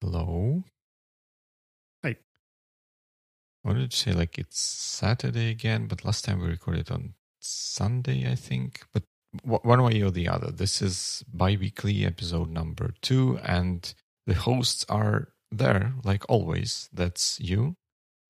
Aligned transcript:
Hello. 0.00 0.64
Hi. 2.02 2.16
What 3.62 3.74
did 3.74 3.82
you 3.82 3.90
say? 3.90 4.12
Like 4.12 4.36
it's 4.36 4.58
Saturday 4.60 5.50
again, 5.50 5.86
but 5.86 6.04
last 6.04 6.24
time 6.24 6.40
we 6.40 6.48
recorded 6.48 6.90
on 6.90 7.14
Sunday, 7.38 8.28
I 8.28 8.34
think. 8.34 8.82
But 8.92 9.04
one 9.44 9.82
way 9.84 10.02
or 10.02 10.10
the 10.10 10.28
other, 10.28 10.50
this 10.50 10.82
is 10.82 11.22
bi-weekly 11.32 12.04
episode 12.04 12.50
number 12.50 12.94
two, 13.00 13.38
and 13.44 13.94
the 14.26 14.34
hosts 14.34 14.84
are 14.88 15.31
there, 15.52 15.94
like 16.04 16.24
always. 16.28 16.88
That's 16.92 17.38
you, 17.40 17.76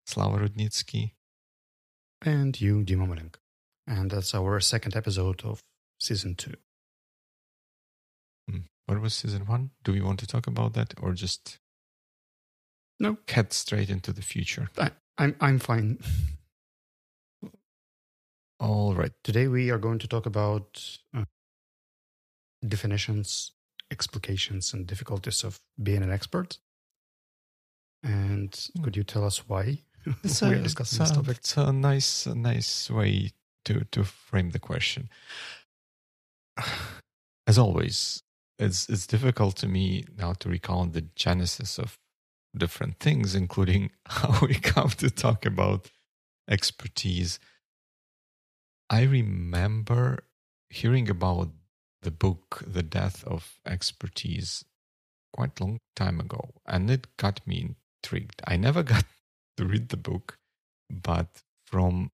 Slava 0.07 0.39
Rudnitsky. 0.39 1.13
And 2.21 2.61
you, 2.61 2.85
Dima 2.85 3.07
Malenko. 3.09 3.37
And 3.87 4.11
that's 4.11 4.35
our 4.35 4.61
second 4.61 4.95
episode 4.97 5.43
of 5.45 5.63
season 5.99 6.35
two. 6.35 6.55
Hmm. 8.49 8.59
What 8.87 9.01
was 9.01 9.15
season 9.15 9.47
one? 9.47 9.71
Do 9.83 9.93
we 9.93 10.01
want 10.01 10.21
to 10.21 10.27
talk 10.27 10.47
about 10.47 10.75
that 10.75 10.95
or 11.01 11.13
just 11.13 11.59
no 13.01 13.17
head 13.29 13.53
straight 13.53 13.91
into 13.91 14.13
the 14.13 14.23
future? 14.23 14.69
I, 14.79 14.91
I'm 15.19 15.37
I'm 15.41 15.59
fine. 15.59 15.99
All 18.61 18.95
right. 18.95 19.13
Today 19.25 19.49
we 19.49 19.71
are 19.71 19.79
going 19.79 19.99
to 19.99 20.07
talk 20.07 20.27
about 20.27 20.99
uh, 21.17 21.25
definitions, 22.67 23.51
explications, 23.91 24.73
and 24.73 24.87
difficulties 24.87 25.43
of 25.43 25.59
being 25.83 26.03
an 26.03 26.13
expert. 26.13 26.59
And 28.03 28.55
hmm. 28.77 28.83
could 28.83 28.97
you 28.97 29.05
tell 29.05 29.25
us 29.25 29.49
why 29.49 29.79
it's 30.25 30.43
we 30.43 30.55
are 30.55 30.63
discussing 30.63 30.99
this 30.99 31.11
topic? 31.11 31.39
It's 31.39 31.57
a 31.57 31.73
nice, 31.73 32.27
a 32.27 32.35
nice 32.35 32.91
way 32.91 33.33
to 33.65 33.85
to 33.93 34.05
frame 34.05 34.51
the 34.51 34.59
question. 34.59 35.09
As 37.47 37.59
always, 37.59 38.23
it's 38.59 38.89
it's 38.89 39.07
difficult 39.07 39.57
to 39.57 39.69
me 39.69 40.05
now 40.17 40.33
to 40.35 40.49
recount 40.49 40.93
the 40.93 41.03
genesis 41.15 41.79
of 41.79 41.99
different 42.57 42.99
things, 42.99 43.35
including 43.35 43.91
how 44.07 44.47
we 44.47 44.55
come 44.55 44.91
to 44.91 45.11
talk 45.11 45.47
about 45.47 45.91
expertise. 46.49 47.39
I 48.91 49.03
remember 49.05 50.25
hearing 50.69 51.09
about 51.09 51.51
the 52.03 52.11
book 52.11 52.63
The 52.67 52.83
Death 52.83 53.25
of 53.25 53.59
Expertise 53.65 54.65
quite 55.33 55.59
a 55.61 55.65
long 55.65 55.79
time 55.97 56.21
ago, 56.21 56.51
and 56.67 56.91
it 56.91 57.17
got 57.17 57.47
me 57.47 57.77
intrigued. 58.03 58.43
I 58.47 58.57
never 58.57 58.83
got 58.83 59.05
to 59.57 59.65
read 59.65 59.89
the 59.89 59.97
book, 59.97 60.39
but 60.91 61.43
from 61.67 62.11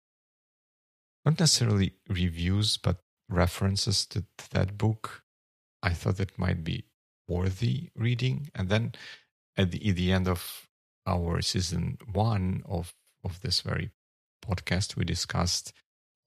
not 1.24 1.40
necessarily 1.40 1.94
reviews, 2.08 2.76
but 2.76 2.98
references 3.28 4.06
to, 4.06 4.24
that 4.52 4.78
book, 4.78 5.22
I 5.82 5.90
thought 5.90 6.20
it 6.20 6.38
might 6.38 6.62
be 6.62 6.84
worthy 7.28 7.90
reading. 7.96 8.50
And 8.54 8.68
then 8.68 8.92
at 9.56 9.72
the, 9.72 9.88
at 9.88 9.96
the 9.96 10.12
end 10.12 10.28
of 10.28 10.68
our 11.06 11.40
season 11.40 11.98
one 12.12 12.62
of, 12.66 12.94
of 13.24 13.40
this 13.40 13.60
very 13.60 13.90
podcast, 14.44 14.96
we 14.96 15.04
discussed 15.04 15.72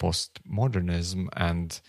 postmodernism 0.01 1.29
and 1.33 1.79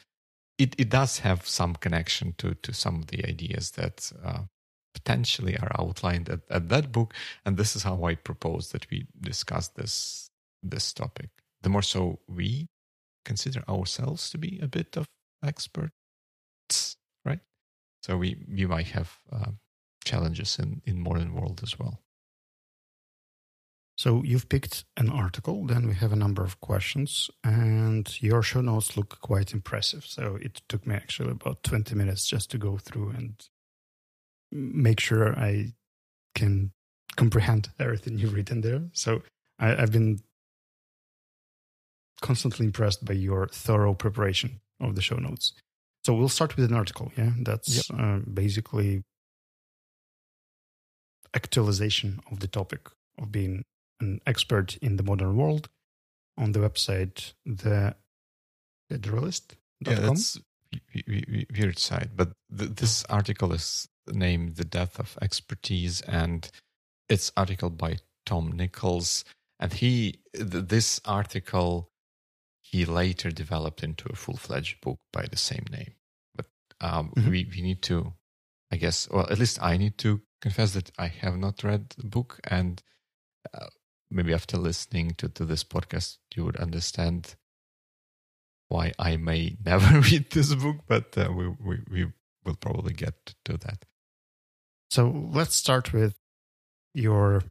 it, 0.59 0.75
it 0.79 0.91
does 0.91 1.21
have 1.21 1.47
some 1.49 1.75
connection 1.75 2.35
to, 2.39 2.55
to 2.55 2.73
some 2.73 2.97
of 2.97 3.07
the 3.09 3.27
ideas 3.27 3.73
that 3.73 4.13
uh, 4.23 4.43
potentially 4.95 5.57
are 5.57 5.73
outlined 5.79 6.29
at, 6.29 6.41
at 6.51 6.69
that 6.69 6.93
book. 6.93 7.15
And 7.45 7.57
this 7.57 7.77
is 7.77 7.83
how 7.83 8.05
I 8.05 8.15
propose 8.15 8.71
that 8.73 8.91
we 8.91 9.07
discuss 9.21 9.69
this, 9.69 10.31
this 10.63 10.93
topic. 10.93 11.31
The 11.63 11.69
more 11.69 11.83
so 11.83 12.21
we 12.29 12.69
consider 13.25 13.63
ourselves 13.69 14.31
to 14.31 14.39
be 14.39 14.59
a 14.63 14.69
bit 14.69 14.97
of 14.97 15.07
experts, 15.45 16.97
right? 17.25 17.41
So 18.03 18.17
we, 18.17 18.45
we 18.49 18.67
might 18.67 18.89
have 18.89 19.19
uh, 19.33 19.53
challenges 20.05 20.59
in, 20.59 20.83
in 20.85 21.03
modern 21.03 21.35
world 21.35 21.61
as 21.63 21.79
well. 21.79 22.01
So 24.01 24.23
you've 24.25 24.49
picked 24.49 24.87
an 24.97 25.11
article, 25.11 25.67
then 25.67 25.87
we 25.87 25.95
have 25.97 26.11
a 26.11 26.17
number 26.17 26.43
of 26.43 26.59
questions, 26.61 27.29
and 27.45 28.11
your 28.23 28.43
show 28.43 28.63
notes 28.63 28.97
look 28.97 29.21
quite 29.21 29.53
impressive. 29.53 30.07
So 30.07 30.39
it 30.41 30.63
took 30.71 30.87
me 30.87 30.95
actually 30.95 31.33
about 31.33 31.63
20 31.65 31.95
minutes 31.95 32.27
just 32.27 32.51
to 32.53 32.59
go 32.59 32.79
through 32.79 33.11
and 33.11 33.47
make 34.53 35.01
sure 35.01 35.39
I 35.39 35.75
can 36.35 36.73
comprehend 37.17 37.71
everything 37.79 38.19
you've 38.19 38.35
written 38.35 38.61
there. 38.61 38.83
So 38.93 39.23
I, 39.59 39.69
have 39.69 39.93
been 39.93 40.21
constantly 42.21 42.67
impressed 42.67 43.05
by 43.05 43.15
your 43.15 43.49
thorough 43.49 43.95
preparation 43.95 44.61
of 44.81 44.95
the 44.95 45.03
show 45.03 45.17
notes. 45.17 45.53
So 46.05 46.15
we'll 46.15 46.29
start 46.29 46.57
with 46.57 46.71
an 46.71 46.77
article. 46.77 47.13
Yeah, 47.17 47.33
that's 47.43 47.91
yep. 47.91 48.01
uh, 48.01 48.19
basically 48.33 49.03
actualization 51.35 52.21
of 52.31 52.41
the 52.41 52.49
topic 52.49 52.89
of 53.19 53.31
being 53.31 53.65
an 54.01 54.21
expert 54.27 54.77
in 54.79 54.97
the 54.97 55.03
modern 55.03 55.37
world 55.37 55.69
on 56.39 56.53
the 56.53 56.59
website 56.61 57.35
the 57.45 57.95
federalist. 58.89 59.57
Yeah, 59.81 60.01
that's 60.01 60.39
weird 61.07 61.79
site, 61.79 62.17
but 62.17 62.33
th- 62.57 62.71
this 62.77 63.05
article 63.05 63.53
is 63.53 63.89
named 64.09 64.57
"The 64.57 64.65
Death 64.65 64.99
of 64.99 65.19
Expertise," 65.21 66.01
and 66.03 66.51
it's 67.09 67.33
article 67.37 67.71
by 67.71 67.99
Tom 68.27 68.53
Nichols, 68.53 69.25
and 69.59 69.73
he 69.73 70.21
th- 70.35 70.69
this 70.69 71.01
article 71.05 71.91
he 72.61 72.85
later 72.85 73.31
developed 73.31 73.83
into 73.83 74.09
a 74.13 74.17
full-fledged 74.17 74.81
book 74.81 75.01
by 75.13 75.27
the 75.27 75.37
same 75.37 75.65
name. 75.71 75.95
But 76.37 76.47
um, 76.81 77.13
mm-hmm. 77.17 77.31
we 77.31 77.51
we 77.55 77.63
need 77.63 77.83
to, 77.83 78.15
I 78.71 78.77
guess, 78.77 79.09
well, 79.11 79.27
at 79.31 79.39
least 79.39 79.61
I 79.63 79.77
need 79.77 79.99
to 79.99 80.21
confess 80.41 80.73
that 80.75 80.91
I 80.99 81.09
have 81.09 81.37
not 81.37 81.65
read 81.65 81.91
the 81.99 82.07
book, 82.07 82.41
and 82.45 82.83
uh, 83.53 83.67
maybe 84.11 84.35
after 84.35 84.57
listening 84.57 85.13
to, 85.19 85.29
to 85.29 85.45
this 85.45 85.65
podcast, 85.65 86.19
you 86.35 86.45
would 86.45 86.57
understand 86.57 87.35
why 88.69 88.93
I 88.99 89.17
may 89.17 89.57
never 89.65 90.01
read 90.01 90.31
this 90.31 90.55
book, 90.55 90.77
but 90.87 91.17
uh, 91.17 91.31
we, 91.33 91.49
we, 91.49 91.79
we 91.91 92.07
will 92.45 92.57
probably 92.57 92.95
get 92.95 93.35
to 93.45 93.57
that. 93.59 93.85
So 94.91 95.29
let's 95.33 95.55
start 95.55 95.93
with 95.93 96.17
your 96.95 97.45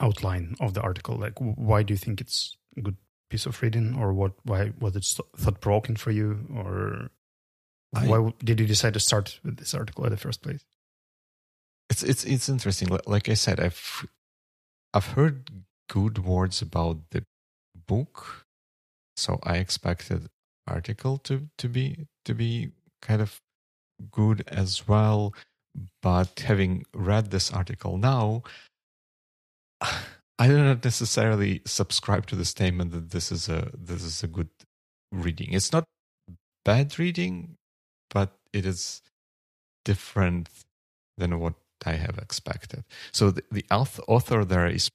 outline 0.00 0.56
of 0.60 0.74
the 0.74 0.82
article. 0.82 1.16
Like, 1.16 1.38
why 1.38 1.84
do 1.84 1.94
you 1.94 1.98
think 1.98 2.20
it's 2.20 2.56
a 2.76 2.80
good 2.80 2.96
piece 3.30 3.46
of 3.46 3.62
reading, 3.62 3.96
or 3.96 4.12
what? 4.12 4.32
Why 4.42 4.72
was 4.80 4.96
it 4.96 5.04
thought 5.36 5.60
provoking 5.60 5.96
for 5.96 6.10
you, 6.10 6.46
or 6.54 7.10
I, 7.94 8.06
why 8.06 8.32
did 8.42 8.58
you 8.60 8.66
decide 8.66 8.94
to 8.94 9.00
start 9.00 9.38
with 9.44 9.58
this 9.58 9.74
article 9.74 10.04
in 10.04 10.10
the 10.10 10.16
first 10.16 10.42
place? 10.42 10.64
It's 11.88 12.02
it's 12.02 12.24
it's 12.24 12.48
interesting. 12.48 12.88
Like 13.06 13.28
I 13.28 13.34
said, 13.34 13.60
I've 13.60 14.06
I've 14.92 15.06
heard 15.06 15.50
good 15.88 16.18
words 16.18 16.62
about 16.62 17.10
the 17.10 17.24
book, 17.86 18.46
so 19.16 19.38
I 19.44 19.58
expected 19.58 20.28
article 20.66 21.18
to 21.18 21.48
to 21.58 21.68
be 21.68 22.08
to 22.24 22.34
be 22.34 22.72
kind 23.00 23.22
of 23.22 23.40
good 24.10 24.44
as 24.48 24.86
well. 24.86 25.34
But 26.02 26.40
having 26.40 26.84
read 26.94 27.30
this 27.30 27.50
article 27.52 27.98
now, 27.98 28.42
I 30.38 30.48
don't 30.48 30.84
necessarily 30.84 31.62
subscribe 31.64 32.26
to 32.26 32.36
the 32.36 32.44
statement 32.44 32.92
that 32.92 33.10
this 33.10 33.30
is 33.32 33.48
a 33.48 33.70
this 33.76 34.02
is 34.02 34.22
a 34.22 34.28
good 34.28 34.50
reading. 35.12 35.52
It's 35.52 35.72
not 35.72 35.84
bad 36.64 36.98
reading, 36.98 37.56
but 38.10 38.32
it 38.52 38.66
is 38.66 39.02
different 39.84 40.48
than 41.18 41.38
what 41.38 41.54
I 41.84 41.92
have 41.92 42.18
expected. 42.18 42.84
So 43.12 43.30
the, 43.30 43.44
the 43.50 43.64
author 43.70 44.44
there 44.44 44.66
is 44.66 44.90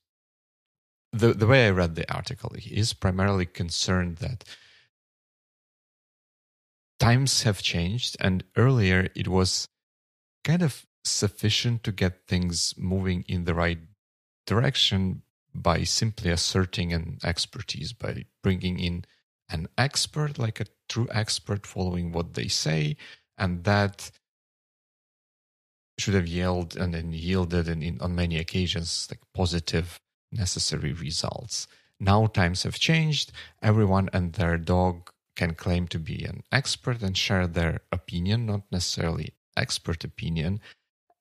the 1.11 1.33
the 1.33 1.47
way 1.47 1.67
I 1.67 1.71
read 1.71 1.95
the 1.95 2.11
article 2.13 2.53
he 2.57 2.75
is 2.75 2.93
primarily 2.93 3.45
concerned 3.45 4.17
that 4.17 4.43
times 6.99 7.43
have 7.43 7.61
changed 7.61 8.17
and 8.19 8.43
earlier 8.55 9.07
it 9.15 9.27
was 9.27 9.67
kind 10.43 10.61
of 10.61 10.85
sufficient 11.03 11.83
to 11.83 11.91
get 11.91 12.27
things 12.27 12.73
moving 12.77 13.23
in 13.27 13.45
the 13.45 13.53
right 13.53 13.79
direction 14.45 15.21
by 15.55 15.83
simply 15.83 16.29
asserting 16.29 16.93
an 16.93 17.17
expertise 17.23 17.93
by 17.93 18.25
bringing 18.43 18.79
in 18.79 19.05
an 19.49 19.67
expert 19.77 20.37
like 20.37 20.59
a 20.59 20.65
true 20.87 21.07
expert 21.11 21.65
following 21.65 22.11
what 22.11 22.33
they 22.33 22.47
say 22.47 22.95
and 23.37 23.63
that 23.63 24.11
should 25.99 26.13
have 26.13 26.27
yielded 26.27 26.79
and 26.79 26.93
then 26.93 27.11
yielded 27.11 27.67
and 27.67 27.83
in, 27.83 27.99
on 28.01 28.15
many 28.15 28.37
occasions 28.37 29.07
like 29.09 29.19
positive 29.33 29.99
necessary 30.31 30.93
results. 30.93 31.67
Now 31.99 32.27
times 32.27 32.63
have 32.63 32.79
changed. 32.79 33.31
Everyone 33.61 34.09
and 34.13 34.33
their 34.33 34.57
dog 34.57 35.11
can 35.39 35.55
claim 35.55 35.87
to 35.87 35.99
be 35.99 36.25
an 36.25 36.43
expert 36.51 37.01
and 37.01 37.15
share 37.17 37.47
their 37.47 37.79
opinion, 37.93 38.45
not 38.45 38.63
necessarily 38.71 39.27
expert 39.55 40.03
opinion. 40.03 40.59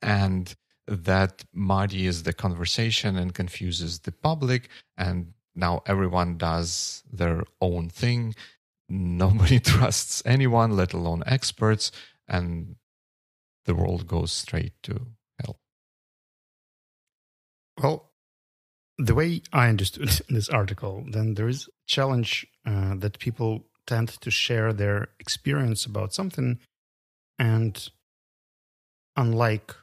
And 0.02 0.44
that 0.88 1.44
muddies 1.52 2.24
the 2.24 2.32
conversation 2.32 3.16
and 3.16 3.32
confuses 3.42 4.00
the 4.00 4.12
public 4.12 4.68
and 4.96 5.34
now 5.54 5.82
everyone 5.86 6.36
does 6.36 7.02
their 7.12 7.42
own 7.60 7.88
thing 7.88 8.34
nobody 8.88 9.60
trusts 9.72 10.22
anyone 10.24 10.70
let 10.74 10.94
alone 10.94 11.22
experts 11.26 11.92
and 12.26 12.76
the 13.66 13.74
world 13.74 14.06
goes 14.06 14.32
straight 14.32 14.72
to 14.82 14.94
hell 15.38 15.56
well 17.82 18.10
the 18.96 19.14
way 19.14 19.42
i 19.52 19.68
understood 19.68 20.08
this 20.30 20.48
article 20.48 21.04
then 21.10 21.34
there 21.34 21.48
is 21.48 21.68
challenge 21.86 22.46
uh, 22.64 22.94
that 22.96 23.18
people 23.18 23.66
tend 23.88 24.08
to 24.20 24.30
share 24.30 24.72
their 24.72 25.08
experience 25.18 25.86
about 25.86 26.12
something 26.12 26.58
and 27.38 27.88
unlike 29.16 29.74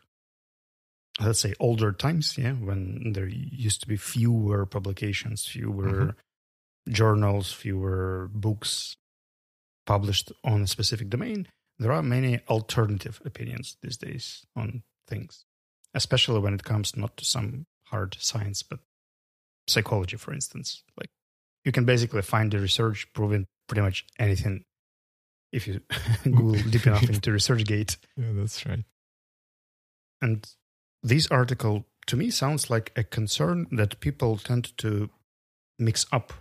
let's 1.20 1.40
say 1.40 1.54
older 1.60 1.92
times 1.92 2.38
yeah 2.38 2.54
when 2.54 3.12
there 3.14 3.28
used 3.28 3.82
to 3.82 3.88
be 3.88 3.98
fewer 3.98 4.66
publications 4.66 5.46
fewer 5.46 5.88
mm-hmm. 5.88 6.94
journals 6.94 7.52
fewer 7.52 8.30
books 8.34 8.96
published 9.86 10.32
on 10.44 10.62
a 10.62 10.68
specific 10.68 11.10
domain 11.10 11.48
there 11.80 11.92
are 11.92 12.04
many 12.04 12.40
alternative 12.48 13.20
opinions 13.26 13.78
these 13.82 13.98
days 13.98 14.46
on 14.56 14.84
things 15.08 15.46
especially 15.96 16.40
when 16.40 16.54
it 16.54 16.64
comes 16.64 16.96
not 16.96 17.18
to 17.18 17.26
some 17.26 17.66
hard 17.88 18.16
science 18.20 18.62
but 18.62 18.80
psychology 19.68 20.16
for 20.16 20.32
instance 20.32 20.84
like 20.96 21.10
you 21.64 21.72
can 21.72 21.86
basically 21.86 22.22
find 22.22 22.52
the 22.52 22.60
research 22.60 23.08
proving 23.14 23.48
pretty 23.68 23.82
much 23.82 24.06
anything 24.20 24.64
if 25.52 25.68
you 25.68 25.82
google 26.24 26.54
deep 26.70 26.86
enough 26.88 27.10
into 27.10 27.32
researchgate 27.32 27.98
yeah 28.18 28.32
that's 28.34 28.66
right 28.66 28.84
and 30.22 30.56
this 31.04 31.28
article 31.28 31.86
to 32.08 32.16
me 32.16 32.30
sounds 32.30 32.70
like 32.70 32.92
a 32.96 33.04
concern 33.04 33.68
that 33.72 34.00
people 34.00 34.38
tend 34.38 34.78
to 34.78 35.10
mix 35.80 36.06
up 36.12 36.34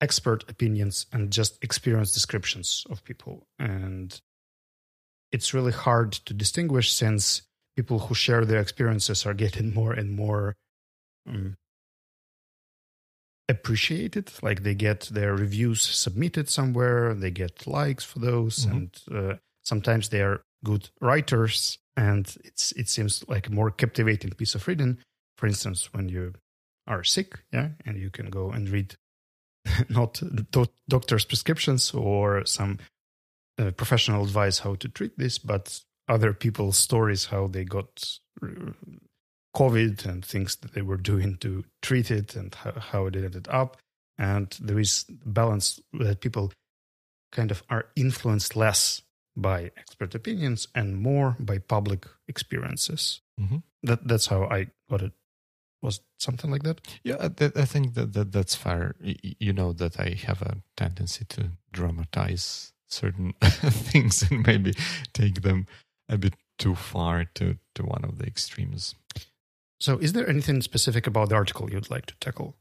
expert 0.00 0.48
opinions 0.48 1.06
and 1.12 1.30
just 1.30 1.62
experience 1.62 2.14
descriptions 2.14 2.84
of 2.90 3.04
people. 3.04 3.46
And 3.58 4.18
it's 5.32 5.52
really 5.52 5.72
hard 5.72 6.12
to 6.12 6.34
distinguish 6.34 6.92
since 6.92 7.42
people 7.76 7.98
who 7.98 8.14
share 8.14 8.44
their 8.44 8.60
experiences 8.60 9.26
are 9.26 9.34
getting 9.34 9.74
more 9.74 9.92
and 9.92 10.10
more 10.14 10.56
um, 11.28 11.56
appreciated. 13.48 14.32
Like 14.42 14.62
they 14.62 14.74
get 14.74 15.08
their 15.12 15.34
reviews 15.34 15.82
submitted 15.82 16.48
somewhere, 16.48 17.14
they 17.14 17.30
get 17.30 17.66
likes 17.66 18.04
for 18.04 18.18
those, 18.18 18.66
mm-hmm. 18.66 18.76
and 18.76 19.00
uh, 19.12 19.36
sometimes 19.64 20.08
they 20.08 20.22
are 20.22 20.42
good 20.64 20.90
writers 21.00 21.78
and 21.98 22.36
it's 22.44 22.72
it 22.72 22.88
seems 22.88 23.24
like 23.28 23.48
a 23.48 23.52
more 23.52 23.70
captivating 23.70 24.30
piece 24.30 24.54
of 24.54 24.66
reading. 24.68 24.98
For 25.36 25.46
instance, 25.46 25.92
when 25.92 26.08
you 26.08 26.34
are 26.86 27.02
sick, 27.04 27.40
yeah, 27.52 27.70
and 27.84 27.98
you 27.98 28.10
can 28.10 28.30
go 28.30 28.50
and 28.50 28.68
read 28.68 28.94
not 29.88 30.22
do- 30.50 30.66
doctor's 30.88 31.24
prescriptions 31.24 31.92
or 31.92 32.44
some 32.46 32.78
uh, 33.58 33.72
professional 33.72 34.22
advice 34.22 34.60
how 34.60 34.76
to 34.76 34.88
treat 34.88 35.18
this, 35.18 35.38
but 35.38 35.80
other 36.08 36.32
people's 36.32 36.78
stories 36.78 37.26
how 37.26 37.48
they 37.48 37.64
got 37.64 38.18
uh, 38.42 38.72
COVID 39.58 40.06
and 40.06 40.24
things 40.24 40.56
that 40.56 40.72
they 40.74 40.82
were 40.82 40.96
doing 40.96 41.36
to 41.38 41.64
treat 41.82 42.10
it 42.10 42.36
and 42.36 42.54
how, 42.54 42.72
how 42.72 43.06
it 43.06 43.16
ended 43.16 43.48
up. 43.50 43.76
And 44.16 44.56
there 44.60 44.78
is 44.78 45.04
balance 45.24 45.80
that 45.92 46.20
people 46.20 46.52
kind 47.32 47.50
of 47.50 47.62
are 47.68 47.86
influenced 47.96 48.54
less 48.56 49.02
by 49.36 49.70
expert 49.76 50.14
opinions 50.14 50.68
and 50.74 50.96
more 50.96 51.36
by 51.40 51.58
public 51.58 52.06
experiences. 52.28 53.20
Mm-hmm. 53.40 53.58
That 53.82 54.06
that's 54.06 54.26
how 54.26 54.44
I 54.44 54.68
got 54.90 55.02
it. 55.02 55.12
Was 55.80 56.00
something 56.18 56.50
like 56.50 56.64
that? 56.64 56.80
Yeah, 57.04 57.16
I, 57.20 57.44
I 57.54 57.64
think 57.64 57.94
that, 57.94 58.12
that 58.14 58.32
that's 58.32 58.56
fair. 58.56 58.96
You 59.00 59.52
know 59.52 59.72
that 59.74 60.00
I 60.00 60.16
have 60.26 60.42
a 60.42 60.56
tendency 60.76 61.24
to 61.26 61.50
dramatize 61.72 62.72
certain 62.88 63.34
things 63.42 64.28
and 64.28 64.44
maybe 64.44 64.74
take 65.12 65.42
them 65.42 65.66
a 66.08 66.18
bit 66.18 66.34
too 66.58 66.74
far 66.74 67.26
to 67.34 67.58
to 67.76 67.82
one 67.84 68.04
of 68.04 68.18
the 68.18 68.26
extremes. 68.26 68.96
So, 69.80 69.98
is 69.98 70.12
there 70.12 70.28
anything 70.28 70.60
specific 70.62 71.06
about 71.06 71.28
the 71.28 71.36
article 71.36 71.70
you'd 71.70 71.90
like 71.90 72.06
to 72.06 72.16
tackle? 72.20 72.56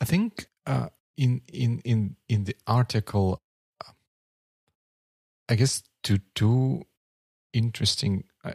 I 0.00 0.04
think 0.04 0.46
uh, 0.66 0.88
in 1.16 1.42
in 1.52 1.80
in 1.84 2.16
in 2.28 2.44
the 2.44 2.56
article, 2.66 3.40
I 5.48 5.54
guess 5.54 5.82
two 6.02 6.18
two 6.34 6.82
interesting 7.52 8.24
uh, 8.44 8.54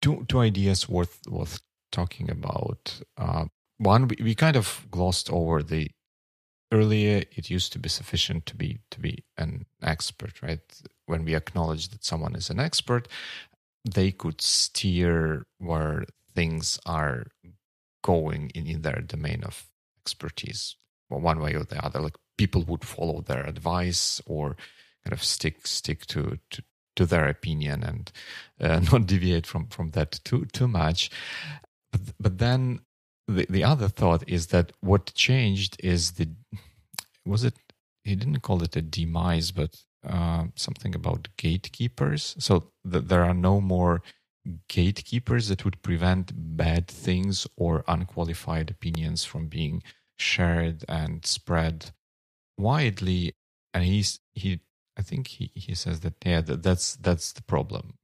two 0.00 0.24
two 0.28 0.40
ideas 0.40 0.88
worth 0.88 1.20
worth 1.28 1.60
talking 1.92 2.30
about. 2.30 3.02
Uh, 3.18 3.46
one, 3.78 4.08
we, 4.08 4.16
we 4.22 4.34
kind 4.34 4.56
of 4.56 4.86
glossed 4.90 5.30
over 5.30 5.62
the 5.62 5.90
earlier. 6.72 7.24
It 7.32 7.50
used 7.50 7.72
to 7.72 7.78
be 7.78 7.88
sufficient 7.88 8.46
to 8.46 8.56
be 8.56 8.80
to 8.90 9.00
be 9.00 9.24
an 9.36 9.66
expert, 9.82 10.40
right? 10.42 10.60
When 11.06 11.24
we 11.24 11.34
acknowledge 11.34 11.88
that 11.88 12.04
someone 12.04 12.34
is 12.36 12.48
an 12.48 12.60
expert, 12.60 13.08
they 13.84 14.12
could 14.12 14.40
steer 14.40 15.46
where 15.58 16.04
things 16.34 16.78
are 16.86 17.26
going 18.02 18.50
in, 18.54 18.66
in 18.66 18.82
their 18.82 19.00
domain 19.00 19.42
of 19.44 19.66
expertise, 20.02 20.76
one 21.08 21.40
way 21.40 21.54
or 21.54 21.64
the 21.64 21.84
other. 21.84 22.00
Like 22.00 22.16
people 22.38 22.62
would 22.64 22.84
follow 22.84 23.20
their 23.20 23.44
advice 23.46 24.20
or 24.26 24.56
kind 25.04 25.12
of 25.12 25.22
stick 25.22 25.66
stick 25.66 26.06
to 26.06 26.38
to, 26.50 26.62
to 26.96 27.06
their 27.06 27.28
opinion 27.28 27.82
and 27.82 28.12
uh, 28.60 28.80
not 28.92 29.06
deviate 29.06 29.46
from 29.46 29.66
from 29.68 29.90
that 29.90 30.20
too 30.24 30.46
too 30.46 30.68
much. 30.68 31.10
But, 31.92 32.00
but 32.18 32.38
then 32.38 32.80
the 33.26 33.46
the 33.48 33.64
other 33.64 33.88
thought 33.88 34.24
is 34.28 34.48
that 34.48 34.72
what 34.80 35.12
changed 35.14 35.76
is 35.82 36.12
the 36.12 36.28
was 37.24 37.44
it 37.44 37.54
he 38.04 38.14
didn't 38.14 38.40
call 38.40 38.62
it 38.62 38.76
a 38.76 38.82
demise, 38.82 39.50
but 39.50 39.76
uh, 40.08 40.44
something 40.56 40.94
about 40.94 41.28
gatekeepers. 41.36 42.34
So 42.38 42.72
that 42.84 43.08
there 43.08 43.24
are 43.24 43.34
no 43.34 43.60
more 43.60 44.02
gatekeepers 44.68 45.48
that 45.48 45.64
would 45.64 45.82
prevent 45.82 46.32
bad 46.56 46.88
things 46.88 47.46
or 47.56 47.84
unqualified 47.86 48.70
opinions 48.70 49.24
from 49.24 49.46
being 49.46 49.82
shared 50.18 50.84
and 50.88 51.24
spread 51.26 51.90
widely. 52.58 53.32
And 53.74 53.84
he's 53.84 54.20
he 54.34 54.60
I 54.98 55.02
think 55.02 55.28
he, 55.28 55.50
he 55.54 55.74
says 55.74 56.00
that 56.00 56.14
yeah 56.24 56.40
that, 56.40 56.62
that's 56.62 56.96
that's 56.96 57.32
the 57.32 57.42
problem. 57.42 57.94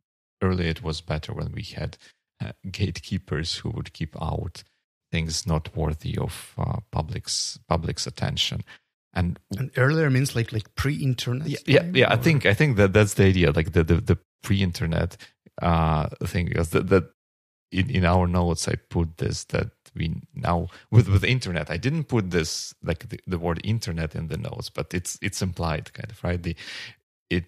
Earlier 0.43 0.69
it 0.69 0.83
was 0.83 1.01
better 1.01 1.33
when 1.33 1.53
we 1.53 1.63
had 1.63 1.97
uh, 2.45 2.53
gatekeepers 2.71 3.57
who 3.57 3.71
would 3.71 3.93
keep 3.93 4.15
out 4.21 4.63
things 5.11 5.47
not 5.47 5.75
worthy 5.77 6.19
of 6.19 6.55
uh, 6.59 6.81
public's 6.93 7.59
public's 7.69 8.07
attention. 8.07 8.63
And, 9.15 9.39
and 9.57 9.71
earlier 9.79 10.11
means 10.11 10.37
like 10.37 10.53
like 10.53 10.75
pre-internet. 10.75 11.49
Yeah, 11.49 11.59
yeah, 11.67 11.91
yeah. 11.95 12.13
I 12.13 12.17
think 12.17 12.45
I 12.45 12.53
think 12.53 12.77
that 12.77 12.93
that's 12.93 13.15
the 13.15 13.25
idea, 13.25 13.51
like 13.51 13.73
the 13.73 13.83
the, 13.83 13.95
the 13.95 14.19
pre-internet 14.43 15.17
uh, 15.63 16.09
thing, 16.27 16.47
because 16.47 16.71
that, 16.71 16.89
that 16.89 17.05
in, 17.73 17.91
in 17.91 18.05
our 18.05 18.27
notes 18.27 18.69
I 18.69 18.77
put 18.77 19.19
this 19.19 19.45
that 19.45 19.71
we 19.95 20.15
now 20.35 20.69
with 20.91 21.09
with 21.09 21.25
internet 21.25 21.71
i 21.71 21.77
didn't 21.77 22.05
put 22.05 22.31
this 22.31 22.75
like 22.83 23.09
the, 23.09 23.19
the 23.27 23.39
word 23.39 23.61
internet 23.65 24.15
in 24.15 24.29
the 24.29 24.37
notes 24.37 24.71
but 24.71 24.93
it's 24.93 25.19
it's 25.23 25.43
implied 25.43 25.93
kind 25.93 26.11
of 26.11 26.23
right? 26.23 26.43
The 26.43 26.57
it 27.31 27.45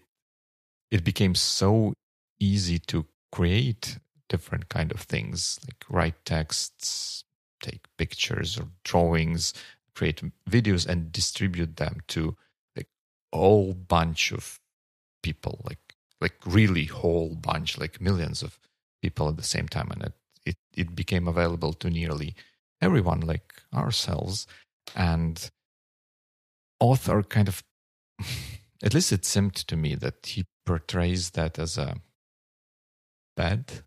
it 0.90 1.04
became 1.04 1.34
so 1.34 1.92
easy 2.40 2.78
to 2.78 3.06
create 3.32 3.98
different 4.28 4.68
kind 4.68 4.92
of 4.92 5.00
things 5.00 5.58
like 5.66 5.84
write 5.88 6.24
texts 6.24 7.24
take 7.62 7.84
pictures 7.96 8.58
or 8.58 8.68
drawings 8.84 9.52
create 9.94 10.22
videos 10.48 10.86
and 10.86 11.12
distribute 11.12 11.76
them 11.76 11.98
to 12.08 12.36
like 12.76 12.88
whole 13.32 13.74
bunch 13.74 14.32
of 14.32 14.60
people 15.22 15.60
like 15.64 15.87
like 16.20 16.34
really 16.44 16.84
whole 16.84 17.34
bunch 17.34 17.78
like 17.78 18.00
millions 18.00 18.42
of 18.42 18.58
people 19.02 19.28
at 19.28 19.36
the 19.36 19.42
same 19.42 19.68
time 19.68 19.88
and 19.90 20.02
it 20.02 20.12
it, 20.48 20.56
it 20.74 20.96
became 20.96 21.28
available 21.28 21.74
to 21.74 21.90
nearly 21.90 22.34
everyone 22.80 23.20
like 23.20 23.54
ourselves. 23.74 24.46
And 24.96 25.50
author 26.80 27.22
kind 27.22 27.48
of, 27.48 27.62
at 28.82 28.94
least 28.94 29.12
it 29.12 29.24
seemed 29.24 29.54
to 29.54 29.76
me 29.76 29.94
that 29.96 30.24
he 30.26 30.46
portrays 30.64 31.30
that 31.30 31.58
as 31.58 31.76
a 31.76 31.96
bad 33.36 33.82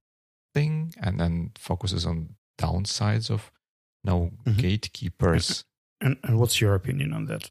thing 0.53 0.93
and 1.01 1.19
then 1.19 1.51
focuses 1.57 2.05
on 2.05 2.35
downsides 2.59 3.29
of 3.29 3.51
no 4.03 4.31
mm-hmm. 4.45 4.59
gatekeepers. 4.59 5.63
And, 5.99 6.17
and 6.23 6.39
what's 6.39 6.61
your 6.61 6.75
opinion 6.75 7.13
on 7.13 7.25
that? 7.25 7.49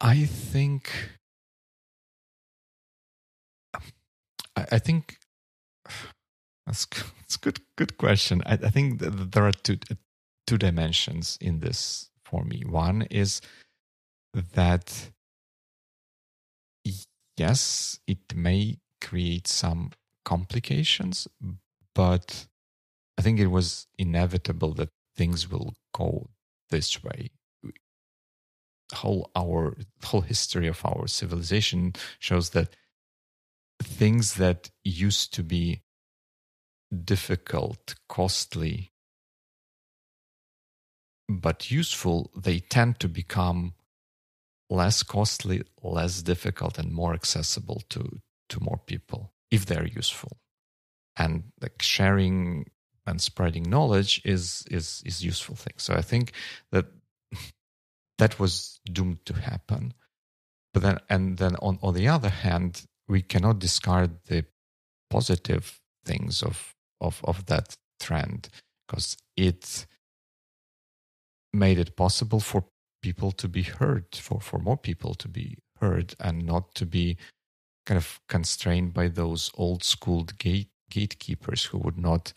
I 0.00 0.24
think 0.26 0.92
I, 4.56 4.66
I 4.72 4.78
think 4.78 5.18
that's 6.66 6.86
that's 6.86 7.36
good 7.40 7.60
good 7.76 7.98
question. 7.98 8.42
I, 8.46 8.54
I 8.54 8.70
think 8.70 9.00
there 9.00 9.46
are 9.46 9.52
two 9.52 9.78
uh, 9.90 9.94
two 10.46 10.58
dimensions 10.58 11.38
in 11.40 11.60
this 11.60 12.10
for 12.24 12.44
me. 12.44 12.62
One 12.66 13.02
is 13.02 13.40
that 14.54 15.10
yes, 17.36 17.98
it 18.06 18.34
may 18.34 18.78
create 19.00 19.46
some 19.46 19.90
complications, 20.24 21.28
but 21.94 22.46
I 23.18 23.22
think 23.22 23.38
it 23.38 23.48
was 23.48 23.86
inevitable 23.98 24.74
that 24.74 24.90
things 25.16 25.50
will 25.50 25.74
go 25.94 26.30
this 26.70 27.02
way. 27.02 27.30
Whole 28.94 29.30
our 29.34 29.76
whole 30.04 30.20
history 30.20 30.68
of 30.68 30.84
our 30.84 31.08
civilization 31.08 31.94
shows 32.20 32.50
that 32.50 32.76
things 33.82 34.34
that 34.34 34.70
used 34.84 35.34
to 35.34 35.42
be 35.42 35.82
difficult, 37.04 37.94
costly, 38.08 38.92
but 41.28 41.70
useful, 41.70 42.30
they 42.36 42.60
tend 42.60 43.00
to 43.00 43.08
become 43.08 43.74
less 44.70 45.02
costly, 45.02 45.62
less 45.82 46.22
difficult, 46.22 46.78
and 46.78 46.92
more 46.92 47.14
accessible 47.14 47.82
to, 47.90 48.20
to 48.48 48.62
more 48.62 48.80
people 48.86 49.32
if 49.50 49.66
they're 49.66 49.86
useful. 49.86 50.38
And 51.16 51.44
like 51.60 51.82
sharing 51.82 52.66
and 53.06 53.20
spreading 53.20 53.62
knowledge 53.70 54.20
is 54.24 54.64
is 54.70 55.02
is 55.06 55.24
useful 55.24 55.54
thing. 55.54 55.74
So 55.78 55.94
I 55.94 56.02
think 56.02 56.32
that 56.72 56.86
that 58.18 58.38
was 58.38 58.80
doomed 58.84 59.24
to 59.26 59.34
happen. 59.34 59.94
But 60.74 60.82
then 60.82 60.98
and 61.08 61.38
then 61.38 61.56
on, 61.56 61.78
on 61.82 61.94
the 61.94 62.08
other 62.08 62.28
hand, 62.28 62.84
we 63.08 63.22
cannot 63.22 63.58
discard 63.58 64.10
the 64.26 64.44
positive 65.10 65.80
things 66.04 66.42
of 66.42 66.74
of, 67.00 67.20
of 67.24 67.46
that 67.46 67.76
trend 68.00 68.48
because 68.86 69.16
it 69.36 69.86
made 71.52 71.78
it 71.78 71.96
possible 71.96 72.40
for 72.40 72.64
people 73.02 73.32
to 73.32 73.48
be 73.48 73.62
heard, 73.62 74.06
for, 74.14 74.40
for 74.40 74.58
more 74.58 74.76
people 74.76 75.14
to 75.14 75.28
be 75.28 75.58
heard, 75.80 76.14
and 76.20 76.44
not 76.44 76.74
to 76.74 76.86
be 76.86 77.16
kind 77.84 77.98
of 77.98 78.20
constrained 78.28 78.92
by 78.92 79.08
those 79.08 79.50
old 79.54 79.84
school 79.84 80.24
gate, 80.38 80.68
gatekeepers 80.90 81.64
who 81.64 81.78
would 81.78 81.98
not 81.98 82.32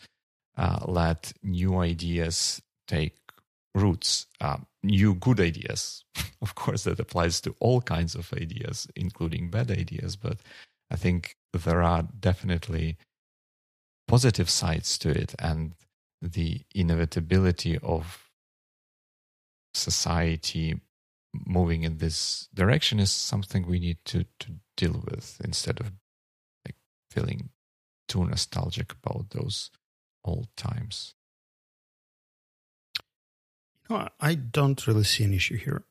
uh, 0.56 0.78
let 0.86 1.32
new 1.42 1.78
ideas 1.78 2.60
take 2.86 3.19
roots, 3.74 4.26
uh, 4.40 4.58
new 4.82 5.14
good 5.14 5.40
ideas. 5.40 6.04
of 6.42 6.54
course, 6.54 6.84
that 6.84 7.00
applies 7.00 7.40
to 7.42 7.54
all 7.60 7.80
kinds 7.80 8.14
of 8.14 8.32
ideas, 8.32 8.88
including 8.96 9.50
bad 9.50 9.70
ideas. 9.70 10.16
But 10.16 10.38
I 10.90 10.96
think 10.96 11.36
there 11.52 11.82
are 11.82 12.08
definitely 12.18 12.96
positive 14.08 14.50
sides 14.50 14.98
to 14.98 15.10
it 15.10 15.34
and 15.38 15.74
the 16.20 16.62
inevitability 16.74 17.78
of 17.78 18.30
society 19.72 20.80
moving 21.32 21.84
in 21.84 21.98
this 21.98 22.48
direction 22.52 22.98
is 22.98 23.10
something 23.10 23.66
we 23.66 23.78
need 23.78 23.98
to, 24.04 24.24
to 24.40 24.48
deal 24.76 25.02
with 25.08 25.40
instead 25.44 25.80
of 25.80 25.92
like 26.66 26.74
feeling 27.10 27.50
too 28.08 28.24
nostalgic 28.24 28.92
about 28.92 29.30
those 29.30 29.70
old 30.24 30.48
times. 30.56 31.14
I 34.20 34.34
don't 34.34 34.86
really 34.86 35.04
see 35.04 35.24
an 35.24 35.34
issue 35.34 35.56
here. 35.56 35.84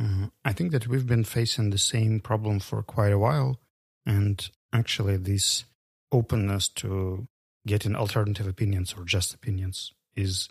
Uh, 0.00 0.28
I 0.44 0.52
think 0.52 0.72
that 0.72 0.88
we've 0.88 1.06
been 1.06 1.24
facing 1.24 1.70
the 1.70 1.78
same 1.78 2.20
problem 2.20 2.60
for 2.60 2.82
quite 2.82 3.12
a 3.12 3.18
while, 3.18 3.60
and 4.06 4.50
actually, 4.72 5.16
this 5.16 5.64
openness 6.10 6.68
to 6.68 7.26
getting 7.66 7.94
alternative 7.94 8.46
opinions 8.46 8.94
or 8.96 9.04
just 9.04 9.34
opinions 9.34 9.92
is 10.16 10.48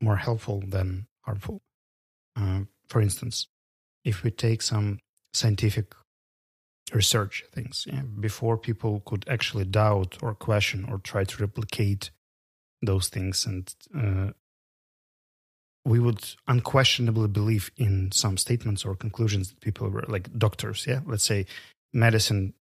more 0.00 0.16
helpful 0.16 0.62
than 0.66 1.06
harmful. 1.22 1.62
Uh, 2.36 2.60
for 2.88 3.00
instance, 3.00 3.48
if 4.04 4.22
we 4.22 4.30
take 4.30 4.62
some 4.62 5.00
scientific 5.32 5.94
research 6.92 7.44
things, 7.52 7.86
yeah, 7.90 8.02
before 8.02 8.56
people 8.58 9.02
could 9.04 9.24
actually 9.28 9.64
doubt 9.64 10.18
or 10.22 10.34
question 10.34 10.86
or 10.90 10.98
try 10.98 11.24
to 11.24 11.42
replicate 11.42 12.10
those 12.82 13.08
things, 13.08 13.46
and 13.46 13.74
uh, 13.96 14.32
we 15.84 15.98
would 15.98 16.24
unquestionably 16.48 17.28
believe 17.28 17.70
in 17.76 18.10
some 18.12 18.36
statements 18.36 18.84
or 18.84 18.94
conclusions 18.94 19.50
that 19.50 19.60
people 19.60 19.88
were 19.88 20.04
like 20.08 20.36
doctors, 20.38 20.86
yeah, 20.86 21.00
let's 21.06 21.24
say 21.24 21.46
medicine 21.92 22.54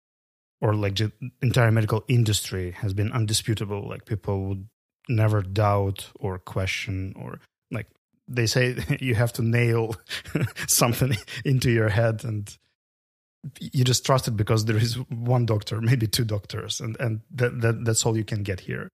or 0.59 0.73
like 0.73 0.95
the 0.95 1.11
entire 1.41 1.71
medical 1.71 2.03
industry 2.07 2.71
has 2.71 2.93
been 2.93 3.11
undisputable. 3.11 3.87
Like 3.87 4.05
people 4.05 4.45
would 4.45 4.67
never 5.07 5.41
doubt 5.41 6.09
or 6.15 6.39
question 6.39 7.13
or 7.15 7.39
like 7.69 7.87
they 8.27 8.47
say 8.47 8.75
you 8.99 9.15
have 9.15 9.33
to 9.33 9.43
nail 9.43 9.95
something 10.67 11.15
into 11.45 11.69
your 11.69 11.89
head 11.89 12.23
and 12.23 12.57
you 13.59 13.83
just 13.83 14.05
trust 14.05 14.27
it 14.27 14.37
because 14.37 14.65
there 14.65 14.77
is 14.77 14.95
one 15.09 15.45
doctor, 15.45 15.81
maybe 15.81 16.07
two 16.07 16.25
doctors, 16.25 16.79
and 16.79 16.95
and 16.99 17.21
that, 17.31 17.59
that 17.61 17.85
that's 17.85 18.05
all 18.05 18.15
you 18.15 18.23
can 18.23 18.43
get 18.43 18.61
here. 18.61 18.89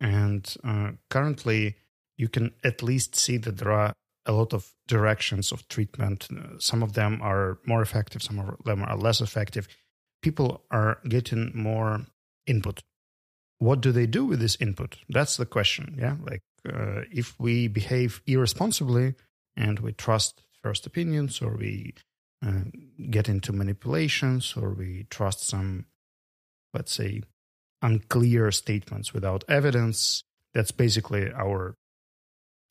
And 0.00 0.54
uh, 0.64 0.92
currently, 1.10 1.76
you 2.16 2.28
can 2.28 2.52
at 2.62 2.82
least 2.82 3.16
see 3.16 3.36
that 3.38 3.58
there 3.58 3.72
are 3.72 3.92
a 4.26 4.32
lot 4.32 4.54
of 4.54 4.72
directions 4.86 5.52
of 5.52 5.68
treatment. 5.68 6.28
Some 6.58 6.82
of 6.82 6.94
them 6.94 7.20
are 7.22 7.58
more 7.66 7.82
effective, 7.82 8.22
some 8.22 8.38
of 8.38 8.64
them 8.64 8.82
are 8.82 8.96
less 8.96 9.20
effective 9.20 9.68
people 10.24 10.64
are 10.70 10.98
getting 11.06 11.52
more 11.54 12.06
input. 12.46 12.82
What 13.58 13.82
do 13.82 13.92
they 13.92 14.06
do 14.06 14.24
with 14.24 14.40
this 14.40 14.56
input? 14.58 14.96
That's 15.08 15.36
the 15.36 15.44
question. 15.46 15.96
Yeah. 15.98 16.16
Like 16.30 16.40
uh, 16.66 17.02
if 17.12 17.38
we 17.38 17.68
behave 17.68 18.22
irresponsibly 18.26 19.14
and 19.54 19.78
we 19.80 19.92
trust 19.92 20.42
first 20.62 20.86
opinions 20.86 21.42
or 21.42 21.56
we 21.56 21.94
uh, 22.44 22.64
get 23.10 23.28
into 23.28 23.52
manipulations 23.52 24.54
or 24.56 24.70
we 24.70 25.06
trust 25.10 25.46
some, 25.46 25.84
let's 26.72 26.94
say, 26.94 27.22
unclear 27.82 28.50
statements 28.50 29.12
without 29.12 29.44
evidence, 29.46 30.22
that's 30.54 30.72
basically 30.72 31.30
our 31.32 31.74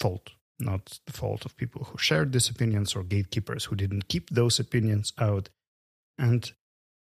fault, 0.04 0.32
not 0.60 1.00
the 1.06 1.14
fault 1.14 1.46
of 1.46 1.56
people 1.56 1.82
who 1.86 1.98
shared 1.98 2.32
these 2.32 2.50
opinions 2.50 2.96
or 2.96 3.04
gatekeepers 3.04 3.66
who 3.66 3.76
didn't 3.76 4.10
keep 4.10 4.30
those 4.30 4.60
opinions 4.60 5.14
out. 5.18 5.50
And 6.18 6.52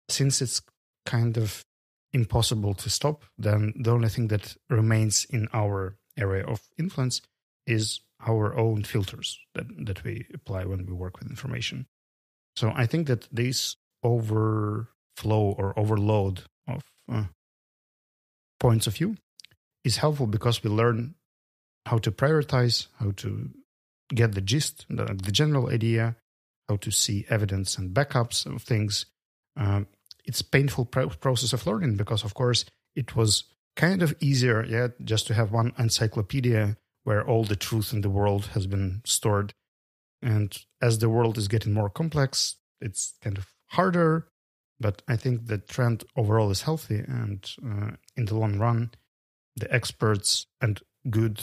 since 0.09 0.41
it's 0.41 0.61
kind 1.05 1.37
of 1.37 1.63
impossible 2.11 2.73
to 2.73 2.89
stop, 2.89 3.25
then 3.37 3.73
the 3.83 3.91
only 3.91 4.09
thing 4.09 4.27
that 4.29 4.57
remains 4.69 5.25
in 5.29 5.47
our 5.53 5.97
area 6.17 6.45
of 6.45 6.59
influence 6.77 7.21
is 7.67 8.01
our 8.27 8.57
own 8.57 8.83
filters 8.83 9.39
that, 9.53 9.67
that 9.85 10.03
we 10.03 10.25
apply 10.33 10.65
when 10.65 10.85
we 10.85 10.93
work 10.93 11.19
with 11.19 11.29
information. 11.29 11.85
So 12.55 12.73
I 12.75 12.85
think 12.87 13.07
that 13.07 13.27
this 13.31 13.77
overflow 14.03 15.45
or 15.61 15.77
overload 15.77 16.43
of 16.67 16.81
uh, 17.11 17.25
points 18.59 18.87
of 18.87 18.95
view 18.97 19.15
is 19.83 19.97
helpful 19.97 20.27
because 20.27 20.63
we 20.63 20.69
learn 20.69 21.15
how 21.85 21.97
to 21.99 22.11
prioritize, 22.11 22.87
how 22.99 23.11
to 23.17 23.49
get 24.13 24.33
the 24.33 24.41
gist, 24.41 24.85
the, 24.89 25.05
the 25.05 25.31
general 25.31 25.69
idea, 25.69 26.15
how 26.67 26.77
to 26.77 26.91
see 26.91 27.25
evidence 27.29 27.77
and 27.77 27.93
backups 27.93 28.45
of 28.45 28.63
things, 28.63 29.05
uh, 29.59 29.81
it's 30.25 30.41
painful 30.41 30.85
pro- 30.85 31.09
process 31.09 31.53
of 31.53 31.65
learning 31.65 31.95
because 31.95 32.23
of 32.23 32.33
course 32.33 32.65
it 32.95 33.15
was 33.15 33.45
kind 33.75 34.01
of 34.01 34.13
easier 34.19 34.63
yeah 34.65 34.87
just 35.03 35.27
to 35.27 35.33
have 35.33 35.51
one 35.51 35.73
encyclopedia 35.77 36.77
where 37.03 37.25
all 37.25 37.43
the 37.43 37.55
truth 37.55 37.93
in 37.93 38.01
the 38.01 38.09
world 38.09 38.47
has 38.47 38.67
been 38.67 39.01
stored. 39.05 39.53
And 40.21 40.55
as 40.81 40.99
the 40.99 41.09
world 41.09 41.37
is 41.37 41.47
getting 41.47 41.73
more 41.73 41.89
complex 41.89 42.57
it's 42.81 43.15
kind 43.21 43.37
of 43.37 43.47
harder. 43.67 44.27
But 44.79 45.01
i 45.07 45.15
think 45.15 45.47
the 45.47 45.57
trend 45.57 46.03
overall 46.15 46.51
is 46.51 46.61
healthy 46.61 46.99
and 46.99 47.49
uh, 47.65 47.91
in 48.15 48.25
the 48.25 48.35
long 48.35 48.57
run 48.59 48.91
the 49.55 49.73
experts 49.73 50.47
and 50.61 50.79
good 51.09 51.41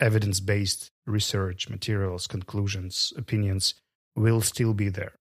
evidence-based 0.00 0.90
research 1.06 1.68
materials 1.68 2.26
conclusions 2.26 3.12
opinions 3.16 3.74
will 4.16 4.40
still 4.40 4.74
be 4.74 4.88
there 4.88 5.14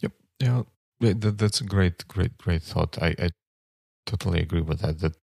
yep 0.00 0.12
yeah 0.38 0.62
that's 1.02 1.60
a 1.60 1.64
great, 1.64 2.06
great, 2.08 2.38
great 2.38 2.62
thought. 2.62 3.00
I, 3.02 3.14
I 3.18 3.30
totally 4.06 4.40
agree 4.40 4.60
with 4.60 4.80
that. 4.80 5.00
That 5.00 5.16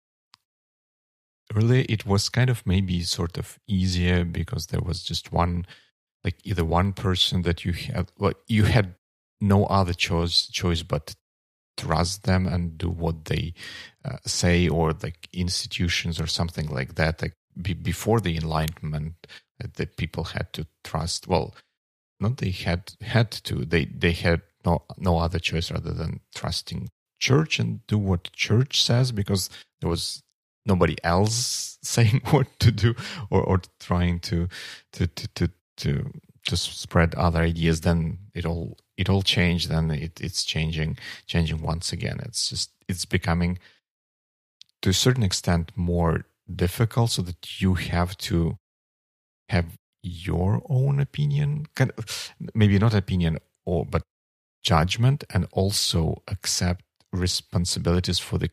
really 1.54 1.84
it 1.84 2.06
was 2.06 2.28
kind 2.28 2.50
of 2.50 2.66
maybe 2.66 3.02
sort 3.02 3.38
of 3.38 3.58
easier 3.68 4.24
because 4.24 4.66
there 4.66 4.80
was 4.80 5.02
just 5.02 5.32
one, 5.32 5.66
like 6.24 6.36
either 6.44 6.64
one 6.64 6.92
person 6.92 7.42
that 7.42 7.64
you 7.64 7.72
had, 7.72 8.10
well, 8.18 8.32
you 8.48 8.64
had 8.64 8.94
no 9.40 9.66
other 9.66 9.92
choice 9.92 10.48
choice 10.48 10.82
but 10.82 11.14
trust 11.76 12.24
them 12.24 12.46
and 12.46 12.78
do 12.78 12.88
what 12.88 13.26
they 13.26 13.52
uh, 14.04 14.16
say, 14.24 14.66
or 14.68 14.94
like 15.02 15.28
institutions 15.32 16.18
or 16.18 16.26
something 16.26 16.68
like 16.68 16.94
that. 16.94 17.20
Like 17.20 17.34
be, 17.60 17.74
before 17.74 18.20
the 18.20 18.36
Enlightenment, 18.36 19.26
that 19.58 19.96
people 19.96 20.24
had 20.24 20.52
to 20.52 20.66
trust. 20.84 21.26
Well, 21.26 21.54
not 22.20 22.38
they 22.38 22.50
had 22.50 22.94
had 23.00 23.30
to. 23.30 23.64
They 23.64 23.86
they 23.86 24.12
had 24.12 24.42
no 24.64 24.82
no 24.96 25.18
other 25.18 25.38
choice 25.38 25.70
rather 25.70 25.92
than 25.92 26.20
trusting 26.34 26.90
church 27.18 27.58
and 27.58 27.86
do 27.86 27.98
what 27.98 28.32
church 28.32 28.82
says 28.82 29.12
because 29.12 29.48
there 29.80 29.90
was 29.90 30.22
nobody 30.66 30.96
else 31.02 31.78
saying 31.82 32.20
what 32.30 32.46
to 32.58 32.70
do 32.70 32.94
or, 33.30 33.42
or 33.42 33.60
trying 33.80 34.20
to 34.20 34.48
to 34.92 35.06
to 35.06 35.28
to 35.28 35.50
to, 35.78 36.10
to 36.46 36.56
spread 36.56 37.14
other 37.14 37.40
ideas 37.40 37.82
then 37.82 38.18
it 38.34 38.46
all 38.46 38.78
it 38.96 39.10
all 39.10 39.22
changed 39.22 39.68
then 39.68 39.90
it, 39.90 40.20
it's 40.20 40.42
changing 40.42 40.96
changing 41.26 41.60
once 41.60 41.92
again 41.92 42.18
it's 42.22 42.48
just 42.48 42.70
it's 42.88 43.04
becoming 43.04 43.58
to 44.80 44.90
a 44.90 44.94
certain 44.94 45.22
extent 45.22 45.70
more 45.76 46.24
difficult 46.54 47.10
so 47.10 47.22
that 47.22 47.60
you 47.60 47.74
have 47.74 48.16
to 48.18 48.58
have 49.48 49.76
your 50.02 50.62
own 50.68 51.00
opinion 51.00 51.66
kind 51.74 51.92
of 51.98 52.32
maybe 52.54 52.78
not 52.78 52.94
opinion 52.94 53.38
or 53.64 53.84
but 53.84 54.02
judgment 54.62 55.24
and 55.30 55.46
also 55.52 56.22
accept 56.28 56.84
responsibilities 57.12 58.18
for 58.18 58.38
the 58.38 58.50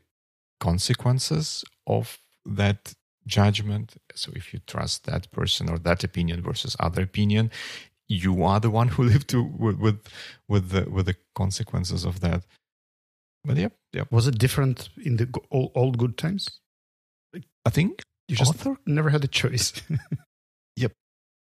consequences 0.60 1.64
of 1.88 2.20
that 2.46 2.94
judgment. 3.26 3.96
So 4.16 4.32
if 4.36 4.54
you 4.54 4.60
trust 4.68 5.06
that 5.06 5.32
person 5.32 5.70
or 5.70 5.78
that 5.80 6.04
opinion 6.04 6.42
versus 6.42 6.76
other 6.80 7.04
opinion 7.04 7.52
you 8.08 8.44
are 8.44 8.60
the 8.60 8.70
one 8.70 8.88
who 8.94 9.04
lived 9.04 9.30
to 9.30 9.44
with 9.44 9.80
with, 10.48 10.70
the 10.70 10.90
with 10.90 11.06
the 11.06 11.16
consequences 11.36 12.06
of 12.06 12.20
that. 12.22 12.44
But 13.46 13.58
yeah 13.58 13.70
yeah. 13.94 14.04
Was 14.10 14.28
it 14.28 14.38
different 14.38 14.90
in 15.04 15.18
the 15.18 15.28
old 15.52 15.98
good 15.98 16.18
times? 16.18 16.60
I 17.66 17.70
think 17.70 18.02
You 18.28 18.36
just 18.38 18.52
author? 18.56 18.78
Never 18.86 19.10
had 19.10 19.24
a 19.24 19.28
choice. 19.28 19.74
Yep. 20.76 20.92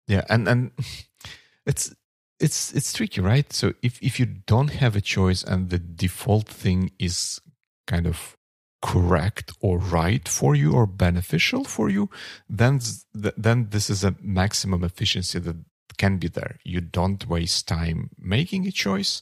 Yeah 0.07 0.25
and 0.31 0.49
and 0.49 0.71
it's 1.67 1.95
it's 2.41 2.73
it's 2.73 2.93
tricky 2.93 3.21
right? 3.21 3.53
So 3.53 3.73
if 3.83 3.99
if 4.03 4.19
you 4.21 4.27
don't 4.47 4.71
have 4.83 4.97
a 4.97 5.01
choice 5.03 5.45
and 5.45 5.71
the 5.71 5.79
default 5.79 6.49
thing 6.49 6.93
is 6.99 7.41
kind 7.87 8.07
of 8.07 8.37
correct 8.81 9.53
or 9.61 9.79
right 9.79 10.29
for 10.29 10.55
you 10.55 10.73
or 10.73 10.87
beneficial 10.87 11.65
for 11.65 11.91
you 11.91 12.09
then 12.49 12.81
then 13.13 13.69
this 13.71 13.91
is 13.91 14.05
a 14.05 14.15
maximum 14.23 14.85
efficiency 14.85 15.39
that 15.41 15.57
can 15.99 16.19
be 16.19 16.29
there. 16.29 16.57
You 16.65 16.81
don't 16.81 17.27
waste 17.29 17.67
time 17.67 18.11
making 18.17 18.67
a 18.67 18.71
choice. 18.71 19.21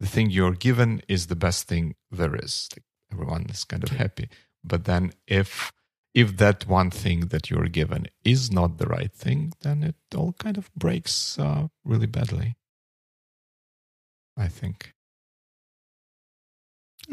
The 0.00 0.08
thing 0.08 0.28
you're 0.30 0.58
given 0.58 1.00
is 1.08 1.26
the 1.28 1.36
best 1.36 1.68
thing 1.68 1.94
there 2.10 2.34
is. 2.34 2.68
Like 2.72 2.84
everyone 3.12 3.46
is 3.48 3.64
kind 3.64 3.84
of 3.84 3.90
happy. 3.90 4.28
But 4.64 4.84
then 4.84 5.12
if 5.26 5.72
if 6.16 6.38
that 6.38 6.66
one 6.66 6.90
thing 6.90 7.28
that 7.28 7.50
you're 7.50 7.68
given 7.68 8.06
is 8.24 8.50
not 8.50 8.78
the 8.78 8.86
right 8.86 9.12
thing, 9.12 9.52
then 9.60 9.82
it 9.82 9.96
all 10.16 10.32
kind 10.38 10.56
of 10.56 10.74
breaks 10.74 11.38
uh, 11.38 11.68
really 11.84 12.06
badly. 12.06 12.56
I 14.34 14.48
think. 14.48 14.94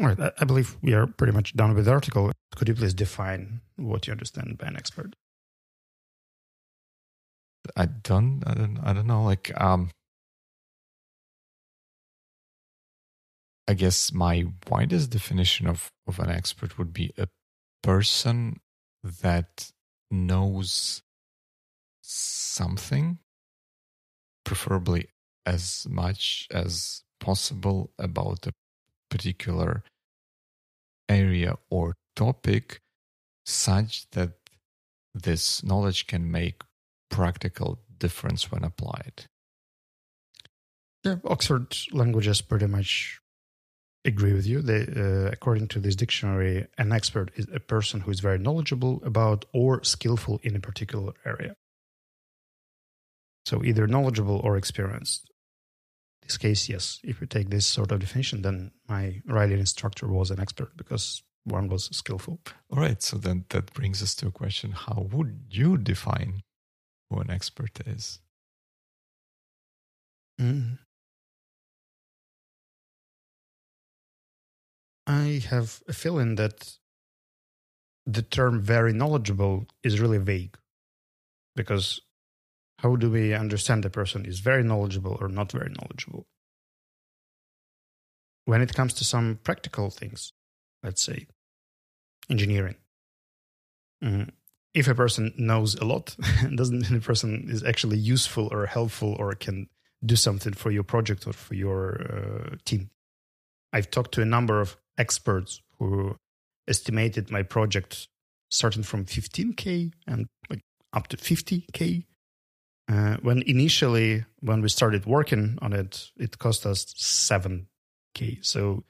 All 0.00 0.06
right, 0.06 0.32
I, 0.40 0.44
believe 0.44 0.76
we 0.82 0.94
are 0.94 1.06
pretty 1.06 1.34
much 1.34 1.54
done 1.54 1.74
with 1.74 1.84
the 1.84 1.90
article. 1.90 2.32
Could 2.56 2.68
you 2.68 2.74
please 2.74 2.94
define 2.94 3.60
what 3.76 4.06
you 4.06 4.10
understand 4.10 4.56
by 4.58 4.68
an 4.68 4.76
expert? 4.76 5.14
I 7.76 7.86
don't, 7.86 8.42
I 8.46 8.54
don't, 8.54 8.78
I 8.82 8.92
don't 8.94 9.06
know. 9.06 9.22
Like, 9.22 9.52
um, 9.60 9.90
I 13.68 13.74
guess 13.74 14.12
my 14.12 14.46
widest 14.68 15.10
definition 15.10 15.66
of 15.66 15.90
of 16.06 16.18
an 16.18 16.30
expert 16.30 16.78
would 16.78 16.92
be 16.92 17.12
a 17.16 17.28
person 17.82 18.60
that 19.04 19.70
knows 20.10 21.02
something, 22.00 23.18
preferably 24.44 25.08
as 25.46 25.86
much 25.88 26.48
as 26.50 27.02
possible 27.20 27.92
about 27.98 28.46
a 28.46 28.52
particular 29.10 29.84
area 31.08 31.56
or 31.70 31.94
topic, 32.16 32.80
such 33.44 34.10
that 34.10 34.32
this 35.14 35.62
knowledge 35.62 36.06
can 36.06 36.30
make 36.30 36.62
practical 37.10 37.80
difference 37.98 38.50
when 38.50 38.64
applied. 38.64 39.26
Yeah, 41.04 41.16
Oxford 41.24 41.76
languages 41.92 42.40
pretty 42.40 42.66
much 42.66 43.20
agree 44.04 44.32
with 44.32 44.46
you. 44.46 44.60
They, 44.60 44.82
uh, 44.82 45.30
according 45.32 45.68
to 45.68 45.80
this 45.80 45.96
dictionary, 45.96 46.66
an 46.78 46.92
expert 46.92 47.30
is 47.36 47.46
a 47.52 47.60
person 47.60 48.00
who 48.00 48.10
is 48.10 48.20
very 48.20 48.38
knowledgeable 48.38 49.02
about 49.04 49.44
or 49.52 49.82
skillful 49.82 50.40
in 50.42 50.54
a 50.56 50.60
particular 50.60 51.12
area. 51.24 51.56
So 53.46 53.62
either 53.64 53.86
knowledgeable 53.86 54.40
or 54.42 54.56
experienced. 54.56 55.30
In 56.22 56.28
this 56.28 56.38
case, 56.38 56.68
yes. 56.68 57.00
If 57.02 57.20
you 57.20 57.26
take 57.26 57.50
this 57.50 57.66
sort 57.66 57.92
of 57.92 58.00
definition, 58.00 58.42
then 58.42 58.72
my 58.88 59.22
writing 59.26 59.58
instructor 59.58 60.08
was 60.08 60.30
an 60.30 60.40
expert 60.40 60.76
because 60.76 61.22
one 61.44 61.68
was 61.68 61.94
skillful. 61.94 62.40
All 62.70 62.80
right, 62.80 63.02
so 63.02 63.18
then 63.18 63.44
that 63.50 63.72
brings 63.74 64.02
us 64.02 64.14
to 64.16 64.28
a 64.28 64.30
question 64.30 64.72
how 64.72 65.08
would 65.12 65.46
you 65.50 65.76
define 65.76 66.42
who 67.10 67.20
an 67.20 67.30
expert 67.30 67.80
is? 67.86 68.20
Mm. 70.40 70.78
I 75.06 75.42
have 75.50 75.82
a 75.86 75.92
feeling 75.92 76.36
that 76.36 76.78
the 78.06 78.22
term 78.22 78.60
very 78.60 78.92
knowledgeable 78.92 79.66
is 79.82 80.00
really 80.00 80.18
vague 80.18 80.56
because 81.56 82.00
how 82.78 82.96
do 82.96 83.10
we 83.10 83.32
understand 83.32 83.84
a 83.84 83.90
person 83.90 84.26
is 84.26 84.40
very 84.40 84.62
knowledgeable 84.62 85.16
or 85.20 85.28
not 85.28 85.52
very 85.52 85.70
knowledgeable? 85.70 86.26
When 88.46 88.60
it 88.60 88.74
comes 88.74 88.92
to 88.94 89.04
some 89.04 89.38
practical 89.42 89.90
things, 89.90 90.32
let's 90.82 91.02
say 91.02 91.26
engineering, 92.28 92.76
mm, 94.02 94.30
if 94.74 94.88
a 94.88 94.94
person 94.94 95.32
knows 95.38 95.74
a 95.76 95.84
lot, 95.84 96.16
doesn't 96.54 96.80
mean 96.80 96.94
the 96.94 97.00
person 97.00 97.46
is 97.48 97.62
actually 97.62 97.96
useful 97.96 98.48
or 98.52 98.66
helpful 98.66 99.16
or 99.18 99.34
can 99.34 99.68
do 100.04 100.16
something 100.16 100.52
for 100.52 100.70
your 100.70 100.82
project 100.82 101.26
or 101.26 101.32
for 101.32 101.54
your 101.54 102.02
uh, 102.02 102.56
team. 102.64 102.90
I've 103.72 103.90
talked 103.90 104.12
to 104.14 104.22
a 104.22 104.26
number 104.26 104.60
of 104.60 104.76
experts 104.98 105.60
who 105.78 106.16
estimated 106.68 107.30
my 107.30 107.42
project 107.42 108.08
starting 108.50 108.82
from 108.82 109.04
15k 109.04 109.92
and 110.06 110.26
like 110.48 110.60
up 110.92 111.08
to 111.08 111.16
50k. 111.16 112.04
Uh, 112.86 113.16
when 113.22 113.42
initially, 113.42 114.24
when 114.40 114.60
we 114.60 114.68
started 114.68 115.06
working 115.06 115.58
on 115.62 115.72
it, 115.72 116.10
it 116.18 116.38
cost 116.38 116.66
us 116.66 116.84
7k, 116.84 118.44
so 118.44 118.84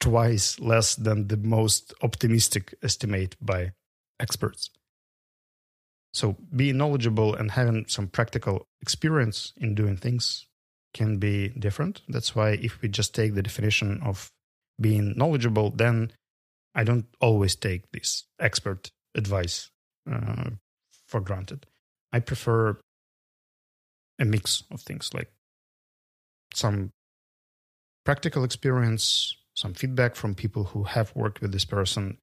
twice 0.00 0.58
less 0.58 0.96
than 0.96 1.28
the 1.28 1.36
most 1.36 1.94
optimistic 2.02 2.74
estimate 2.82 3.36
by 3.40 3.72
experts. 4.18 4.70
So 6.12 6.36
being 6.54 6.76
knowledgeable 6.78 7.34
and 7.34 7.52
having 7.52 7.84
some 7.86 8.08
practical 8.08 8.66
experience 8.82 9.52
in 9.58 9.74
doing 9.74 9.96
things 9.96 10.46
can 10.92 11.18
be 11.18 11.48
different. 11.50 12.02
That's 12.08 12.34
why 12.34 12.50
if 12.50 12.82
we 12.82 12.88
just 12.88 13.14
take 13.14 13.34
the 13.34 13.42
definition 13.42 14.00
of 14.04 14.32
being 14.80 15.14
knowledgeable, 15.16 15.70
then 15.70 16.12
I 16.74 16.84
don't 16.84 17.06
always 17.20 17.56
take 17.56 17.90
this 17.92 18.24
expert 18.38 18.90
advice 19.14 19.70
uh, 20.10 20.50
for 21.06 21.20
granted. 21.20 21.66
I 22.12 22.20
prefer 22.20 22.78
a 24.18 24.24
mix 24.24 24.62
of 24.70 24.80
things 24.80 25.10
like 25.12 25.30
some 26.54 26.90
practical 28.04 28.44
experience, 28.44 29.36
some 29.54 29.74
feedback 29.74 30.16
from 30.16 30.34
people 30.34 30.64
who 30.64 30.84
have 30.84 31.14
worked 31.14 31.40
with 31.40 31.52
this 31.52 31.64
person. 31.64 32.18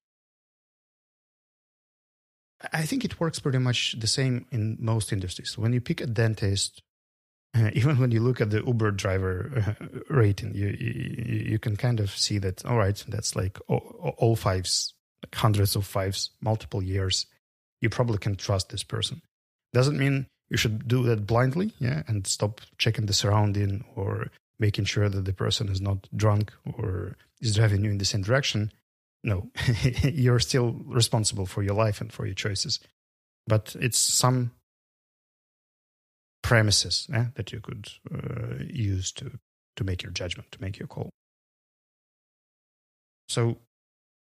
I 2.73 2.85
think 2.85 3.05
it 3.05 3.19
works 3.19 3.39
pretty 3.39 3.59
much 3.59 3.95
the 3.99 4.07
same 4.07 4.47
in 4.51 4.77
most 4.79 5.13
industries. 5.13 5.57
When 5.57 5.73
you 5.73 5.81
pick 5.81 6.01
a 6.01 6.07
dentist, 6.07 6.81
even 7.73 7.97
when 7.97 8.11
you 8.11 8.19
look 8.19 8.41
at 8.41 8.49
the 8.49 8.63
Uber 8.65 8.91
driver 8.91 9.51
uh, 9.79 9.99
rating, 10.09 10.53
you, 10.53 10.67
you 10.79 11.43
you 11.51 11.59
can 11.59 11.75
kind 11.75 11.99
of 11.99 12.11
see 12.11 12.37
that. 12.39 12.65
All 12.65 12.77
right, 12.77 13.03
that's 13.07 13.35
like 13.35 13.59
all, 13.67 14.15
all 14.17 14.35
fives, 14.35 14.93
like 15.23 15.35
hundreds 15.35 15.75
of 15.75 15.85
fives, 15.85 16.31
multiple 16.41 16.81
years. 16.81 17.25
You 17.81 17.89
probably 17.89 18.17
can 18.17 18.35
trust 18.35 18.69
this 18.69 18.83
person. 18.83 19.21
Doesn't 19.73 19.97
mean 19.97 20.27
you 20.49 20.57
should 20.57 20.87
do 20.87 21.03
that 21.03 21.27
blindly, 21.27 21.73
yeah, 21.79 22.03
and 22.07 22.25
stop 22.25 22.61
checking 22.77 23.05
the 23.05 23.13
surrounding 23.13 23.85
or 23.95 24.31
making 24.59 24.85
sure 24.85 25.09
that 25.09 25.25
the 25.25 25.33
person 25.33 25.69
is 25.69 25.81
not 25.81 26.07
drunk 26.15 26.51
or 26.77 27.15
is 27.41 27.55
driving 27.55 27.83
you 27.83 27.91
in 27.91 27.97
the 27.97 28.05
same 28.05 28.21
direction. 28.21 28.71
No, 29.23 29.49
you're 30.03 30.39
still 30.39 30.75
responsible 30.85 31.45
for 31.45 31.61
your 31.63 31.75
life 31.75 32.01
and 32.01 32.11
for 32.11 32.25
your 32.25 32.35
choices. 32.35 32.79
But 33.45 33.75
it's 33.79 33.99
some 33.99 34.51
premises 36.47 37.07
eh, 37.13 37.25
that 37.35 37.51
you 37.51 37.59
could 37.59 37.87
uh, 38.13 38.63
use 38.69 39.11
to 39.13 39.39
to 39.75 39.83
make 39.83 40.01
your 40.03 40.11
judgment, 40.11 40.51
to 40.51 40.61
make 40.61 40.79
your 40.79 40.87
call. 40.87 41.11
So, 43.29 43.57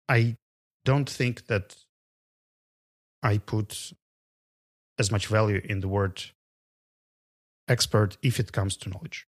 I 0.09 0.37
don't 0.85 1.09
think 1.09 1.47
that 1.47 1.75
I 3.21 3.37
put 3.37 3.93
as 4.97 5.11
much 5.11 5.27
value 5.27 5.61
in 5.63 5.81
the 5.81 5.87
word 5.87 6.23
expert 7.67 8.17
if 8.21 8.39
it 8.39 8.51
comes 8.51 8.77
to 8.77 8.89
knowledge. 8.89 9.27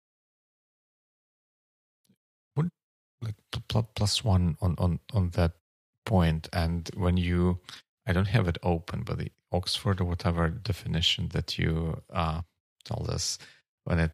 like 3.21 3.35
pl- 3.51 3.63
pl- 3.67 3.89
plus 3.95 4.23
one 4.23 4.57
on 4.61 4.75
on 4.77 4.99
on 5.13 5.31
that 5.31 5.53
point 6.05 6.47
and 6.53 6.89
when 6.95 7.17
you 7.17 7.59
i 8.07 8.13
don't 8.13 8.27
have 8.27 8.47
it 8.47 8.57
open 8.63 9.03
but 9.03 9.17
the 9.17 9.31
oxford 9.51 9.99
or 10.01 10.05
whatever 10.05 10.49
definition 10.49 11.29
that 11.29 11.57
you 11.57 12.01
uh 12.13 12.41
told 12.87 13.07
this. 13.07 13.37
when 13.85 13.99
it 13.99 14.11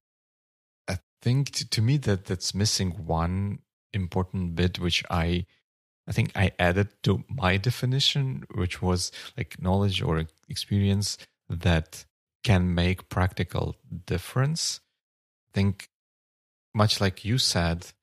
i 0.87 0.97
think 1.21 1.51
to, 1.51 1.69
to 1.69 1.81
me 1.81 1.97
that 1.97 2.25
that's 2.25 2.53
missing 2.53 2.91
one 3.05 3.59
important 3.93 4.55
bit 4.55 4.79
which 4.79 5.03
i 5.09 5.45
I 6.07 6.11
think 6.11 6.31
I 6.35 6.51
added 6.59 6.89
to 7.03 7.23
my 7.29 7.57
definition, 7.57 8.43
which 8.53 8.81
was 8.81 9.11
like 9.37 9.61
knowledge 9.61 10.01
or 10.01 10.25
experience 10.49 11.17
that 11.49 12.05
can 12.43 12.73
make 12.75 13.09
practical 13.09 13.75
difference. 14.05 14.81
I 15.49 15.51
think 15.53 15.89
much 16.73 16.99
like 16.99 17.23
you 17.23 17.37
said, 17.37 17.93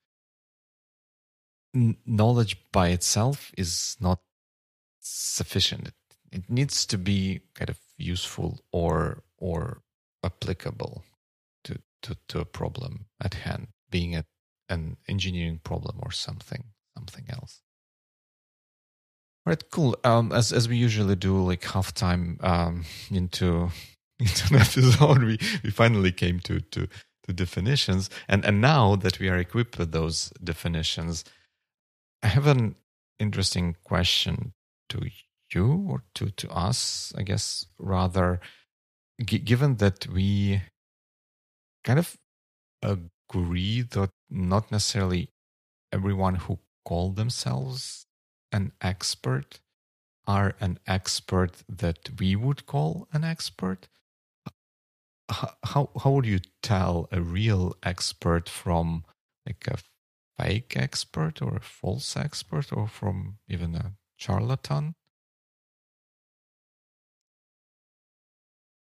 knowledge 1.73 2.57
by 2.71 2.89
itself 2.89 3.51
is 3.57 3.97
not 3.99 4.19
sufficient. 4.99 5.87
It, 5.87 5.93
it 6.31 6.49
needs 6.49 6.85
to 6.87 6.97
be 6.97 7.41
kind 7.53 7.69
of 7.69 7.79
useful 7.97 8.59
or 8.71 9.23
or 9.37 9.81
applicable 10.23 11.03
to, 11.63 11.79
to, 12.03 12.17
to 12.27 12.39
a 12.39 12.45
problem 12.45 13.05
at 13.21 13.35
hand, 13.35 13.67
being 13.89 14.15
a, 14.15 14.25
an 14.69 14.97
engineering 15.07 15.59
problem 15.63 15.99
or 16.01 16.11
something 16.11 16.65
something 16.95 17.25
else. 17.29 17.61
All 19.45 19.51
right, 19.51 19.63
cool. 19.71 19.95
Um, 20.03 20.31
as 20.31 20.53
as 20.53 20.69
we 20.69 20.77
usually 20.77 21.15
do, 21.15 21.41
like 21.41 21.63
half 21.63 21.93
time 21.93 22.37
um, 22.41 22.85
into 23.11 23.69
into 24.19 24.53
an 24.53 24.61
episode, 24.61 25.23
we 25.23 25.39
we 25.63 25.71
finally 25.71 26.11
came 26.11 26.39
to 26.41 26.59
to 26.59 26.87
to 27.25 27.33
definitions, 27.33 28.09
and 28.27 28.45
and 28.45 28.61
now 28.61 28.95
that 28.95 29.19
we 29.19 29.29
are 29.29 29.37
equipped 29.37 29.77
with 29.77 29.91
those 29.91 30.29
definitions, 30.43 31.23
I 32.21 32.27
have 32.27 32.47
an 32.47 32.75
interesting 33.19 33.75
question 33.83 34.53
to 34.89 35.09
you 35.53 35.87
or 35.89 36.03
to 36.15 36.29
to 36.29 36.49
us, 36.51 37.11
I 37.17 37.23
guess 37.23 37.65
rather, 37.79 38.39
G- 39.23 39.39
given 39.39 39.77
that 39.77 40.05
we 40.07 40.61
kind 41.83 41.99
of 41.99 42.17
agree 42.81 43.81
that 43.81 44.11
not 44.29 44.71
necessarily 44.71 45.29
everyone 45.93 46.35
who 46.35 46.59
call 46.85 47.11
themselves 47.11 48.05
an 48.51 48.73
expert 48.81 49.59
are 50.27 50.55
an 50.59 50.79
expert 50.87 51.63
that 51.69 52.09
we 52.19 52.35
would 52.35 52.65
call 52.65 53.07
an 53.13 53.23
expert 53.23 53.87
how 55.63 55.89
how 56.01 56.11
would 56.11 56.25
you 56.25 56.39
tell 56.61 57.07
a 57.11 57.21
real 57.21 57.75
expert 57.83 58.49
from 58.49 59.05
like 59.45 59.65
a 59.67 59.77
fake 60.37 60.75
expert 60.75 61.41
or 61.41 61.55
a 61.55 61.61
false 61.61 62.15
expert 62.17 62.71
or 62.73 62.87
from 62.87 63.37
even 63.47 63.75
a 63.75 63.93
charlatan 64.17 64.93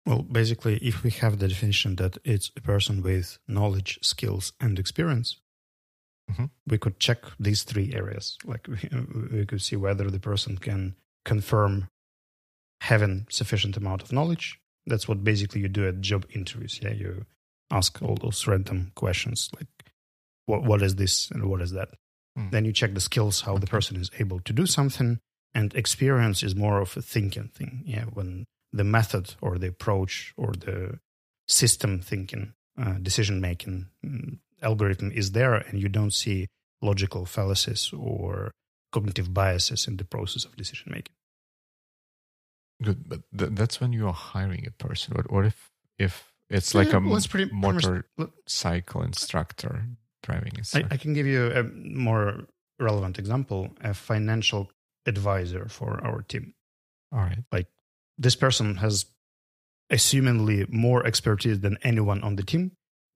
well 0.07 0.23
basically 0.23 0.77
if 0.77 1.03
we 1.03 1.11
have 1.11 1.39
the 1.39 1.49
definition 1.49 1.97
that 1.97 2.19
it's 2.25 2.51
a 2.57 2.61
person 2.61 3.03
with 3.03 3.39
knowledge 3.47 3.99
skills 4.03 4.53
and 4.61 4.79
experience 4.79 5.37
mm-hmm. 6.31 6.47
we 6.67 6.79
could 6.79 6.99
check 6.99 7.25
these 7.39 7.63
three 7.63 7.93
areas. 7.95 8.39
Like 8.45 8.67
we, 8.69 8.89
we 9.39 9.47
could 9.47 9.63
see 9.63 9.77
whether 9.77 10.11
the 10.11 10.21
person 10.21 10.59
can 10.59 10.95
confirm 11.25 11.89
having 12.83 13.27
sufficient 13.31 13.77
amount 13.77 14.03
of 14.03 14.13
knowledge. 14.13 14.59
That's 14.87 15.07
what 15.07 15.25
basically 15.25 15.61
you 15.61 15.69
do 15.69 15.87
at 15.87 16.01
job 16.01 16.27
interviews. 16.35 16.81
Yeah, 16.83 16.93
you 16.93 17.27
ask 17.71 18.01
all 18.03 18.17
those 18.17 18.47
random 18.47 18.93
questions 18.95 19.51
like, 19.55 19.69
what 20.47 20.65
what 20.65 20.83
is 20.83 20.97
this 20.97 21.31
and 21.31 21.45
what 21.45 21.61
is 21.61 21.73
that? 21.73 21.91
Mm. 22.39 22.51
Then 22.51 22.65
you 22.65 22.73
check 22.73 22.95
the 22.95 23.01
skills, 23.01 23.43
how 23.43 23.53
okay. 23.53 23.61
the 23.61 23.67
person 23.67 23.97
is 23.97 24.11
able 24.19 24.41
to 24.41 24.53
do 24.53 24.67
something, 24.67 25.19
and 25.55 25.75
experience 25.75 26.43
is 26.43 26.57
more 26.57 26.81
of 26.81 26.97
a 26.97 27.03
thinking 27.03 27.51
thing. 27.55 27.83
Yeah, 27.85 28.05
when 28.05 28.47
the 28.73 28.85
method 28.85 29.35
or 29.41 29.59
the 29.59 29.69
approach 29.69 30.33
or 30.37 30.53
the 30.53 30.99
system 31.49 32.01
thinking, 32.01 32.55
uh, 32.81 32.95
decision 33.03 33.41
making 33.41 33.87
mm, 34.05 34.39
algorithm 34.63 35.11
is 35.13 35.33
there 35.33 35.55
and 35.55 35.81
you 35.81 35.89
don't 35.89 36.13
see 36.13 36.49
logical 36.83 37.27
fallacies 37.27 37.93
or 37.93 38.53
cognitive 38.93 39.33
biases 39.33 39.87
in 39.87 39.97
the 39.97 40.05
process 40.05 40.45
of 40.45 40.57
decision 40.57 40.93
making. 40.93 41.15
Good, 42.83 43.09
but 43.09 43.21
th- 43.37 43.53
that's 43.53 43.81
when 43.81 43.93
you 43.93 44.07
are 44.07 44.13
hiring 44.13 44.67
a 44.67 44.71
person. 44.71 45.15
What, 45.15 45.31
what 45.31 45.45
if 45.45 45.71
if 45.99 46.33
it's 46.49 46.75
like 46.75 46.89
yeah, 46.89 46.97
a 46.97 47.01
well, 47.01 47.21
pretty, 47.29 47.53
motorcycle 47.53 49.03
instructor 49.03 49.85
driving? 50.23 50.53
I, 50.75 50.85
I 50.91 50.97
can 50.97 51.13
give 51.13 51.27
you 51.27 51.53
a 51.53 51.63
more 51.65 52.47
relevant 52.79 53.19
example: 53.19 53.69
a 53.83 53.93
financial 53.93 54.71
advisor 55.07 55.69
for 55.69 56.01
our 56.03 56.23
team. 56.23 56.55
All 57.13 57.21
right, 57.21 57.45
like 57.53 57.67
this 58.21 58.37
person 58.37 58.77
has 58.77 59.07
assumingly 59.91 60.69
more 60.71 61.05
expertise 61.05 61.61
than 61.61 61.77
anyone 61.83 62.23
on 62.23 62.37
the 62.37 62.45
team 62.45 62.71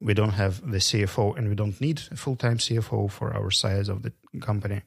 we 0.05 0.15
don't 0.15 0.33
have 0.33 0.61
the 0.71 0.79
CFO 0.79 1.37
and 1.37 1.49
we 1.49 1.55
don't 1.55 1.81
need 1.81 2.03
a 2.11 2.17
full 2.17 2.37
time 2.37 2.59
CFO 2.59 3.11
for 3.11 3.35
our 3.35 3.51
size 3.51 3.89
of 3.89 4.03
the 4.03 4.13
company. 4.41 4.83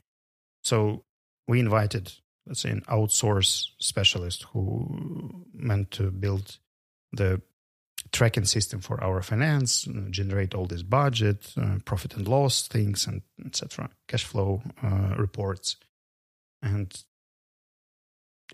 So 0.64 1.04
we 1.48 1.60
invited, 1.60 2.14
let's 2.46 2.62
say, 2.62 2.70
an 2.70 2.82
outsource 2.88 3.66
specialist 3.80 4.46
who 4.54 5.46
meant 5.54 5.92
to 5.92 6.12
build 6.12 6.60
the 7.12 7.42
tracking 8.12 8.46
system 8.46 8.80
for 8.80 9.04
our 9.04 9.22
finance, 9.24 9.88
generate 10.12 10.54
all 10.54 10.68
this 10.68 10.84
budget, 10.84 11.52
uh, 11.58 11.78
profit 11.84 12.16
and 12.16 12.28
loss 12.28 12.68
things, 12.68 13.08
and 13.08 13.22
etc. 13.46 13.90
Cash 14.08 14.24
flow 14.24 14.62
uh, 14.84 15.16
reports, 15.18 15.78
and 16.62 17.04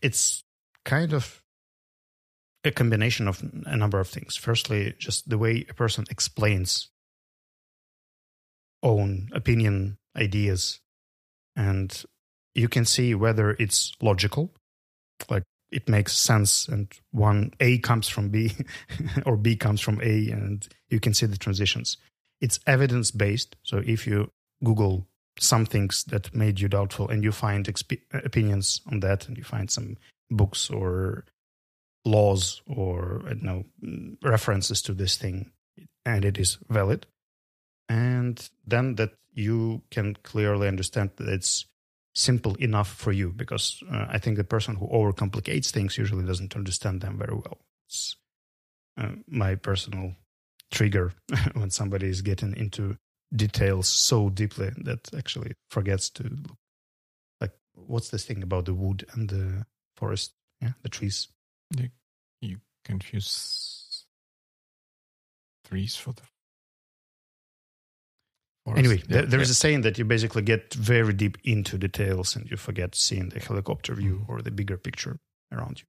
it's 0.02 0.44
kind 0.86 1.14
of 1.14 1.43
a 2.64 2.72
combination 2.72 3.28
of 3.28 3.44
a 3.66 3.76
number 3.76 4.00
of 4.00 4.08
things. 4.08 4.36
Firstly, 4.36 4.94
just 4.98 5.30
the 5.30 5.38
way 5.38 5.66
a 5.70 5.74
person 5.74 6.06
explains 6.10 6.90
own 8.82 9.30
opinion, 9.34 9.98
ideas, 10.16 10.80
and 11.56 12.04
you 12.56 12.68
can 12.68 12.86
see 12.86 13.16
whether 13.16 13.52
it's 13.52 13.94
logical, 14.02 14.54
like 15.30 15.44
it 15.72 15.90
makes 15.90 16.16
sense, 16.16 16.68
and 16.68 16.88
one 17.12 17.52
A 17.60 17.80
comes 17.80 18.08
from 18.08 18.30
B 18.30 18.54
or 19.26 19.38
B 19.38 19.56
comes 19.56 19.82
from 19.82 20.00
A, 20.02 20.30
and 20.30 20.68
you 20.90 21.00
can 21.00 21.14
see 21.14 21.26
the 21.26 21.38
transitions. 21.38 21.98
It's 22.42 22.60
evidence 22.68 23.12
based. 23.12 23.56
So 23.64 23.78
if 23.78 24.06
you 24.06 24.30
Google 24.64 25.08
some 25.40 25.66
things 25.66 26.04
that 26.06 26.34
made 26.36 26.60
you 26.60 26.68
doubtful 26.68 27.10
and 27.10 27.24
you 27.24 27.32
find 27.32 27.66
exp- 27.66 28.02
opinions 28.14 28.82
on 28.92 29.00
that, 29.00 29.28
and 29.28 29.38
you 29.38 29.44
find 29.44 29.72
some 29.72 29.98
books 30.30 30.70
or 30.70 31.26
laws 32.06 32.62
or 32.68 33.22
don't 33.26 33.44
know 33.44 33.64
references 34.22 34.82
to 34.84 34.94
this 34.94 35.18
thing, 35.18 35.52
and 36.06 36.26
it 36.26 36.38
is 36.38 36.58
valid, 36.70 37.06
and 37.90 38.50
then 38.66 38.96
that 38.96 39.12
you 39.34 39.82
can 39.90 40.16
clearly 40.24 40.68
understand 40.68 41.12
that 41.16 41.28
it's 41.28 41.66
simple 42.16 42.56
enough 42.56 42.88
for 42.88 43.12
you 43.12 43.32
because 43.32 43.82
uh, 43.92 44.06
I 44.08 44.20
think 44.20 44.38
the 44.38 44.44
person 44.44 44.76
who 44.76 44.88
overcomplicates 44.88 45.72
things 45.72 45.98
usually 45.98 46.26
doesn't 46.26 46.56
understand 46.56 47.02
them 47.02 47.18
very 47.18 47.34
well. 47.34 47.58
It's 47.88 48.16
uh, 48.98 49.14
my 49.28 49.56
personal 49.56 50.16
trigger 50.72 51.14
when 51.54 51.70
somebody 51.70 52.08
is 52.08 52.22
getting 52.22 52.56
into 52.56 52.98
details 53.36 53.88
so 53.88 54.30
deeply 54.30 54.72
that 54.84 55.14
actually 55.18 55.54
forgets 55.70 56.10
to 56.12 56.24
look 56.24 56.58
like 57.42 57.52
what's 57.74 58.10
this 58.10 58.26
thing 58.26 58.44
about 58.44 58.66
the 58.66 58.74
wood 58.74 59.06
and 59.14 59.30
the 59.30 59.66
forest, 59.96 60.34
yeah, 60.62 60.74
the 60.84 60.90
trees. 60.90 61.30
You, 61.78 61.90
you 62.42 62.58
confuse 62.86 64.06
trees 65.68 65.96
for 65.96 66.14
the. 66.14 66.22
Forest. 68.66 68.80
Anyway, 68.80 68.98
yeah, 68.98 69.04
there, 69.10 69.26
there 69.26 69.40
yeah. 69.40 69.44
is 69.44 69.50
a 69.50 69.56
saying 69.56 69.82
that 69.82 69.98
you 69.98 70.06
basically 70.06 70.42
get 70.42 70.74
very 70.74 71.14
deep 71.14 71.38
into 71.44 71.78
details 71.78 72.36
and 72.36 72.50
you 72.50 72.56
forget 72.56 72.96
seeing 72.96 73.30
the 73.30 73.40
helicopter 73.40 73.94
view 73.94 74.22
mm-hmm. 74.22 74.32
or 74.32 74.42
the 74.42 74.52
bigger 74.52 74.78
picture 74.78 75.20
around 75.52 75.82
you. 75.82 75.86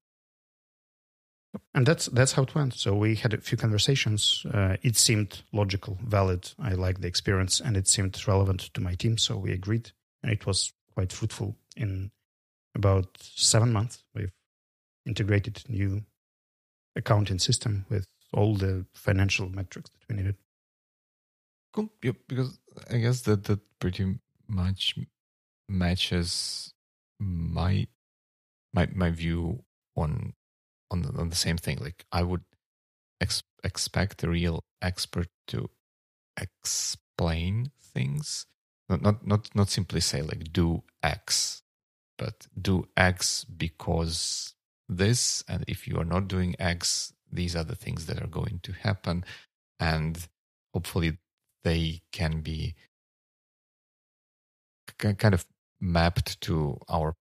And 1.73 1.87
that's 1.87 2.07
that's 2.07 2.33
how 2.33 2.43
it 2.43 2.55
went. 2.55 2.75
So 2.75 2.95
we 2.95 3.15
had 3.15 3.33
a 3.33 3.41
few 3.41 3.57
conversations. 3.57 4.45
Uh, 4.53 4.77
it 4.83 4.97
seemed 4.97 5.43
logical, 5.53 5.99
valid. 6.05 6.51
I 6.59 6.73
liked 6.73 7.01
the 7.01 7.07
experience, 7.07 7.61
and 7.61 7.77
it 7.77 7.87
seemed 7.87 8.21
relevant 8.27 8.75
to 8.75 8.81
my 8.81 8.95
team. 8.95 9.19
So 9.19 9.37
we 9.37 9.53
agreed, 9.53 9.93
and 10.23 10.33
it 10.33 10.47
was 10.47 10.73
quite 10.95 11.13
fruitful. 11.13 11.57
In 11.77 12.11
about 12.75 13.07
seven 13.21 13.73
months, 13.73 14.03
we've 14.15 14.33
integrated 15.07 15.63
new 15.69 16.05
accounting 16.97 17.39
system 17.39 17.87
with 17.89 18.07
all 18.33 18.55
the 18.55 18.87
financial 18.95 19.49
metrics 19.49 19.91
that 19.91 20.01
we 20.09 20.17
needed. 20.17 20.37
Cool. 21.73 21.91
Yeah, 22.03 22.13
because 22.29 22.59
I 22.91 22.99
guess 22.99 23.23
that 23.23 23.45
that 23.45 23.61
pretty 23.81 24.19
much 24.49 24.97
matches 25.69 26.73
my 27.19 27.87
my 28.73 28.89
my 28.95 29.11
view 29.11 29.65
on 29.97 30.35
on 30.91 31.03
the, 31.03 31.19
on 31.19 31.29
the 31.31 31.37
same 31.37 31.57
thing. 31.57 31.79
Like 31.79 32.05
I 32.13 32.23
would 32.23 32.43
ex- 33.21 33.43
expect 33.65 34.23
a 34.23 34.29
real 34.29 34.61
expert 34.83 35.29
to 35.49 35.69
explain 36.41 37.71
things, 37.81 38.47
not 38.89 39.03
not 39.03 39.27
not 39.27 39.55
not 39.55 39.69
simply 39.69 40.01
say 40.01 40.23
like 40.23 40.53
do 40.53 40.83
X, 41.03 41.63
but 42.19 42.47
do 42.61 42.89
X 42.97 43.45
because 43.45 44.54
this 44.89 45.43
and 45.49 45.65
if 45.67 45.87
you 45.89 45.99
are 45.99 46.05
not 46.05 46.29
doing 46.29 46.55
x 46.59 47.13
these 47.33 47.57
are 47.57 47.65
the 47.65 47.75
things 47.75 48.07
that 48.07 48.23
are 48.23 48.29
going 48.29 48.61
to 48.63 48.73
happen 48.73 49.25
and 49.81 50.29
hopefully 50.73 51.19
they 51.63 52.03
can 52.13 52.41
be 52.41 52.75
kind 54.99 55.35
of 55.35 55.47
mapped 55.81 56.41
to 56.41 56.79
our 56.89 57.15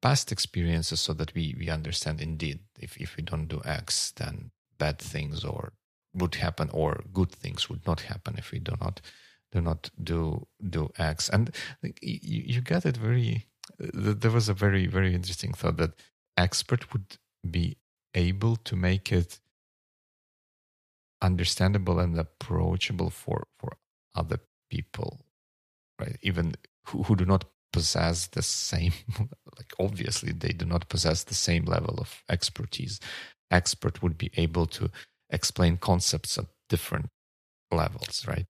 past 0.00 0.30
experiences 0.30 1.00
so 1.00 1.12
that 1.12 1.34
we, 1.34 1.54
we 1.58 1.68
understand 1.68 2.20
indeed 2.20 2.60
if, 2.78 2.96
if 2.96 3.16
we 3.16 3.22
don't 3.22 3.48
do 3.48 3.60
X, 3.64 4.12
then 4.16 4.50
bad 4.78 4.98
things 4.98 5.44
or 5.44 5.72
would 6.14 6.36
happen 6.36 6.70
or 6.72 7.02
good 7.12 7.30
things 7.30 7.68
would 7.68 7.86
not 7.86 8.00
happen 8.02 8.36
if 8.38 8.52
we 8.52 8.58
do 8.58 8.72
not 8.80 9.00
do 9.50 9.60
not 9.60 9.90
do 10.02 10.46
do 10.68 10.90
X. 10.98 11.28
And 11.28 11.54
you, 11.82 12.42
you 12.54 12.60
get 12.60 12.84
it 12.86 12.96
very. 12.96 13.46
There 13.78 14.30
was 14.30 14.48
a 14.48 14.54
very 14.54 14.86
very 14.86 15.14
interesting 15.14 15.52
thought 15.52 15.76
that 15.78 15.92
expert 16.38 16.92
would 16.92 17.18
be 17.50 17.76
able 18.14 18.56
to 18.56 18.76
make 18.76 19.12
it 19.12 19.40
understandable 21.20 21.98
and 21.98 22.18
approachable 22.18 23.10
for 23.10 23.46
for 23.58 23.76
other 24.14 24.38
people, 24.70 25.26
right? 26.00 26.16
Even 26.22 26.54
who, 26.86 27.02
who 27.02 27.16
do 27.16 27.26
not 27.26 27.44
possess 27.72 28.28
the 28.28 28.42
same 28.42 28.92
like 29.18 29.72
obviously 29.78 30.32
they 30.32 30.48
do 30.48 30.64
not 30.64 30.88
possess 30.88 31.24
the 31.24 31.34
same 31.34 31.64
level 31.64 31.96
of 31.98 32.22
expertise 32.30 32.98
expert 33.50 34.02
would 34.02 34.16
be 34.16 34.30
able 34.36 34.64
to 34.66 34.90
explain 35.30 35.76
concepts 35.76 36.38
at 36.38 36.46
different 36.70 37.08
levels 37.70 38.26
right 38.26 38.46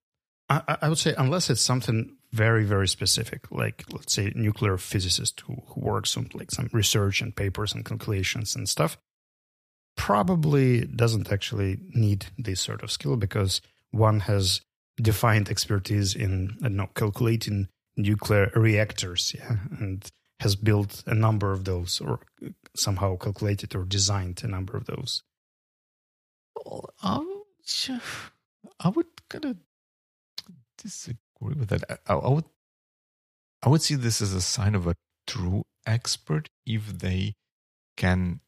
I, 0.49 0.77
I 0.83 0.89
would 0.89 0.99
say 0.99 1.15
unless 1.19 1.51
it's 1.51 1.61
something 1.61 2.18
very 2.33 2.65
very 2.65 2.87
specific 2.87 3.51
like 3.51 3.85
let's 3.93 4.13
say 4.13 4.31
nuclear 4.35 4.77
physicist 4.77 5.41
who, 5.41 5.63
who 5.69 5.81
works 5.81 6.17
on 6.17 6.29
like 6.35 6.51
some 6.51 6.69
research 6.73 7.23
and 7.23 7.35
papers 7.35 7.73
and 7.73 7.85
calculations 7.85 8.55
and 8.55 8.69
stuff 8.69 8.99
probably 9.97 10.85
doesn't 10.85 11.33
actually 11.33 11.79
need 11.95 12.27
this 12.37 12.61
sort 12.61 12.83
of 12.83 12.91
skill 12.91 13.17
because 13.17 13.61
one 13.91 14.21
has 14.21 14.61
defined 15.01 15.49
expertise 15.49 16.15
in 16.15 16.57
I 16.61 16.65
don't 16.65 16.77
know 16.77 16.91
calculating 16.95 17.69
nuclear 17.97 18.51
reactors 18.55 19.35
yeah 19.37 19.57
and 19.79 20.09
has 20.41 20.55
built 20.55 21.03
a 21.07 21.15
number 21.15 21.53
of 21.53 21.65
those 21.65 22.01
or 22.01 22.21
somehow 22.77 23.17
calculated 23.17 23.75
or 23.75 23.85
designed 23.85 24.41
a 24.45 24.49
number 24.49 24.77
of 24.77 24.87
those. 24.87 25.23
Well, 26.57 26.91
um, 27.03 27.43
I 27.89 27.93
would, 27.93 28.73
I 28.81 28.89
would 28.89 29.29
kind 29.29 29.45
of 29.47 29.57
disagree 30.77 31.19
with 31.41 31.69
that. 31.69 32.01
I, 32.07 32.15
I 32.15 32.29
would 32.29 32.45
I 33.63 33.69
would 33.69 33.83
see 33.83 33.97
this 33.97 34.21
as 34.21 34.33
a 34.33 34.41
sign 34.41 34.75
of 34.75 34.87
a 34.87 34.95
true 35.27 35.65
expert 35.87 36.49
if 36.67 36.99
they 36.99 37.35
can 37.97 38.41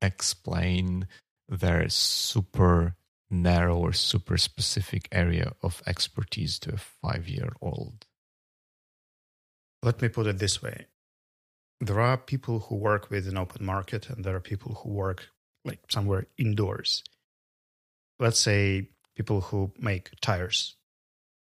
explain 0.00 1.08
their 1.48 1.88
super 1.88 2.94
narrow 3.30 3.76
or 3.76 3.92
super 3.92 4.38
specific 4.38 5.08
area 5.12 5.52
of 5.62 5.82
expertise 5.86 6.58
to 6.60 6.74
a 6.74 6.76
five 6.76 7.28
year 7.28 7.52
old. 7.60 8.06
Let 9.82 10.00
me 10.00 10.08
put 10.08 10.26
it 10.26 10.38
this 10.38 10.62
way 10.62 10.86
there 11.80 12.00
are 12.00 12.16
people 12.16 12.60
who 12.60 12.74
work 12.74 13.10
with 13.10 13.28
an 13.28 13.38
open 13.38 13.64
market, 13.64 14.10
and 14.10 14.24
there 14.24 14.34
are 14.34 14.40
people 14.40 14.74
who 14.74 14.90
work 14.90 15.28
like 15.64 15.80
somewhere 15.88 16.26
indoors. 16.36 17.04
Let's 18.18 18.40
say 18.40 18.88
people 19.14 19.40
who 19.40 19.72
make 19.78 20.10
tires 20.20 20.76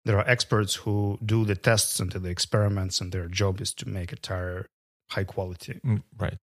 there 0.06 0.18
are 0.18 0.28
experts 0.28 0.76
who 0.76 1.18
do 1.26 1.46
the 1.46 1.56
tests 1.56 2.00
and 2.00 2.12
the 2.12 2.30
experiments, 2.30 3.00
and 3.00 3.12
their 3.12 3.28
job 3.28 3.62
is 3.62 3.74
to 3.76 3.88
make 3.88 4.12
a 4.12 4.18
tire 4.18 4.68
high 5.10 5.24
quality. 5.24 5.80
Mm, 5.86 6.04
right. 6.18 6.38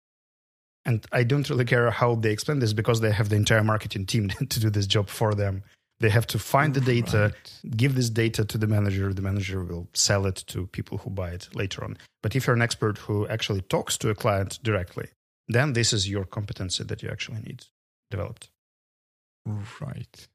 And 0.84 1.06
I 1.12 1.24
don't 1.24 1.48
really 1.50 1.66
care 1.66 1.90
how 1.90 2.14
they 2.14 2.30
explain 2.30 2.60
this 2.60 2.72
because 2.72 3.00
they 3.00 3.12
have 3.12 3.28
the 3.28 3.36
entire 3.36 3.62
marketing 3.62 4.06
team 4.06 4.28
to 4.48 4.60
do 4.60 4.70
this 4.70 4.86
job 4.86 5.08
for 5.08 5.34
them. 5.34 5.62
They 5.98 6.08
have 6.08 6.26
to 6.28 6.38
find 6.38 6.72
the 6.72 6.80
data, 6.80 7.34
right. 7.34 7.76
give 7.76 7.94
this 7.94 8.08
data 8.08 8.42
to 8.46 8.56
the 8.56 8.66
manager. 8.66 9.12
The 9.12 9.20
manager 9.20 9.62
will 9.62 9.86
sell 9.92 10.24
it 10.24 10.36
to 10.46 10.66
people 10.68 10.96
who 10.98 11.10
buy 11.10 11.30
it 11.30 11.54
later 11.54 11.84
on. 11.84 11.98
But 12.22 12.34
if 12.34 12.46
you're 12.46 12.56
an 12.56 12.62
expert 12.62 12.96
who 12.96 13.28
actually 13.28 13.60
talks 13.60 13.98
to 13.98 14.08
a 14.08 14.14
client 14.14 14.58
directly, 14.62 15.08
then 15.46 15.74
this 15.74 15.92
is 15.92 16.08
your 16.08 16.24
competency 16.24 16.84
that 16.84 17.02
you 17.02 17.10
actually 17.10 17.40
need 17.40 17.66
developed. 18.10 18.48
Right. 19.44 20.28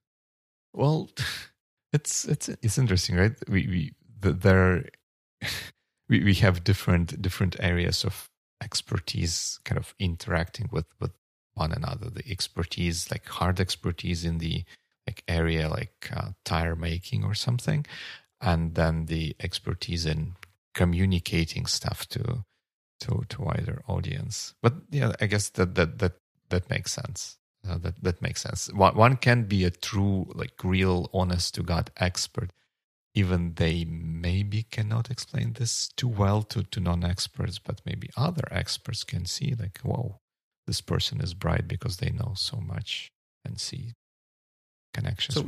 Well, 0.73 1.09
it's 1.95 2.25
it's 2.25 2.49
it's 2.49 2.77
interesting, 2.77 3.15
right? 3.15 3.33
We 3.47 3.67
we 3.67 3.93
the, 4.19 4.33
there 4.33 4.85
we 6.09 6.23
we 6.23 6.33
have 6.35 6.63
different 6.63 7.21
different 7.21 7.55
areas 7.59 8.03
of 8.03 8.29
expertise, 8.61 9.59
kind 9.65 9.79
of 9.79 9.95
interacting 9.99 10.69
with 10.71 10.85
with 10.99 11.11
one 11.55 11.71
another. 11.71 12.09
The 12.09 12.29
expertise, 12.29 13.09
like 13.11 13.25
hard 13.27 13.59
expertise 13.59 14.25
in 14.25 14.37
the 14.39 14.63
like 15.07 15.23
area 15.27 15.69
like 15.69 16.09
uh, 16.15 16.31
tire 16.43 16.75
making 16.75 17.23
or 17.23 17.33
something, 17.33 17.85
and 18.41 18.75
then 18.75 19.05
the 19.05 19.35
expertise 19.39 20.05
in 20.05 20.35
communicating 20.73 21.65
stuff 21.65 22.07
to 22.09 22.45
to 22.99 23.23
to 23.29 23.41
wider 23.41 23.81
audience. 23.87 24.53
But 24.61 24.73
yeah, 24.91 25.13
I 25.21 25.27
guess 25.27 25.49
that 25.51 25.75
that 25.75 25.99
that 25.99 26.13
that 26.49 26.69
makes 26.69 26.91
sense. 26.91 27.37
Uh, 27.67 27.77
that 27.79 28.03
that 28.03 28.21
makes 28.21 28.41
sense. 28.41 28.71
One, 28.73 28.95
one 28.95 29.15
can 29.17 29.43
be 29.43 29.65
a 29.65 29.71
true, 29.71 30.31
like, 30.35 30.63
real, 30.63 31.09
honest 31.13 31.55
to 31.55 31.63
God 31.63 31.89
expert, 31.97 32.51
even 33.13 33.53
they 33.55 33.85
maybe 33.85 34.63
cannot 34.63 35.09
explain 35.09 35.53
this 35.53 35.89
too 35.95 36.07
well 36.07 36.43
to 36.43 36.63
to 36.63 36.79
non-experts, 36.79 37.59
but 37.59 37.81
maybe 37.85 38.09
other 38.15 38.43
experts 38.51 39.03
can 39.03 39.25
see, 39.25 39.55
like, 39.59 39.79
whoa, 39.79 40.19
this 40.67 40.81
person 40.81 41.21
is 41.21 41.33
bright 41.33 41.67
because 41.67 41.97
they 41.97 42.09
know 42.09 42.33
so 42.35 42.57
much 42.57 43.09
and 43.43 43.59
see 43.59 43.93
connections. 44.93 45.35
So 45.35 45.45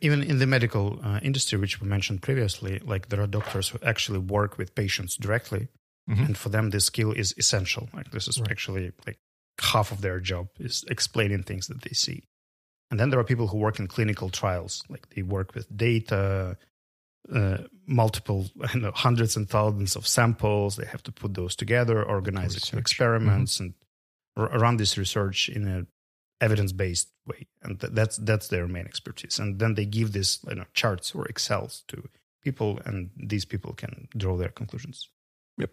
even 0.00 0.22
in 0.22 0.38
the 0.38 0.46
medical 0.46 1.00
uh, 1.02 1.20
industry, 1.22 1.58
which 1.58 1.80
we 1.80 1.88
mentioned 1.88 2.22
previously, 2.22 2.80
like 2.84 3.08
there 3.08 3.20
are 3.20 3.26
doctors 3.26 3.70
who 3.70 3.78
actually 3.82 4.18
work 4.18 4.58
with 4.58 4.74
patients 4.74 5.16
directly, 5.16 5.68
mm-hmm. 6.08 6.24
and 6.24 6.36
for 6.36 6.50
them 6.50 6.70
this 6.70 6.84
skill 6.84 7.12
is 7.12 7.34
essential. 7.38 7.88
Like 7.92 8.10
this 8.10 8.28
is 8.28 8.38
right. 8.40 8.50
actually 8.50 8.92
like 9.06 9.18
half 9.60 9.92
of 9.92 10.00
their 10.00 10.20
job 10.20 10.48
is 10.58 10.84
explaining 10.90 11.42
things 11.42 11.66
that 11.68 11.82
they 11.82 11.92
see. 11.94 12.24
And 12.90 13.00
then 13.00 13.10
there 13.10 13.18
are 13.18 13.24
people 13.24 13.48
who 13.48 13.58
work 13.58 13.78
in 13.78 13.88
clinical 13.88 14.30
trials, 14.30 14.84
like 14.88 15.08
they 15.10 15.22
work 15.22 15.54
with 15.54 15.74
data, 15.76 16.56
uh, 17.34 17.58
multiple 17.86 18.46
you 18.74 18.80
know, 18.80 18.92
hundreds 18.92 19.36
and 19.36 19.48
thousands 19.48 19.96
of 19.96 20.06
samples. 20.06 20.76
They 20.76 20.86
have 20.86 21.02
to 21.04 21.12
put 21.12 21.34
those 21.34 21.56
together, 21.56 22.02
organize 22.02 22.72
experiments, 22.72 23.56
mm-hmm. 23.56 23.64
and 23.64 23.74
r- 24.36 24.58
run 24.58 24.76
this 24.76 24.96
research 24.96 25.48
in 25.48 25.66
a 25.66 25.86
evidence 26.40 26.72
based 26.72 27.08
way. 27.26 27.46
And 27.62 27.80
th- 27.80 27.92
that's 27.92 28.18
that's 28.18 28.48
their 28.48 28.68
main 28.68 28.86
expertise. 28.86 29.38
And 29.38 29.58
then 29.58 29.74
they 29.74 29.86
give 29.86 30.12
this 30.12 30.44
you 30.48 30.54
know, 30.54 30.64
charts 30.74 31.14
or 31.14 31.26
excels 31.26 31.82
to 31.88 32.08
people, 32.42 32.78
and 32.84 33.10
these 33.16 33.44
people 33.44 33.72
can 33.72 34.06
draw 34.16 34.36
their 34.36 34.50
conclusions. 34.50 35.08
Yep, 35.58 35.70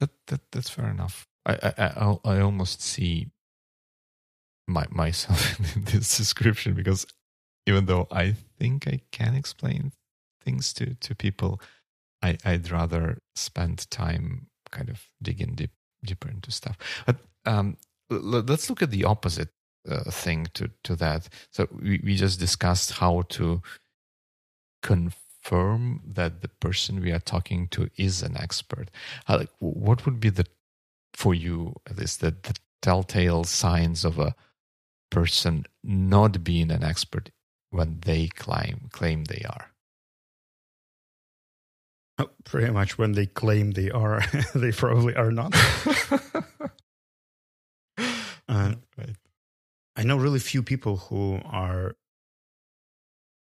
that, 0.00 0.10
that 0.26 0.40
that's 0.50 0.70
fair 0.70 0.88
enough. 0.88 1.28
I, 1.44 1.72
I, 1.76 2.16
I 2.24 2.40
almost 2.40 2.82
see 2.82 3.28
my, 4.68 4.86
myself 4.90 5.58
in 5.76 5.84
this 5.84 6.16
description 6.16 6.74
because 6.74 7.06
even 7.66 7.86
though 7.86 8.06
I 8.10 8.34
think 8.58 8.86
I 8.86 9.00
can 9.12 9.34
explain 9.34 9.92
things 10.44 10.72
to, 10.74 10.94
to 10.94 11.14
people, 11.14 11.60
I, 12.22 12.38
I'd 12.44 12.70
rather 12.70 13.18
spend 13.34 13.90
time 13.90 14.46
kind 14.70 14.88
of 14.88 15.02
digging 15.22 15.54
deep, 15.54 15.70
deeper 16.04 16.28
into 16.28 16.50
stuff. 16.50 16.76
But 17.06 17.16
um, 17.44 17.76
let's 18.10 18.68
look 18.68 18.82
at 18.82 18.90
the 18.90 19.04
opposite 19.04 19.50
uh, 19.88 20.10
thing 20.10 20.48
to, 20.54 20.70
to 20.84 20.96
that. 20.96 21.28
So 21.50 21.68
we, 21.72 22.00
we 22.02 22.16
just 22.16 22.38
discussed 22.40 22.92
how 22.92 23.22
to 23.30 23.62
confirm 24.82 26.02
that 26.06 26.40
the 26.40 26.48
person 26.48 27.00
we 27.00 27.12
are 27.12 27.20
talking 27.20 27.68
to 27.68 27.90
is 27.96 28.22
an 28.22 28.36
expert. 28.36 28.90
Uh, 29.28 29.38
like, 29.38 29.50
what 29.58 30.04
would 30.04 30.20
be 30.20 30.30
the 30.30 30.46
for 31.14 31.34
you 31.34 31.74
at 31.88 31.98
least 31.98 32.20
the, 32.20 32.30
the 32.30 32.54
telltale 32.80 33.44
signs 33.44 34.04
of 34.04 34.18
a 34.18 34.34
person 35.10 35.66
not 35.84 36.42
being 36.42 36.70
an 36.70 36.82
expert 36.82 37.30
when 37.70 37.98
they 38.04 38.28
claim 38.28 38.88
claim 38.92 39.24
they 39.24 39.44
are? 39.48 39.70
Oh, 42.18 42.30
pretty 42.44 42.70
much 42.70 42.98
when 42.98 43.12
they 43.12 43.26
claim 43.26 43.72
they 43.72 43.90
are 43.90 44.22
they 44.54 44.72
probably 44.72 45.14
are 45.14 45.30
not. 45.30 45.54
Uh, 48.48 48.74
right. 48.98 49.16
i 49.96 50.02
know 50.02 50.16
really 50.16 50.40
few 50.40 50.62
people 50.62 50.96
who 50.96 51.40
are 51.44 51.94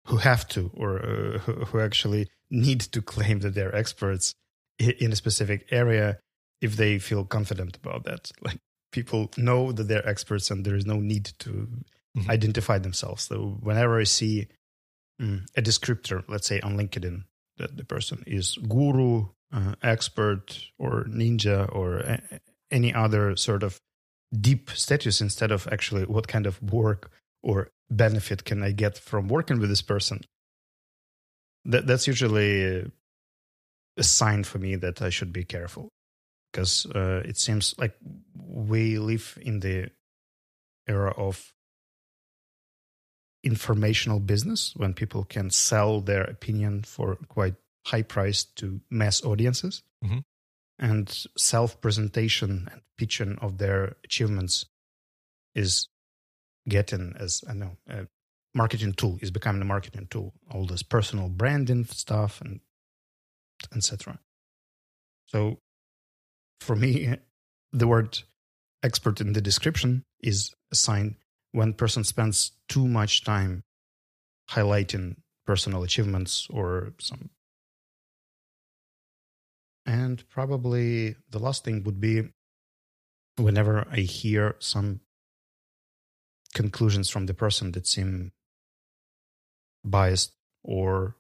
who 0.06 0.18
have 0.18 0.48
to 0.48 0.72
or 0.74 1.00
uh, 1.00 1.38
who, 1.40 1.54
who 1.66 1.80
actually 1.80 2.30
need 2.50 2.80
to 2.80 3.02
claim 3.02 3.40
that 3.40 3.56
they're 3.56 3.76
experts 3.76 4.36
in 4.78 5.12
a 5.12 5.16
specific 5.16 5.68
area 5.72 6.20
if 6.62 6.78
they 6.78 7.00
feel 7.00 7.26
confident 7.26 7.78
about 7.78 8.04
that. 8.06 8.32
Like 8.42 8.60
people 8.92 9.32
know 9.38 9.72
that 9.72 9.88
they're 9.88 10.08
experts 10.08 10.52
and 10.52 10.66
there 10.66 10.76
is 10.76 10.86
no 10.86 11.00
need 11.00 11.26
to 11.40 11.50
mm-hmm. 12.18 12.30
identify 12.30 12.78
themselves. 12.78 13.24
So 13.24 13.58
whenever 13.62 14.00
I 14.00 14.04
see 14.04 14.48
mm, 15.22 15.46
a 15.56 15.62
descriptor, 15.62 16.24
let's 16.28 16.48
say 16.48 16.60
on 16.62 16.78
LinkedIn, 16.78 17.24
that 17.58 17.78
the 17.78 17.86
person 17.86 18.24
is 18.28 18.58
guru, 18.68 19.28
uh, 19.54 19.76
expert, 19.82 20.68
or 20.78 21.06
ninja, 21.06 21.74
or 21.74 22.00
a- 22.00 22.22
any 22.70 22.94
other 22.94 23.36
sort 23.36 23.64
of 23.64 23.80
deep 24.40 24.70
status 24.72 25.20
instead 25.22 25.52
of 25.52 25.68
actually 25.72 26.06
what 26.06 26.28
kind 26.28 26.46
of 26.46 26.62
work 26.62 27.12
or 27.44 27.70
benefit 27.90 28.46
can 28.46 28.64
I 28.64 28.72
get 28.72 28.98
from 28.98 29.28
working 29.28 29.60
with 29.60 29.70
this 29.70 29.82
person. 29.82 30.22
That, 31.66 31.86
that's 31.86 32.08
usually 32.08 32.92
a 33.98 34.04
sign 34.04 34.44
for 34.44 34.58
me 34.58 34.76
that 34.78 35.02
I 35.02 35.10
should 35.10 35.34
be 35.34 35.44
careful 35.44 35.90
because 36.52 36.86
uh, 36.88 37.22
it 37.26 37.38
seems 37.38 37.76
like 37.78 37.96
we 38.36 38.98
live 39.00 39.38
in 39.42 39.60
the 39.60 39.90
era 40.88 41.14
of 41.16 41.54
informational 43.44 44.20
business 44.20 44.74
when 44.76 44.94
people 44.94 45.24
can 45.24 45.50
sell 45.50 46.02
their 46.02 46.24
opinion 46.24 46.84
for 46.84 47.16
quite 47.28 47.56
high 47.88 48.04
price 48.04 48.44
to 48.44 48.80
mass 48.90 49.24
audiences 49.24 49.82
mm-hmm. 50.04 50.20
and 50.78 51.26
self 51.38 51.82
presentation 51.82 52.70
and 52.72 52.82
pitching 52.98 53.38
of 53.42 53.58
their 53.58 53.96
achievements 54.04 54.66
is 55.56 55.88
getting 56.70 57.16
as 57.20 57.44
i 57.50 57.54
know 57.54 57.72
a 57.90 58.06
marketing 58.54 58.94
tool 58.94 59.18
is 59.22 59.32
becoming 59.32 59.62
a 59.62 59.66
marketing 59.66 60.08
tool 60.12 60.34
all 60.52 60.68
this 60.68 60.84
personal 60.84 61.28
branding 61.28 61.84
stuff 61.86 62.40
and 62.42 62.60
etc 63.76 64.20
so 65.26 65.58
for 66.62 66.76
me 66.76 67.16
the 67.74 67.88
word 67.88 68.20
expert 68.84 69.20
in 69.20 69.34
the 69.34 69.42
description 69.42 70.04
is 70.22 70.54
a 70.72 70.76
sign 70.76 71.16
when 71.52 71.74
person 71.74 72.04
spends 72.04 72.52
too 72.70 72.88
much 72.88 73.24
time 73.24 73.64
highlighting 74.50 75.16
personal 75.46 75.84
achievements 75.84 76.48
or 76.50 76.94
some. 77.00 77.30
And 79.86 80.24
probably 80.30 81.16
the 81.30 81.40
last 81.40 81.64
thing 81.64 81.84
would 81.84 82.00
be 82.00 82.30
whenever 83.38 83.88
i 83.90 83.98
hear 83.98 84.56
some 84.60 85.00
conclusions 86.54 87.10
from 87.10 87.26
the 87.26 87.34
person 87.34 87.72
that 87.72 87.88
seem 87.88 88.32
biased 89.84 90.34
or 90.64 91.16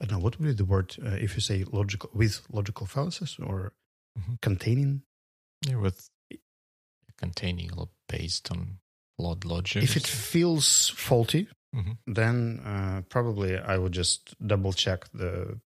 I 0.00 0.06
don't 0.06 0.18
know 0.18 0.24
what 0.24 0.38
would 0.38 0.46
be 0.46 0.52
the 0.52 0.64
word 0.64 0.96
uh, 1.04 1.10
if 1.10 1.34
you 1.34 1.40
say 1.40 1.64
logical 1.64 2.10
with 2.12 2.44
logical 2.50 2.86
fallacies 2.86 3.36
or 3.38 3.72
Mhm. 4.18 4.40
containing. 4.40 5.02
Yeah, 5.66 5.76
with 5.76 6.08
containing 7.16 7.72
or 7.78 7.88
based 8.08 8.50
on 8.50 8.78
logic. 9.18 9.82
If 9.82 9.96
it 9.96 10.06
feels 10.06 10.88
faulty, 10.90 11.48
Mhm. 11.74 11.98
then 12.06 12.60
uh, 12.60 13.02
probably 13.08 13.56
I 13.58 13.78
would 13.78 13.92
just 13.92 14.34
double 14.46 14.72
check 14.72 15.08
the 15.12 15.60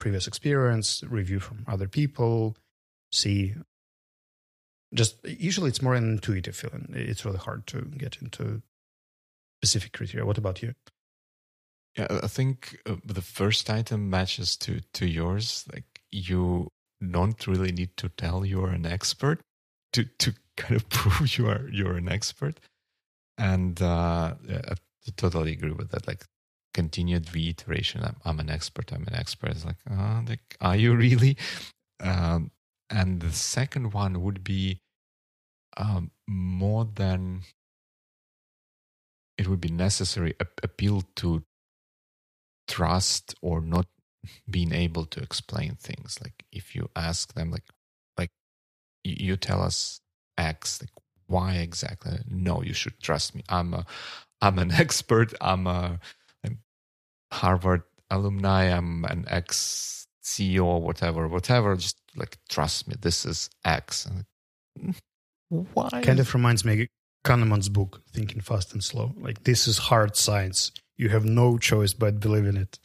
previous 0.00 0.26
experience, 0.28 1.02
review 1.04 1.40
from 1.40 1.64
other 1.66 1.88
people, 1.88 2.56
see. 3.12 3.54
Just 4.94 5.22
usually 5.24 5.68
it's 5.68 5.82
more 5.82 5.94
an 5.94 6.08
intuitive 6.12 6.56
feeling. 6.56 6.86
It's 6.94 7.24
really 7.24 7.38
hard 7.38 7.66
to 7.68 7.82
get 7.82 8.22
into 8.22 8.62
specific 9.62 9.92
criteria. 9.92 10.24
What 10.24 10.38
about 10.38 10.62
you? 10.62 10.74
Yeah, 11.98 12.06
I 12.22 12.28
think 12.28 12.78
uh, 12.86 12.96
the 13.04 13.22
first 13.22 13.68
item 13.68 14.08
matches 14.08 14.56
to 14.58 14.80
to 14.94 15.06
yours. 15.06 15.64
Like 15.72 16.00
you 16.12 16.68
don't 17.00 17.46
really 17.46 17.72
need 17.72 17.96
to 17.98 18.08
tell 18.10 18.44
you're 18.44 18.70
an 18.70 18.86
expert 18.86 19.40
to 19.92 20.04
to 20.04 20.34
kind 20.56 20.76
of 20.76 20.88
prove 20.88 21.36
you 21.38 21.48
are 21.48 21.68
you're 21.70 21.96
an 21.96 22.08
expert. 22.08 22.60
And 23.36 23.80
uh, 23.82 24.34
I 24.48 24.74
totally 25.16 25.52
agree 25.52 25.72
with 25.72 25.90
that. 25.90 26.06
Like 26.06 26.24
continued 26.74 27.34
reiteration. 27.34 28.02
I'm, 28.04 28.16
I'm 28.24 28.40
an 28.40 28.50
expert. 28.50 28.92
I'm 28.92 29.06
an 29.06 29.14
expert. 29.14 29.50
It's 29.50 29.64
like, 29.64 29.78
uh, 29.90 30.22
like, 30.28 30.56
are 30.60 30.76
you 30.76 30.94
really? 31.06 31.36
Um, 32.00 32.50
and 32.90 33.20
the 33.20 33.32
second 33.32 33.92
one 33.92 34.22
would 34.22 34.44
be 34.44 34.80
um, 35.76 36.10
more 36.28 36.84
than 36.84 37.42
it 39.36 39.48
would 39.48 39.60
be 39.60 39.70
necessary 39.70 40.34
a- 40.40 40.46
appeal 40.62 41.02
to 41.16 41.42
trust 42.68 43.34
or 43.42 43.60
not 43.60 43.86
being 44.48 44.72
able 44.72 45.06
to 45.06 45.20
explain 45.20 45.76
things. 45.76 46.18
Like 46.22 46.44
if 46.52 46.74
you 46.74 46.90
ask 46.94 47.34
them 47.34 47.50
like 47.50 47.64
like 48.16 48.30
you, 49.04 49.36
tell 49.36 49.62
us 49.62 50.00
x 50.36 50.82
like 50.82 50.90
why 51.26 51.54
exactly? 51.54 52.18
No 52.28 52.62
you 52.62 52.74
should 52.74 53.00
trust 53.00 53.34
me. 53.34 53.42
I'm 53.48 53.74
a 53.74 53.86
i'm 54.40 54.58
an 54.58 54.72
expert. 54.84 55.34
I'm 55.40 55.66
a, 55.66 55.98
a 56.44 56.50
harvard 57.32 57.82
alumni. 58.10 58.64
I'm 58.64 59.04
an 59.04 59.24
ex 59.28 60.06
ceo 60.22 60.80
whatever 60.80 61.26
whatever. 61.28 61.74
Just 61.76 61.98
like 62.16 62.38
trust 62.48 62.88
me 62.88 62.94
this 63.00 63.24
is 63.24 63.50
x. 63.64 64.06
And 64.06 64.24
like, 64.86 65.66
why 65.74 65.88
Kind 66.02 66.20
of 66.20 66.34
reminds 66.34 66.64
me 66.64 66.82
of 66.82 66.88
Kahneman's 67.24 67.68
book, 67.68 68.02
Thinking 68.12 68.40
Fast 68.40 68.72
and 68.72 68.82
Slow. 68.82 69.14
Like, 69.18 69.44
this 69.44 69.66
is 69.66 69.78
hard 69.78 70.16
science. 70.16 70.72
You 70.98 71.08
have 71.10 71.24
no 71.24 71.58
choice 71.58 71.94
but 71.94 72.20
believe 72.20 72.44
in 72.46 72.56
it. 72.56 72.78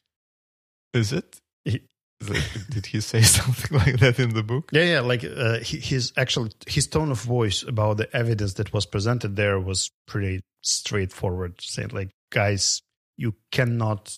is 0.93 1.11
it 1.11 1.41
He- 1.65 1.81
Is 2.21 2.29
it- 2.29 2.69
did 2.69 2.85
he 2.85 3.01
say 3.01 3.21
something 3.39 3.77
like 3.77 3.99
that 3.99 4.19
in 4.19 4.33
the 4.33 4.43
book 4.43 4.69
Yeah, 4.71 4.83
yeah. 4.93 4.99
Like, 5.01 5.23
uh, 5.23 5.59
his 5.63 6.13
actual 6.15 6.47
his 6.67 6.87
tone 6.87 7.11
of 7.11 7.21
voice 7.21 7.63
about 7.63 7.97
the 7.97 8.07
evidence 8.15 8.53
that 8.53 8.71
was 8.73 8.85
presented 8.85 9.35
there 9.35 9.59
was 9.59 9.91
pretty 10.07 10.41
straightforward, 10.61 11.59
saying 11.61 11.89
like, 11.91 12.11
guys, 12.31 12.81
you 13.17 13.35
cannot 13.51 14.17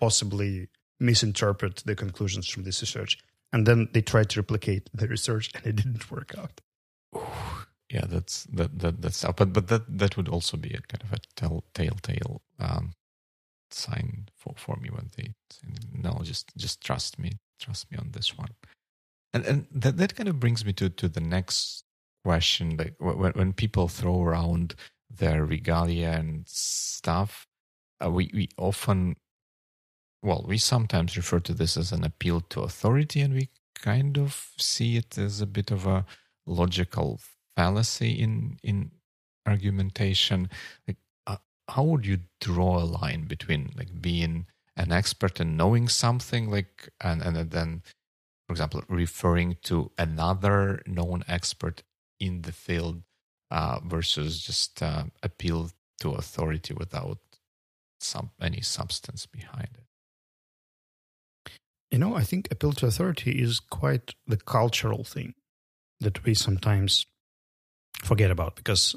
possibly 0.00 0.68
misinterpret 1.00 1.82
the 1.84 1.94
conclusions 1.94 2.48
from 2.48 2.62
this 2.64 2.80
research. 2.80 3.18
And 3.52 3.66
then 3.66 3.88
they 3.92 4.00
tried 4.02 4.30
to 4.30 4.40
replicate 4.40 4.88
the 4.94 5.06
research, 5.08 5.50
and 5.54 5.66
it 5.66 5.76
didn't 5.82 6.10
work 6.10 6.32
out. 6.38 6.60
yeah 7.90 8.06
that's 8.08 8.44
that 8.44 8.70
that 8.78 9.02
that's 9.02 9.22
but 9.36 9.52
but 9.52 9.66
that 9.68 9.82
that 9.98 10.16
would 10.16 10.28
also 10.28 10.56
be 10.56 10.70
a 10.70 10.80
kind 10.90 11.02
of 11.04 11.12
a 11.12 11.18
tell 11.36 11.62
telltale 11.74 12.40
um 12.58 12.92
sign 13.74 14.28
for 14.36 14.54
for 14.56 14.76
me 14.76 14.90
when 14.90 15.10
they 15.16 15.30
no 15.92 16.20
just 16.22 16.50
just 16.56 16.82
trust 16.82 17.18
me 17.18 17.32
trust 17.60 17.90
me 17.90 17.98
on 17.98 18.10
this 18.12 18.36
one. 18.36 18.50
And 19.32 19.44
and 19.44 19.66
that 19.72 19.96
that 19.96 20.14
kind 20.14 20.28
of 20.28 20.40
brings 20.40 20.64
me 20.64 20.72
to 20.74 20.88
to 20.90 21.08
the 21.08 21.20
next 21.20 21.84
question 22.24 22.76
like 22.76 22.94
when 22.98 23.32
when 23.32 23.52
people 23.52 23.88
throw 23.88 24.22
around 24.22 24.74
their 25.10 25.44
regalia 25.44 26.10
and 26.10 26.46
stuff 26.46 27.46
uh, 28.04 28.10
we 28.10 28.30
we 28.32 28.48
often 28.56 29.16
well 30.22 30.44
we 30.46 30.56
sometimes 30.56 31.16
refer 31.16 31.40
to 31.40 31.52
this 31.52 31.76
as 31.76 31.90
an 31.92 32.04
appeal 32.04 32.40
to 32.40 32.60
authority 32.60 33.20
and 33.20 33.34
we 33.34 33.48
kind 33.74 34.16
of 34.16 34.52
see 34.56 34.96
it 34.96 35.18
as 35.18 35.40
a 35.40 35.46
bit 35.46 35.70
of 35.72 35.86
a 35.86 36.04
logical 36.46 37.20
fallacy 37.56 38.12
in 38.12 38.58
in 38.62 38.90
argumentation. 39.46 40.50
Like 40.86 40.96
how 41.68 41.82
would 41.82 42.06
you 42.06 42.18
draw 42.40 42.78
a 42.78 42.84
line 42.84 43.26
between 43.26 43.72
like 43.76 44.00
being 44.00 44.46
an 44.76 44.92
expert 44.92 45.40
and 45.40 45.56
knowing 45.56 45.88
something 45.88 46.50
like 46.50 46.88
and 47.00 47.22
and 47.22 47.50
then 47.50 47.82
for 48.46 48.52
example 48.52 48.82
referring 48.88 49.56
to 49.62 49.90
another 49.98 50.82
known 50.86 51.22
expert 51.28 51.82
in 52.18 52.42
the 52.42 52.52
field 52.52 53.02
uh, 53.50 53.80
versus 53.84 54.40
just 54.40 54.82
uh, 54.82 55.04
appeal 55.22 55.70
to 56.00 56.10
authority 56.12 56.74
without 56.74 57.18
some 58.00 58.30
any 58.40 58.60
substance 58.60 59.26
behind 59.26 59.68
it? 59.74 59.84
You 61.90 61.98
know, 61.98 62.16
I 62.16 62.24
think 62.24 62.48
appeal 62.50 62.72
to 62.72 62.86
authority 62.86 63.42
is 63.42 63.60
quite 63.60 64.14
the 64.26 64.38
cultural 64.38 65.04
thing 65.04 65.34
that 66.00 66.24
we 66.24 66.34
sometimes 66.34 67.06
forget 68.02 68.30
about 68.30 68.56
because 68.56 68.96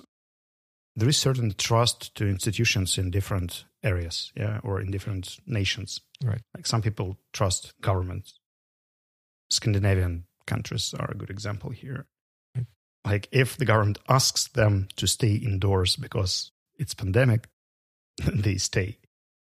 there 0.96 1.10
is 1.10 1.18
certain 1.18 1.54
trust 1.58 2.16
to 2.16 2.28
institutions 2.28 2.98
in 2.98 3.12
different 3.12 3.66
areas, 3.84 4.32
yeah, 4.36 4.60
or 4.64 4.80
in 4.80 4.92
different 4.92 5.38
nations. 5.46 6.00
Right. 6.24 6.42
Like 6.56 6.66
some 6.66 6.82
people 6.82 7.18
trust 7.34 7.74
governments. 7.82 8.40
Scandinavian 9.50 10.26
countries 10.48 10.94
are 10.98 11.12
a 11.12 11.18
good 11.18 11.30
example 11.30 11.72
here. 11.72 12.06
Right. 12.56 12.66
Like 13.04 13.28
if 13.32 13.58
the 13.58 13.66
government 13.66 14.00
asks 14.08 14.48
them 14.48 14.88
to 14.96 15.08
stay 15.08 15.34
indoors 15.34 15.96
because 15.98 16.52
it's 16.78 16.94
pandemic, 16.94 17.48
they 18.34 18.56
stay. 18.56 18.98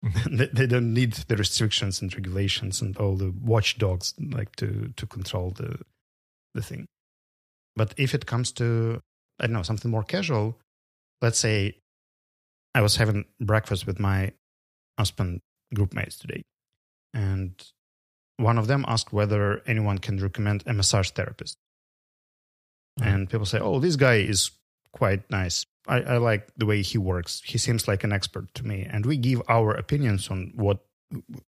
Mm-hmm. 0.04 0.36
they, 0.36 0.46
they 0.46 0.66
don't 0.66 0.94
need 0.94 1.12
the 1.12 1.36
restrictions 1.36 2.00
and 2.00 2.14
regulations 2.14 2.80
and 2.80 2.96
all 2.96 3.16
the 3.16 3.32
watchdogs 3.42 4.14
like 4.18 4.54
to 4.56 4.92
to 4.96 5.06
control 5.06 5.50
the 5.50 5.80
the 6.54 6.62
thing. 6.62 6.86
But 7.74 7.94
if 7.96 8.14
it 8.14 8.26
comes 8.26 8.52
to 8.52 9.00
I 9.40 9.46
don't 9.46 9.54
know 9.54 9.62
something 9.62 9.90
more 9.90 10.04
casual, 10.04 10.58
let's 11.22 11.38
say 11.38 11.78
I 12.74 12.82
was 12.82 12.96
having 12.96 13.24
breakfast 13.40 13.86
with 13.86 13.98
my 14.00 14.32
husband 14.98 15.40
group 15.74 15.94
mates 15.94 16.18
today, 16.18 16.42
and 17.14 17.54
one 18.36 18.58
of 18.58 18.66
them 18.66 18.84
asked 18.88 19.12
whether 19.12 19.62
anyone 19.66 19.98
can 19.98 20.18
recommend 20.18 20.64
a 20.66 20.72
massage 20.74 21.10
therapist. 21.10 21.56
Mhm. 23.00 23.06
And 23.06 23.30
people 23.30 23.46
say, 23.46 23.58
"Oh, 23.60 23.80
this 23.80 23.96
guy 23.96 24.16
is 24.16 24.50
quite 24.92 25.28
nice. 25.30 25.64
I, 25.86 26.02
I 26.02 26.16
like 26.18 26.52
the 26.56 26.66
way 26.66 26.82
he 26.82 26.98
works. 26.98 27.40
He 27.44 27.56
seems 27.58 27.88
like 27.88 28.04
an 28.04 28.12
expert 28.12 28.52
to 28.54 28.64
me." 28.66 28.84
And 28.84 29.06
we 29.06 29.16
give 29.16 29.40
our 29.48 29.74
opinions 29.74 30.28
on 30.28 30.52
what 30.54 30.84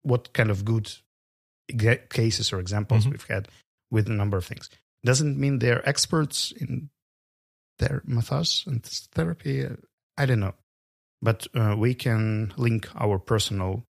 what 0.03 0.33
kind 0.33 0.51
of 0.51 0.65
good 0.65 0.91
cases 2.11 2.53
or 2.53 2.59
examples 2.61 3.07
Mhm. 3.07 3.11
we've 3.13 3.27
had 3.29 3.49
with 3.91 4.07
a 4.09 4.13
number 4.13 4.37
of 4.37 4.45
things. 4.45 4.69
Doesn't 5.05 5.39
mean 5.39 5.59
they're 5.59 5.87
experts 5.89 6.53
in 6.53 6.91
their 7.79 8.03
massage 8.05 8.67
and 8.67 8.83
therapy. 8.85 9.67
I 10.17 10.27
don't 10.27 10.41
know, 10.41 10.55
but 11.21 11.47
uh, 11.55 11.75
we 11.79 11.95
can 11.95 12.53
link 12.57 12.89
our 12.95 13.19
personal 13.19 13.85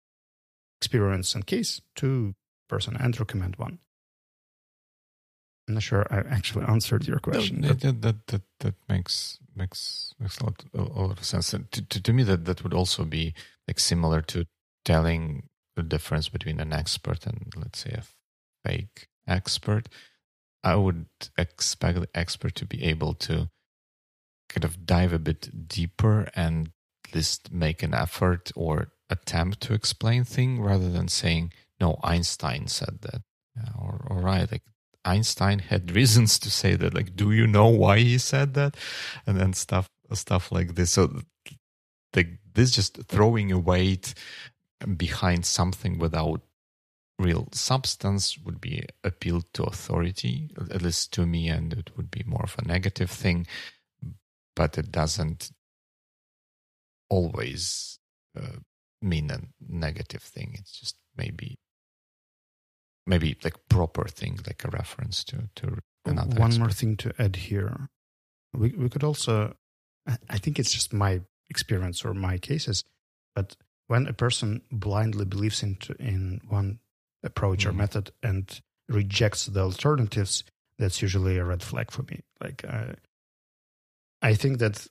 experience 0.80 1.35
and 1.35 1.47
case 1.47 1.80
to 1.97 2.35
person 2.68 2.97
and 2.97 3.18
recommend 3.18 3.57
one. 3.57 3.78
I'm 5.68 5.74
not 5.74 5.83
sure 5.83 6.07
I 6.11 6.18
actually 6.18 6.64
answered 6.64 7.07
your 7.07 7.18
question. 7.18 7.61
No, 7.61 7.68
that, 7.68 8.03
that, 8.03 8.26
that, 8.26 8.43
that 8.61 8.74
makes 8.89 9.39
makes 9.55 10.12
makes 10.18 10.39
a 10.39 10.45
lot, 10.45 10.64
a 10.74 10.83
lot 10.83 11.18
of 11.18 11.24
sense. 11.24 11.51
To, 11.51 11.61
to, 11.68 12.03
to 12.03 12.12
me, 12.12 12.24
that 12.24 12.45
that 12.47 12.62
would 12.64 12.74
also 12.74 13.05
be 13.05 13.33
like 13.68 13.78
similar 13.78 14.22
to 14.22 14.47
telling 14.85 15.49
the 15.76 15.83
difference 15.83 16.28
between 16.28 16.61
an 16.61 16.72
expert 16.72 17.26
and 17.26 17.53
let's 17.57 17.80
say 17.80 17.91
a 17.91 18.03
fake 18.68 19.09
expert. 19.26 19.89
I 20.64 20.76
would 20.76 21.07
expect 21.39 22.01
the 22.01 22.09
expert 22.14 22.55
to 22.57 22.66
be 22.66 22.85
able 22.85 23.14
to 23.14 23.49
kind 24.53 24.65
of 24.65 24.87
dive 24.87 25.13
a 25.13 25.19
bit 25.19 25.69
deeper 25.69 26.29
and 26.35 26.71
at 27.09 27.15
least 27.15 27.53
make 27.53 27.83
an 27.83 27.95
effort 27.95 28.53
or 28.55 28.93
attempt 29.11 29.61
to 29.63 29.75
explain 29.75 30.25
thing 30.25 30.61
rather 30.61 30.91
than 30.91 31.09
saying, 31.09 31.53
no, 31.81 31.99
Einstein 32.03 32.69
said 32.69 33.01
that. 33.03 33.23
Yeah, 33.57 33.73
or, 33.79 34.07
all 34.09 34.21
right, 34.21 34.51
like 34.51 34.63
Einstein 35.05 35.59
had 35.59 35.95
reasons 35.95 36.39
to 36.39 36.51
say 36.51 36.75
that. 36.77 36.95
Like, 36.95 37.17
do 37.17 37.33
you 37.33 37.47
know 37.47 37.69
why 37.69 37.99
he 37.99 38.19
said 38.19 38.55
that? 38.55 38.77
And 39.27 39.39
then 39.39 39.53
stuff, 39.53 39.89
stuff 40.13 40.53
like 40.53 40.75
this. 40.75 40.93
So, 40.93 41.23
like 42.15 42.39
this, 42.55 42.71
just 42.71 43.03
throwing 43.09 43.51
a 43.53 43.59
weight 43.59 44.15
behind 44.97 45.45
something 45.47 45.99
without 45.99 46.43
real 47.19 47.49
substance 47.53 48.39
would 48.39 48.61
be 48.61 48.85
appeal 49.05 49.43
to 49.55 49.65
authority, 49.65 50.51
at 50.71 50.83
least 50.83 51.13
to 51.15 51.27
me, 51.27 51.49
and 51.49 51.73
it 51.73 51.91
would 51.97 52.11
be 52.11 52.23
more 52.27 52.45
of 52.45 52.57
a 52.59 52.67
negative 52.67 53.11
thing. 53.11 53.47
But 54.55 54.77
it 54.79 54.93
doesn't 54.93 55.51
always 57.09 57.99
uh, 58.39 58.59
mean 59.01 59.31
a 59.31 59.41
negative 59.67 60.23
thing. 60.23 60.55
It's 60.59 60.79
just 60.79 60.97
maybe 61.17 61.59
maybe 63.07 63.37
like 63.43 63.57
proper 63.69 64.07
thing, 64.07 64.39
like 64.47 64.65
a 64.65 64.69
reference 64.69 65.25
to 65.25 65.49
to 65.57 65.79
another. 66.05 66.39
One 66.39 66.49
expert. 66.49 66.61
more 66.61 66.71
thing 66.71 66.97
to 66.99 67.15
add 67.19 67.37
here, 67.37 67.89
we 68.53 68.71
we 68.71 68.89
could 68.89 69.05
also, 69.05 69.55
I 70.07 70.39
think 70.39 70.59
it's 70.59 70.73
just 70.73 70.93
my 70.93 71.23
experience 71.49 72.05
or 72.05 72.15
my 72.15 72.39
cases, 72.39 72.85
but 73.35 73.57
when 73.89 74.07
a 74.07 74.13
person 74.13 74.63
blindly 74.71 75.25
believes 75.25 75.63
into 75.63 75.95
in 75.99 76.41
one 76.49 76.79
approach 77.23 77.65
mm. 77.65 77.67
or 77.67 77.69
mm-hmm. 77.71 77.79
method 77.79 78.11
and 78.23 78.61
rejects 78.89 79.47
the 79.47 79.61
alternatives, 79.61 80.45
that's 80.79 81.03
usually 81.03 81.39
a 81.39 81.45
red 81.45 81.63
flag 81.63 81.91
for 81.91 82.03
me. 82.05 82.21
Like, 82.41 82.65
uh, 82.67 82.95
I 84.23 84.35
think 84.35 84.59
that 84.59 84.87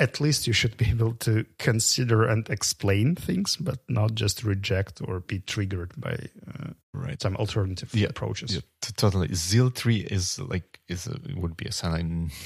at 0.00 0.18
least 0.18 0.46
you 0.46 0.52
should 0.52 0.76
be 0.76 0.86
able 0.90 1.12
to 1.12 1.44
consider 1.58 2.24
and 2.24 2.48
explain 2.48 3.14
things, 3.14 3.56
but 3.56 3.78
not 3.88 4.14
just 4.14 4.42
reject 4.42 5.00
or 5.04 5.20
be 5.20 5.40
triggered 5.40 5.92
by 6.00 6.16
uh, 6.48 6.70
right. 6.92 7.20
some 7.20 7.36
alternative 7.36 7.94
yeah, 7.94 8.08
approaches. 8.08 8.54
Yeah, 8.54 8.62
totally. 8.96 9.32
Zeal 9.34 9.70
tree 9.70 10.00
is 10.10 10.38
like 10.38 10.80
is 10.88 11.06
a, 11.06 11.20
would 11.36 11.56
be 11.56 11.66
a 11.66 11.72
sign. 11.72 12.30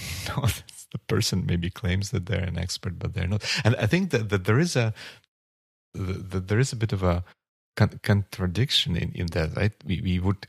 The 0.93 0.99
person 1.09 1.45
maybe 1.45 1.71
claims 1.71 2.11
that 2.11 2.27
they're 2.27 2.45
an 2.45 2.57
expert, 2.57 3.01
but 3.01 3.15
they're 3.15 3.27
not. 3.27 3.43
And 3.65 3.75
I 3.75 3.87
think 3.87 4.11
that, 4.11 4.29
that 4.29 4.45
there 4.45 4.61
is 4.61 4.77
a 4.77 4.95
that 5.93 6.47
there 6.47 6.61
is 6.61 6.73
a 6.73 6.77
bit 6.77 6.93
of 6.93 7.03
a 7.03 7.25
con- 7.75 7.99
contradiction 8.05 8.97
in, 8.97 9.11
in 9.11 9.27
that. 9.33 9.57
Right? 9.57 9.73
We 9.85 10.01
we 10.01 10.21
would, 10.21 10.47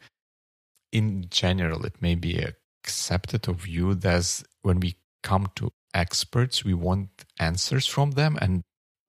in 0.92 1.26
general, 1.32 1.84
it 1.84 2.00
may 2.00 2.14
be 2.14 2.46
accepted 2.84 3.50
or 3.50 3.56
viewed 3.56 4.06
as 4.06 4.44
when 4.62 4.80
we 4.80 4.98
come 5.26 5.48
to 5.56 5.72
experts 5.96 6.64
we 6.64 6.74
want 6.74 7.10
answers 7.40 7.88
from 7.88 8.12
them 8.12 8.38
and 8.42 8.62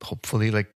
hopefully 0.02 0.50
like 0.50 0.70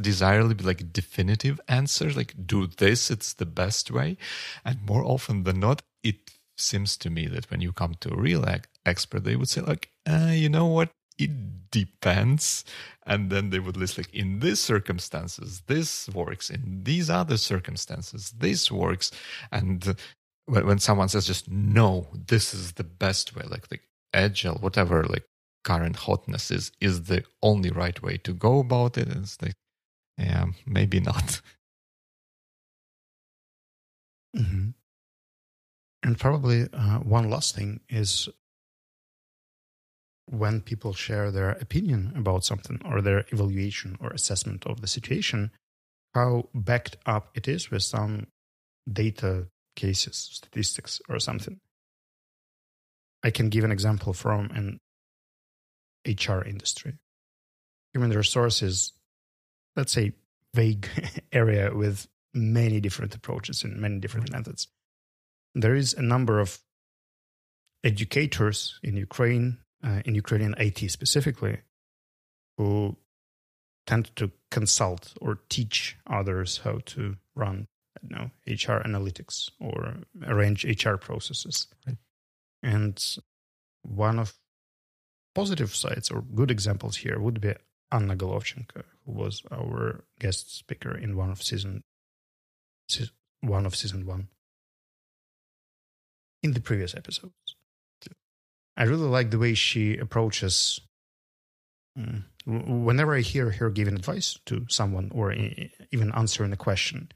desirably 0.00 0.64
like 0.64 0.92
definitive 0.92 1.58
answers 1.68 2.16
like 2.16 2.34
do 2.46 2.66
this 2.66 3.10
it's 3.10 3.32
the 3.34 3.46
best 3.46 3.90
way. 3.90 4.16
And 4.64 4.84
more 4.84 5.04
often 5.04 5.44
than 5.44 5.60
not 5.60 5.82
it 6.02 6.16
seems 6.58 6.96
to 6.98 7.10
me 7.10 7.26
that 7.28 7.50
when 7.50 7.60
you 7.60 7.72
come 7.72 7.94
to 8.00 8.12
a 8.12 8.20
real 8.20 8.44
expert 8.84 9.24
they 9.24 9.36
would 9.36 9.48
say 9.48 9.62
like 9.62 9.88
uh, 10.06 10.32
you 10.32 10.48
know 10.48 10.66
what? 10.66 10.90
It 11.18 11.70
depends. 11.70 12.64
And 13.06 13.30
then 13.30 13.48
they 13.50 13.58
would 13.58 13.76
list 13.76 13.96
like 13.96 14.12
in 14.12 14.40
these 14.40 14.60
circumstances 14.60 15.62
this 15.66 16.08
works. 16.10 16.50
In 16.50 16.82
these 16.84 17.08
other 17.08 17.38
circumstances 17.38 18.34
this 18.36 18.70
works. 18.70 19.10
And 19.50 19.96
when, 20.44 20.78
someone 20.78 21.08
says 21.08 21.26
just 21.26 21.50
no 21.50 22.06
this 22.12 22.52
is 22.52 22.72
the 22.72 22.84
best 22.84 23.34
way 23.34 23.44
like 23.48 23.66
like 23.70 23.82
agile 24.16 24.56
whatever 24.60 25.04
like 25.04 25.24
current 25.66 25.96
hotness 25.96 26.50
is 26.50 26.70
is 26.80 27.04
the 27.04 27.24
only 27.42 27.70
right 27.70 28.00
way 28.00 28.16
to 28.18 28.32
go 28.32 28.60
about 28.60 28.96
it. 28.96 29.08
It's 29.08 29.40
like, 29.42 29.56
yeah, 30.16 30.46
maybe 30.64 31.00
not. 31.00 31.40
Mm-hmm. 34.36 34.68
And 36.02 36.18
probably 36.20 36.68
uh, 36.70 36.98
one 36.98 37.30
last 37.30 37.56
thing 37.56 37.80
is 37.88 38.28
when 40.26 40.60
people 40.60 40.92
share 40.92 41.30
their 41.30 41.52
opinion 41.52 42.12
about 42.14 42.44
something 42.44 42.82
or 42.84 43.00
their 43.00 43.24
evaluation 43.30 43.96
or 43.98 44.10
assessment 44.10 44.66
of 44.66 44.82
the 44.82 44.86
situation, 44.86 45.52
how 46.14 46.50
backed 46.54 46.98
up 47.06 47.30
it 47.34 47.48
is 47.48 47.70
with 47.70 47.82
some 47.82 48.26
data 48.92 49.46
cases, 49.74 50.28
statistics, 50.32 51.00
or 51.08 51.18
something. 51.18 51.60
I 53.22 53.30
can 53.30 53.48
give 53.48 53.64
an 53.64 53.72
example 53.72 54.12
from 54.12 54.50
an 54.50 54.78
HR 56.06 56.42
industry. 56.42 56.94
Human 57.92 58.10
resources, 58.10 58.92
let's 59.74 59.92
say, 59.92 60.12
vague 60.54 60.88
area 61.32 61.74
with 61.74 62.08
many 62.34 62.80
different 62.80 63.14
approaches 63.14 63.64
and 63.64 63.76
many 63.76 63.98
different 63.98 64.30
methods. 64.30 64.68
There 65.54 65.74
is 65.74 65.94
a 65.94 66.02
number 66.02 66.38
of 66.38 66.58
educators 67.82 68.78
in 68.82 68.96
Ukraine, 68.96 69.58
uh, 69.82 70.02
in 70.04 70.14
Ukrainian 70.14 70.54
IT 70.58 70.90
specifically, 70.90 71.58
who 72.58 72.96
tend 73.86 74.14
to 74.16 74.32
consult 74.50 75.14
or 75.20 75.38
teach 75.48 75.96
others 76.06 76.58
how 76.64 76.80
to 76.86 77.16
run, 77.34 77.66
you 78.02 78.10
know, 78.10 78.30
HR 78.46 78.82
analytics 78.84 79.50
or 79.60 79.96
arrange 80.26 80.64
HR 80.64 80.96
processes. 80.96 81.68
Right. 81.86 81.96
And 82.66 83.00
one 83.82 84.18
of 84.18 84.34
positive 85.36 85.72
sides 85.76 86.10
or 86.10 86.20
good 86.20 86.50
examples 86.50 86.96
here 86.96 87.20
would 87.20 87.40
be 87.40 87.54
Anna 87.92 88.16
Golovchenko, 88.16 88.82
who 89.04 89.12
was 89.12 89.42
our 89.52 90.04
guest 90.18 90.52
speaker 90.52 90.98
in 90.98 91.16
one 91.16 91.30
of 91.30 91.40
season 91.42 91.84
one 93.40 93.66
of 93.66 93.76
season 93.76 94.04
one 94.04 94.28
in 96.42 96.54
the 96.54 96.60
previous 96.60 96.94
episodes. 96.96 97.54
I 98.76 98.82
really 98.82 99.08
like 99.08 99.30
the 99.30 99.38
way 99.38 99.54
she 99.54 99.96
approaches. 99.96 100.80
Mm, 101.96 102.24
whenever 102.84 103.14
I 103.14 103.20
hear 103.20 103.50
her 103.52 103.70
giving 103.70 103.94
advice 103.94 104.38
to 104.46 104.66
someone 104.68 105.12
or 105.14 105.32
even 105.32 106.10
answering 106.14 106.52
a 106.52 106.56
question, 106.56 107.10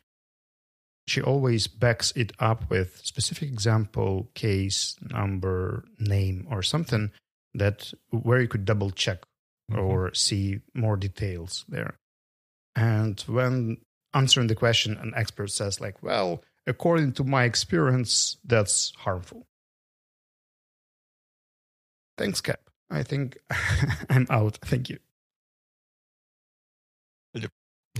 she 1.10 1.20
always 1.20 1.66
backs 1.66 2.12
it 2.14 2.32
up 2.38 2.70
with 2.70 3.00
specific 3.04 3.48
example, 3.48 4.30
case, 4.34 4.96
number, 5.10 5.84
name, 5.98 6.46
or 6.48 6.62
something 6.62 7.10
that 7.54 7.92
where 8.10 8.40
you 8.40 8.46
could 8.46 8.64
double 8.64 8.90
check 8.90 9.18
mm-hmm. 9.70 9.80
or 9.80 10.14
see 10.14 10.60
more 10.72 10.96
details 10.96 11.64
there. 11.68 11.96
And 12.76 13.20
when 13.22 13.78
answering 14.14 14.46
the 14.46 14.54
question, 14.54 14.96
an 14.98 15.12
expert 15.16 15.48
says, 15.48 15.80
like, 15.80 16.00
well, 16.00 16.44
according 16.66 17.14
to 17.14 17.24
my 17.24 17.42
experience, 17.42 18.36
that's 18.44 18.92
harmful. 18.98 19.48
Thanks, 22.16 22.40
Cap. 22.40 22.60
I 22.88 23.02
think 23.02 23.36
I'm 24.10 24.28
out. 24.30 24.58
Thank 24.62 24.90
you. 24.90 24.98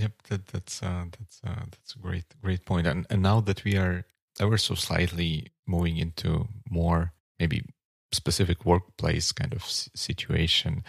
Yep. 0.01 0.13
That, 0.29 0.47
that's 0.47 0.81
uh, 0.81 1.05
that's 1.17 1.41
uh, 1.45 1.65
that's 1.69 1.95
a 1.95 1.99
great 1.99 2.25
great 2.41 2.65
point. 2.65 2.87
And 2.87 3.05
and 3.09 3.21
now 3.21 3.39
that 3.41 3.63
we 3.63 3.77
are 3.77 4.05
ever 4.39 4.57
so 4.57 4.73
slightly 4.75 5.47
moving 5.67 5.97
into 5.97 6.47
more 6.69 7.13
maybe 7.39 7.63
specific 8.11 8.65
workplace 8.65 9.31
kind 9.31 9.53
of 9.53 9.63
situation. 9.63 10.83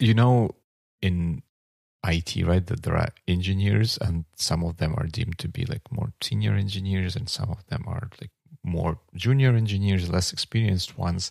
You 0.00 0.14
know, 0.14 0.56
in 1.00 1.42
IT, 2.04 2.36
right, 2.44 2.66
that 2.66 2.82
there 2.82 2.96
are 2.96 3.10
engineers, 3.28 3.96
and 4.00 4.24
some 4.36 4.64
of 4.64 4.78
them 4.78 4.94
are 4.98 5.06
deemed 5.06 5.38
to 5.38 5.48
be 5.48 5.64
like 5.64 5.90
more 5.92 6.12
senior 6.20 6.54
engineers, 6.54 7.14
and 7.16 7.28
some 7.28 7.50
of 7.50 7.64
them 7.68 7.84
are 7.86 8.10
like 8.20 8.32
more 8.64 8.98
junior 9.14 9.54
engineers, 9.54 10.10
less 10.10 10.32
experienced 10.32 10.98
ones, 10.98 11.30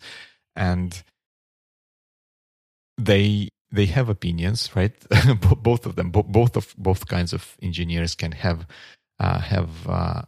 and 0.55 1.03
they 2.97 3.49
they 3.73 3.87
have 3.87 4.07
opinions, 4.07 4.69
right? 4.75 4.93
both 5.63 5.85
of 5.85 5.95
them, 5.95 6.11
both 6.11 6.55
of 6.55 6.75
both 6.77 7.07
kinds 7.07 7.33
of 7.33 7.57
engineers 7.61 8.13
can 8.15 8.31
have 8.31 8.67
uh, 9.19 9.39
have 9.39 9.89
uh, 9.89 10.21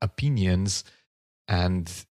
opinions, 0.00 0.84
and 1.48 2.06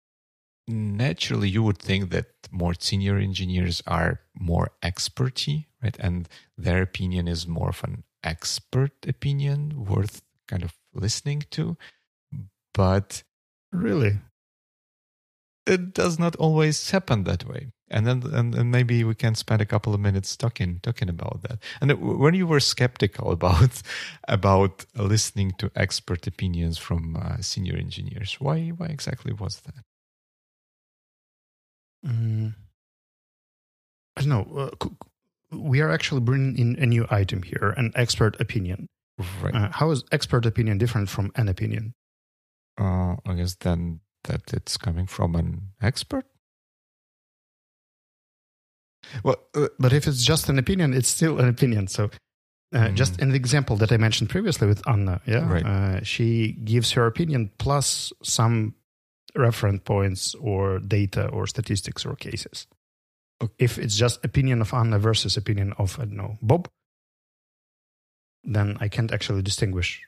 naturally 0.67 1.49
you 1.49 1.61
would 1.61 1.77
think 1.77 2.09
that 2.09 2.25
more 2.49 2.73
senior 2.73 3.17
engineers 3.17 3.83
are 3.85 4.21
more 4.33 4.71
experty, 4.83 5.65
right? 5.83 5.95
And 5.99 6.27
their 6.57 6.81
opinion 6.81 7.27
is 7.27 7.47
more 7.47 7.69
of 7.69 7.83
an 7.83 8.03
expert 8.23 8.93
opinion 9.07 9.85
worth 9.85 10.23
kind 10.47 10.63
of 10.63 10.73
listening 10.93 11.43
to, 11.51 11.77
but 12.73 13.21
really, 13.71 14.17
it 15.67 15.93
does 15.93 16.17
not 16.17 16.35
always 16.37 16.89
happen 16.89 17.23
that 17.25 17.47
way. 17.47 17.71
And 17.91 18.07
then, 18.07 18.23
and, 18.33 18.55
and 18.55 18.71
maybe 18.71 19.03
we 19.03 19.13
can 19.13 19.35
spend 19.35 19.61
a 19.61 19.65
couple 19.65 19.93
of 19.93 19.99
minutes 19.99 20.37
talking 20.37 20.79
talking 20.81 21.09
about 21.09 21.41
that. 21.43 21.59
And 21.81 21.91
when 22.01 22.33
you 22.33 22.47
were 22.47 22.61
skeptical 22.61 23.31
about 23.31 23.81
about 24.27 24.85
listening 24.95 25.51
to 25.59 25.69
expert 25.75 26.25
opinions 26.25 26.77
from 26.77 27.17
uh, 27.17 27.37
senior 27.41 27.75
engineers, 27.75 28.37
why 28.39 28.69
why 28.69 28.87
exactly 28.87 29.33
was 29.33 29.61
that? 29.61 29.83
Mm, 32.05 32.55
I 34.17 34.21
don't 34.21 34.29
know. 34.29 34.71
Uh, 34.81 34.87
we 35.51 35.81
are 35.81 35.91
actually 35.91 36.21
bringing 36.21 36.57
in 36.57 36.81
a 36.81 36.85
new 36.85 37.05
item 37.09 37.43
here, 37.43 37.73
an 37.77 37.91
expert 37.95 38.39
opinion. 38.39 38.87
Right. 39.41 39.53
Uh, 39.53 39.69
how 39.71 39.91
is 39.91 40.03
expert 40.11 40.45
opinion 40.45 40.77
different 40.77 41.09
from 41.09 41.31
an 41.35 41.49
opinion? 41.49 41.93
Uh, 42.79 43.17
I 43.25 43.33
guess 43.35 43.55
then 43.55 43.99
that 44.23 44.53
it's 44.53 44.77
coming 44.77 45.07
from 45.07 45.35
an 45.35 45.73
expert. 45.81 46.25
Well, 49.23 49.37
uh, 49.55 49.67
but 49.79 49.93
if 49.93 50.07
it's 50.07 50.23
just 50.23 50.49
an 50.49 50.59
opinion, 50.59 50.93
it's 50.93 51.09
still 51.09 51.39
an 51.39 51.47
opinion. 51.47 51.87
So, 51.87 52.09
uh, 52.73 52.77
mm. 52.77 52.95
just 52.95 53.21
an 53.21 53.33
example 53.33 53.75
that 53.77 53.91
I 53.91 53.97
mentioned 53.97 54.29
previously 54.29 54.67
with 54.67 54.87
Anna, 54.87 55.21
yeah, 55.25 55.51
right. 55.51 55.65
Uh, 55.65 56.03
she 56.03 56.53
gives 56.63 56.91
her 56.91 57.05
opinion 57.05 57.51
plus 57.57 58.13
some 58.23 58.75
reference 59.35 59.81
points 59.83 60.35
or 60.35 60.79
data 60.79 61.27
or 61.27 61.47
statistics 61.47 62.05
or 62.05 62.15
cases. 62.15 62.67
Okay. 63.41 63.53
If 63.57 63.77
it's 63.77 63.95
just 63.95 64.23
opinion 64.23 64.61
of 64.61 64.73
Anna 64.73 64.99
versus 64.99 65.37
opinion 65.37 65.73
of 65.77 65.99
I 65.99 66.05
don't 66.05 66.17
know 66.17 66.37
Bob, 66.41 66.69
then 68.43 68.77
I 68.79 68.87
can't 68.87 69.11
actually 69.11 69.41
distinguish. 69.41 70.01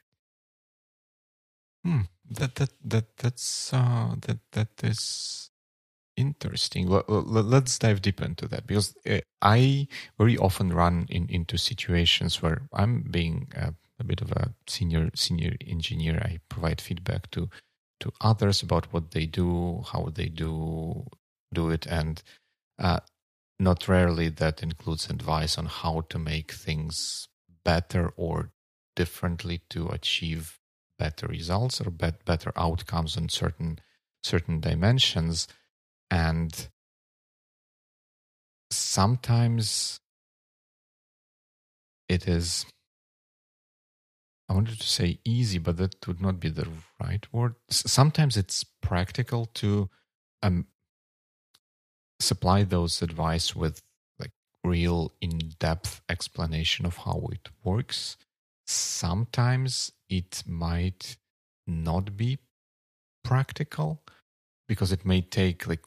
Hmm. 1.84 2.02
That 2.30 2.56
that 2.56 2.70
that 2.86 3.18
that's 3.18 3.74
uh, 3.74 4.16
that 4.22 4.40
that 4.52 4.70
is 4.84 5.50
interesting. 6.16 6.88
Let's 6.90 7.80
dive 7.80 8.02
deep 8.02 8.22
into 8.22 8.48
that 8.48 8.68
because 8.68 8.96
uh, 9.10 9.20
I 9.42 9.88
very 10.18 10.38
often 10.38 10.74
run 10.74 11.06
in, 11.10 11.28
into 11.30 11.58
situations 11.58 12.42
where 12.42 12.68
I'm 12.74 13.04
being 13.10 13.52
a, 13.56 13.74
a 14.00 14.04
bit 14.04 14.22
of 14.22 14.32
a 14.32 14.54
senior 14.68 15.10
senior 15.16 15.56
engineer. 15.66 16.20
I 16.24 16.40
provide 16.50 16.82
feedback 16.82 17.32
to 17.32 17.50
to 18.02 18.12
others 18.22 18.62
about 18.62 18.92
what 18.92 19.12
they 19.12 19.26
do, 19.26 19.84
how 19.92 20.10
they 20.14 20.28
do 20.28 21.06
do 21.54 21.70
it, 21.70 21.86
and 21.88 22.22
uh, 22.80 23.00
not 23.60 23.88
rarely 23.88 24.30
that 24.30 24.64
includes 24.64 25.10
advice 25.10 25.58
on 25.58 25.66
how 25.68 26.02
to 26.10 26.20
make 26.20 26.52
things 26.52 27.28
better 27.64 28.14
or 28.18 28.52
differently 28.96 29.62
to 29.70 29.88
achieve 29.90 30.60
better 31.00 31.28
results 31.28 31.82
or 31.82 31.90
bet- 31.90 32.26
better 32.26 32.52
outcomes 32.56 33.18
in 33.18 33.30
certain 33.30 33.80
certain 34.24 34.60
dimensions 34.60 35.48
and 36.14 36.68
sometimes 38.70 40.00
it 42.08 42.28
is 42.28 42.66
I 44.48 44.54
wanted 44.54 44.80
to 44.80 44.88
say 44.88 45.20
easy, 45.26 45.58
but 45.58 45.78
that 45.78 46.06
would 46.06 46.22
not 46.22 46.40
be 46.40 46.50
the 46.50 46.68
right 47.02 47.26
word. 47.34 47.56
Sometimes 47.72 48.38
it's 48.38 48.64
practical 48.82 49.48
to 49.56 49.90
um, 50.44 50.68
supply 52.20 52.64
those 52.64 53.02
advice 53.02 53.56
with 53.56 53.82
like 54.20 54.34
real 54.64 55.14
in-depth 55.22 56.02
explanation 56.10 56.86
of 56.86 56.98
how 56.98 57.30
it 57.32 57.50
works. 57.64 58.18
Sometimes 58.68 59.92
it 60.10 60.44
might 60.46 61.18
not 61.66 62.16
be 62.16 62.38
practical 63.24 64.04
because 64.68 64.92
it 64.92 65.06
may 65.06 65.22
take 65.22 65.68
like 65.68 65.84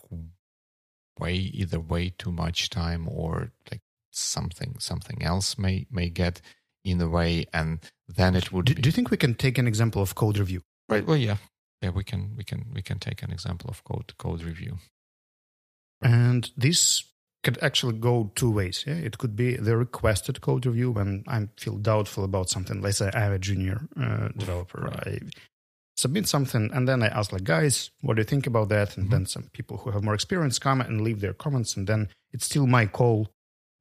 way 1.19 1.35
either 1.35 1.81
way 1.81 2.11
too 2.11 2.33
much 2.33 2.71
time 2.71 3.09
or 3.09 3.53
like 3.71 3.81
something 4.11 4.77
something 4.79 5.23
else 5.23 5.59
may 5.59 5.87
may 5.91 6.09
get 6.09 6.41
in 6.85 6.99
the 6.99 7.09
way 7.09 7.45
and 7.53 7.91
then 8.09 8.35
it 8.35 8.53
would 8.53 8.67
do, 8.67 8.75
be... 8.75 8.83
do 8.83 8.89
you 8.89 8.93
think 8.93 9.11
we 9.11 9.17
can 9.17 9.35
take 9.35 9.59
an 9.59 9.67
example 9.67 10.01
of 10.01 10.15
code 10.15 10.39
review? 10.39 10.63
Right 10.89 11.07
well 11.07 11.17
yeah. 11.17 11.37
Yeah 11.83 11.91
we 11.91 12.05
can 12.05 12.35
we 12.37 12.45
can 12.45 12.67
we 12.73 12.83
can 12.83 12.99
take 12.99 13.23
an 13.23 13.33
example 13.33 13.71
of 13.71 13.85
code 13.85 14.17
code 14.19 14.43
review. 14.43 14.79
And 16.03 16.51
this 16.57 17.05
could 17.43 17.59
actually 17.63 17.95
go 17.95 18.33
two 18.35 18.51
ways 18.51 18.85
yeah? 18.87 18.95
It 18.95 19.19
could 19.19 19.37
be 19.37 19.57
the 19.57 19.77
requested 19.77 20.41
code 20.41 20.67
review 20.67 20.91
when 20.91 21.25
i 21.29 21.49
feel 21.59 21.77
doubtful 21.77 22.25
about 22.25 22.51
something. 22.51 22.81
Let's 22.81 22.99
say 22.99 23.11
i'm 23.13 23.33
a 23.33 23.39
junior 23.39 23.89
uh, 24.01 24.29
developer. 24.37 24.83
Right. 24.83 25.07
i 25.07 25.19
submit 25.97 26.29
something 26.29 26.71
and 26.75 26.87
then 26.87 27.03
i 27.03 27.07
ask 27.09 27.33
like 27.33 27.45
guys 27.45 27.91
what 28.03 28.17
do 28.17 28.21
you 28.21 28.25
think 28.25 28.47
about 28.47 28.69
that 28.69 28.97
and 28.97 29.07
mm-hmm. 29.07 29.15
then 29.15 29.27
some 29.27 29.45
people 29.53 29.79
who 29.79 29.91
have 29.91 30.05
more 30.05 30.15
experience 30.15 30.59
come 30.59 30.81
and 30.81 31.01
leave 31.01 31.21
their 31.21 31.33
comments 31.33 31.77
and 31.77 31.87
then 31.87 32.09
it's 32.33 32.45
still 32.45 32.67
my 32.67 32.87
call 32.87 33.29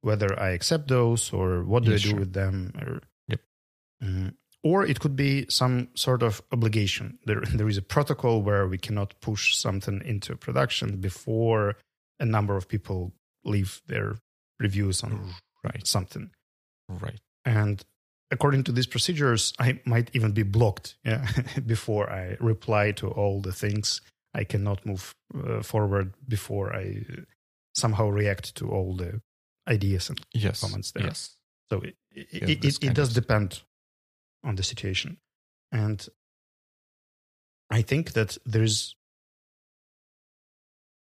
whether 0.06 0.38
I 0.38 0.50
accept 0.50 0.86
those 0.86 1.32
or 1.32 1.64
what 1.64 1.82
do 1.82 1.90
I 1.92 1.96
do 1.96 2.10
sure. 2.10 2.20
with 2.20 2.32
them. 2.32 2.72
Or, 2.80 3.00
yep. 3.26 3.40
Uh, 4.00 4.30
or 4.62 4.86
it 4.86 5.00
could 5.00 5.16
be 5.16 5.46
some 5.48 5.88
sort 5.94 6.22
of 6.22 6.40
obligation. 6.52 7.18
There, 7.24 7.40
there 7.54 7.68
is 7.68 7.76
a 7.76 7.82
protocol 7.82 8.40
where 8.42 8.68
we 8.68 8.78
cannot 8.78 9.20
push 9.20 9.56
something 9.56 10.00
into 10.04 10.36
production 10.36 10.98
before 10.98 11.74
a 12.20 12.24
number 12.24 12.56
of 12.56 12.68
people 12.68 13.12
leave 13.44 13.82
their 13.88 14.16
reviews 14.60 15.02
on 15.02 15.34
right. 15.64 15.84
something. 15.84 16.30
Right. 16.88 17.20
And 17.44 17.84
according 18.30 18.64
to 18.64 18.72
these 18.72 18.86
procedures, 18.86 19.52
I 19.58 19.80
might 19.84 20.10
even 20.14 20.32
be 20.32 20.42
blocked 20.42 20.96
yeah, 21.04 21.26
before 21.64 22.10
I 22.10 22.36
reply 22.40 22.92
to 22.92 23.08
all 23.08 23.40
the 23.40 23.52
things. 23.52 24.00
I 24.34 24.44
cannot 24.44 24.84
move 24.84 25.14
uh, 25.34 25.62
forward 25.62 26.12
before 26.28 26.74
I 26.74 27.06
somehow 27.74 28.08
react 28.08 28.54
to 28.56 28.70
all 28.70 28.94
the 28.94 29.20
ideas 29.68 30.10
and 30.10 30.20
yes. 30.34 30.60
comments 30.60 30.92
there. 30.92 31.04
Yes. 31.04 31.36
So 31.70 31.80
it 31.80 31.96
it, 32.12 32.64
it, 32.64 32.84
it 32.84 32.94
does 32.94 33.12
depend 33.12 33.62
on 34.44 34.56
the 34.56 34.62
situation, 34.62 35.18
and 35.72 36.06
I 37.70 37.82
think 37.82 38.12
that 38.12 38.38
there's 38.46 38.94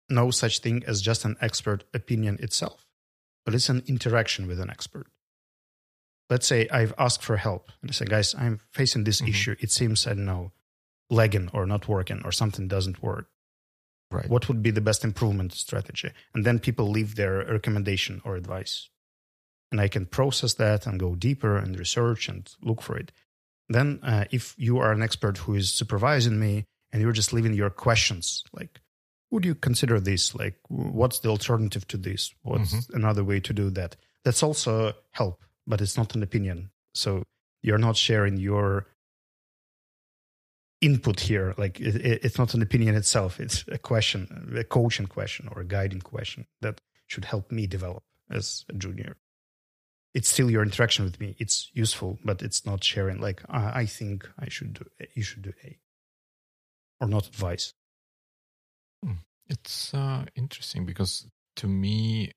no 0.09 0.31
such 0.31 0.59
thing 0.59 0.85
as 0.87 1.01
just 1.01 1.25
an 1.25 1.37
expert 1.41 1.85
opinion 1.95 2.39
itself, 2.41 2.87
but 3.45 3.55
it's 3.55 3.69
an 3.69 3.83
interaction 3.87 4.47
with 4.47 4.61
an 4.61 4.69
expert. 4.69 5.07
Let's 6.33 6.47
say 6.47 6.67
I've 6.71 6.95
asked 6.97 7.23
for 7.23 7.37
help 7.37 7.71
and 7.83 7.91
I 7.91 7.93
say, 7.93 8.07
guys, 8.07 8.35
I'm 8.35 8.59
facing 8.73 9.05
this 9.05 9.21
mm-hmm. 9.21 9.29
issue. 9.33 9.55
It 9.61 9.71
seems, 9.71 10.07
I 10.07 10.15
don't 10.15 10.25
know, 10.25 10.53
lagging 11.11 11.51
or 11.53 11.67
not 11.67 11.89
working 11.89 12.23
or 12.25 12.33
something 12.33 12.69
doesn't 12.69 13.03
work. 13.03 13.27
Right. 14.11 14.31
What 14.31 14.49
would 14.49 14.63
be 14.63 14.71
the 14.71 14.81
best 14.81 15.05
improvement 15.05 15.53
strategy? 15.53 16.11
And 16.35 16.47
then 16.47 16.59
people 16.59 16.89
leave 16.89 17.17
their 17.17 17.45
recommendation 17.45 18.23
or 18.25 18.37
advice. 18.37 18.89
And 19.71 19.79
I 19.79 19.89
can 19.89 20.07
process 20.07 20.55
that 20.55 20.87
and 20.87 20.99
go 20.99 21.15
deeper 21.15 21.59
and 21.59 21.79
research 21.79 22.31
and 22.31 22.51
look 22.63 22.81
for 22.81 22.97
it. 22.97 23.13
Then, 23.69 24.01
uh, 24.03 24.25
if 24.31 24.55
you 24.57 24.79
are 24.79 24.93
an 24.93 25.03
expert 25.03 25.37
who 25.37 25.55
is 25.55 25.71
supervising 25.71 26.39
me 26.39 26.65
and 26.93 27.03
you're 27.03 27.13
just 27.13 27.33
leaving 27.35 27.55
your 27.55 27.71
questions, 27.71 28.43
like, 28.55 28.81
would 29.31 29.45
you 29.45 29.55
consider 29.55 30.01
this? 30.01 30.35
Like, 30.35 30.57
what's 30.69 31.21
the 31.21 31.29
alternative 31.29 31.87
to 31.89 31.99
this? 31.99 32.35
What's 32.43 32.75
mm-hmm. 32.75 32.97
another 32.97 33.25
way 33.25 33.41
to 33.41 33.53
do 33.53 33.71
that? 33.71 33.97
That's 34.25 34.43
also 34.43 34.93
help, 35.11 35.43
but 35.67 35.81
it's 35.81 35.97
not 35.97 36.15
an 36.15 36.23
opinion. 36.23 36.71
So 36.95 37.23
you're 37.63 37.79
not 37.79 37.97
sharing 37.97 38.37
your 38.37 38.87
input 40.81 41.21
here. 41.21 41.55
Like 41.57 41.81
it, 41.81 42.25
it's 42.25 42.39
not 42.39 42.55
an 42.55 42.63
opinion 42.63 42.95
itself. 42.95 43.41
It's 43.41 43.65
a 43.69 43.79
question, 43.79 44.53
a 44.57 44.65
coaching 44.65 45.07
question 45.07 45.49
or 45.53 45.63
a 45.63 45.65
guiding 45.65 46.01
question 46.01 46.47
that 46.61 46.81
should 47.07 47.25
help 47.25 47.51
me 47.51 47.67
develop 47.67 48.03
as 48.31 48.65
a 48.69 48.75
junior. 48.75 49.17
It's 50.15 50.29
still 50.29 50.51
your 50.51 50.63
interaction 50.63 51.05
with 51.05 51.19
me. 51.21 51.37
It's 51.39 51.71
useful, 51.73 52.19
but 52.23 52.43
it's 52.43 52.67
not 52.67 52.85
sharing. 52.85 53.21
Like 53.21 53.43
I, 53.49 53.81
I 53.81 53.87
think 53.87 54.29
I 54.39 54.49
should 54.49 54.75
do. 54.75 54.85
You 55.15 55.23
should 55.23 55.43
do 55.43 55.53
A, 55.65 55.79
or 57.01 57.09
not 57.09 57.27
advice. 57.27 57.73
Hmm. 59.03 59.23
It's 59.49 59.95
uh, 59.95 60.27
interesting 60.35 60.85
because 60.85 61.27
to 61.57 61.67
me, 61.67 62.33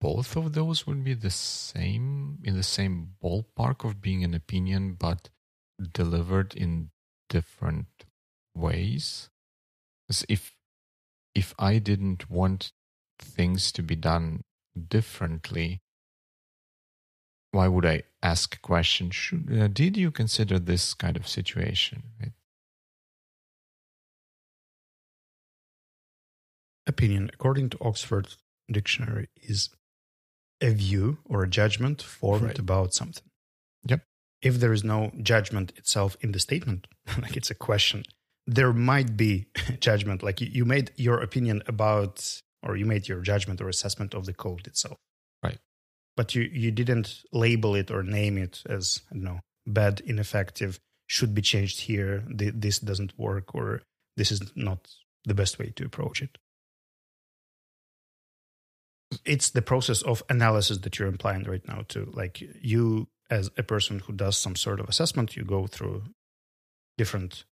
both 0.00 0.36
of 0.36 0.52
those 0.52 0.86
would 0.86 1.02
be 1.02 1.14
the 1.14 1.30
same 1.30 2.38
in 2.44 2.56
the 2.56 2.62
same 2.62 3.14
ballpark 3.22 3.84
of 3.84 4.00
being 4.00 4.22
an 4.24 4.34
opinion, 4.34 4.94
but 4.94 5.30
delivered 5.92 6.54
in 6.54 6.90
different 7.28 8.04
ways. 8.54 9.30
If 10.28 10.54
if 11.34 11.54
I 11.58 11.78
didn't 11.78 12.30
want 12.30 12.72
things 13.18 13.72
to 13.72 13.82
be 13.82 13.96
done 13.96 14.44
differently, 14.88 15.80
why 17.50 17.68
would 17.68 17.86
I 17.86 18.02
ask 18.22 18.56
a 18.56 18.60
question? 18.60 19.10
Should, 19.10 19.50
uh, 19.52 19.68
did 19.68 19.96
you 19.96 20.10
consider 20.10 20.58
this 20.58 20.94
kind 20.94 21.16
of 21.16 21.26
situation? 21.26 22.02
Opinion, 26.86 27.30
according 27.32 27.70
to 27.70 27.78
Oxford 27.80 28.36
Dictionary, 28.70 29.28
is 29.42 29.70
a 30.60 30.70
view 30.70 31.18
or 31.24 31.42
a 31.42 31.48
judgment 31.48 32.02
formed 32.02 32.44
right. 32.44 32.58
about 32.58 32.94
something. 32.94 33.24
Yep. 33.84 34.02
if 34.42 34.58
there 34.58 34.72
is 34.72 34.82
no 34.82 35.12
judgment 35.22 35.72
itself 35.76 36.16
in 36.20 36.32
the 36.32 36.40
statement, 36.40 36.86
like 37.22 37.36
it's 37.36 37.50
a 37.50 37.54
question, 37.54 38.04
there 38.46 38.72
might 38.72 39.16
be 39.16 39.46
judgment. 39.80 40.22
Like 40.22 40.40
you, 40.40 40.48
you 40.50 40.64
made 40.64 40.92
your 40.96 41.20
opinion 41.20 41.62
about, 41.66 42.40
or 42.62 42.76
you 42.76 42.86
made 42.86 43.08
your 43.08 43.20
judgment 43.20 43.60
or 43.60 43.68
assessment 43.68 44.14
of 44.14 44.26
the 44.26 44.32
code 44.32 44.66
itself. 44.66 44.98
Right. 45.42 45.58
But 46.16 46.34
you, 46.34 46.42
you 46.42 46.70
didn't 46.70 47.22
label 47.32 47.74
it 47.74 47.90
or 47.90 48.02
name 48.02 48.38
it 48.38 48.62
as, 48.68 49.02
I 49.10 49.14
don't 49.14 49.24
know, 49.24 49.40
bad, 49.66 50.00
ineffective, 50.04 50.80
should 51.06 51.34
be 51.34 51.42
changed 51.42 51.82
here, 51.82 52.24
this 52.28 52.80
doesn't 52.80 53.16
work, 53.18 53.54
or 53.54 53.82
this 54.16 54.32
is 54.32 54.40
not 54.56 54.88
the 55.24 55.34
best 55.34 55.58
way 55.58 55.72
to 55.76 55.84
approach 55.84 56.22
it. 56.22 56.38
It's 59.26 59.50
the 59.50 59.62
process 59.62 60.02
of 60.02 60.22
analysis 60.28 60.78
that 60.78 60.98
you're 60.98 61.08
implying 61.08 61.44
right 61.44 61.66
now, 61.66 61.82
too. 61.88 62.10
Like 62.14 62.42
you, 62.62 63.08
as 63.30 63.50
a 63.58 63.62
person 63.62 64.00
who 64.00 64.12
does 64.12 64.36
some 64.36 64.56
sort 64.56 64.80
of 64.80 64.88
assessment, 64.88 65.36
you 65.36 65.44
go 65.44 65.66
through 65.66 66.04
different 66.96 67.44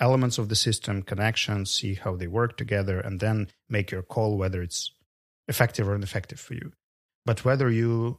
elements 0.00 0.38
of 0.38 0.48
the 0.48 0.56
system, 0.56 1.02
connections, 1.02 1.70
see 1.70 1.94
how 1.94 2.14
they 2.16 2.26
work 2.26 2.56
together, 2.56 3.00
and 3.00 3.20
then 3.20 3.48
make 3.68 3.90
your 3.90 4.02
call 4.02 4.38
whether 4.38 4.62
it's 4.62 4.92
effective 5.48 5.88
or 5.88 5.94
ineffective 5.94 6.38
for 6.38 6.54
you. 6.54 6.72
But 7.26 7.44
whether 7.44 7.70
you 7.70 8.18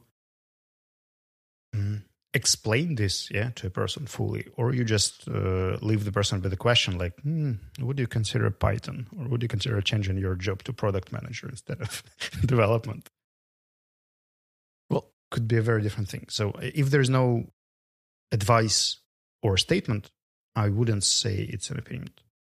mm, 1.74 2.02
explain 2.32 2.94
this 2.94 3.28
yeah 3.30 3.50
to 3.56 3.66
a 3.66 3.70
person 3.70 4.06
fully 4.06 4.46
or 4.56 4.72
you 4.72 4.84
just 4.84 5.28
uh, 5.28 5.76
leave 5.82 6.04
the 6.04 6.12
person 6.12 6.40
with 6.40 6.52
a 6.52 6.56
question 6.56 6.96
like 6.96 7.18
hmm, 7.22 7.54
would 7.80 7.98
you 7.98 8.06
consider 8.06 8.48
python 8.50 9.06
or 9.18 9.26
would 9.26 9.42
you 9.42 9.48
consider 9.48 9.80
changing 9.80 10.16
your 10.16 10.36
job 10.36 10.62
to 10.62 10.72
product 10.72 11.12
manager 11.12 11.48
instead 11.48 11.80
of 11.80 12.04
development? 12.46 13.08
Well 14.88 15.10
could 15.30 15.48
be 15.48 15.56
a 15.56 15.62
very 15.62 15.82
different 15.82 16.08
thing. 16.08 16.26
So 16.28 16.52
if 16.60 16.90
there's 16.90 17.10
no 17.10 17.46
advice 18.30 18.98
or 19.42 19.56
statement 19.56 20.10
i 20.54 20.68
wouldn't 20.68 21.02
say 21.02 21.34
it's 21.34 21.70
an 21.70 21.78
opinion 21.78 22.10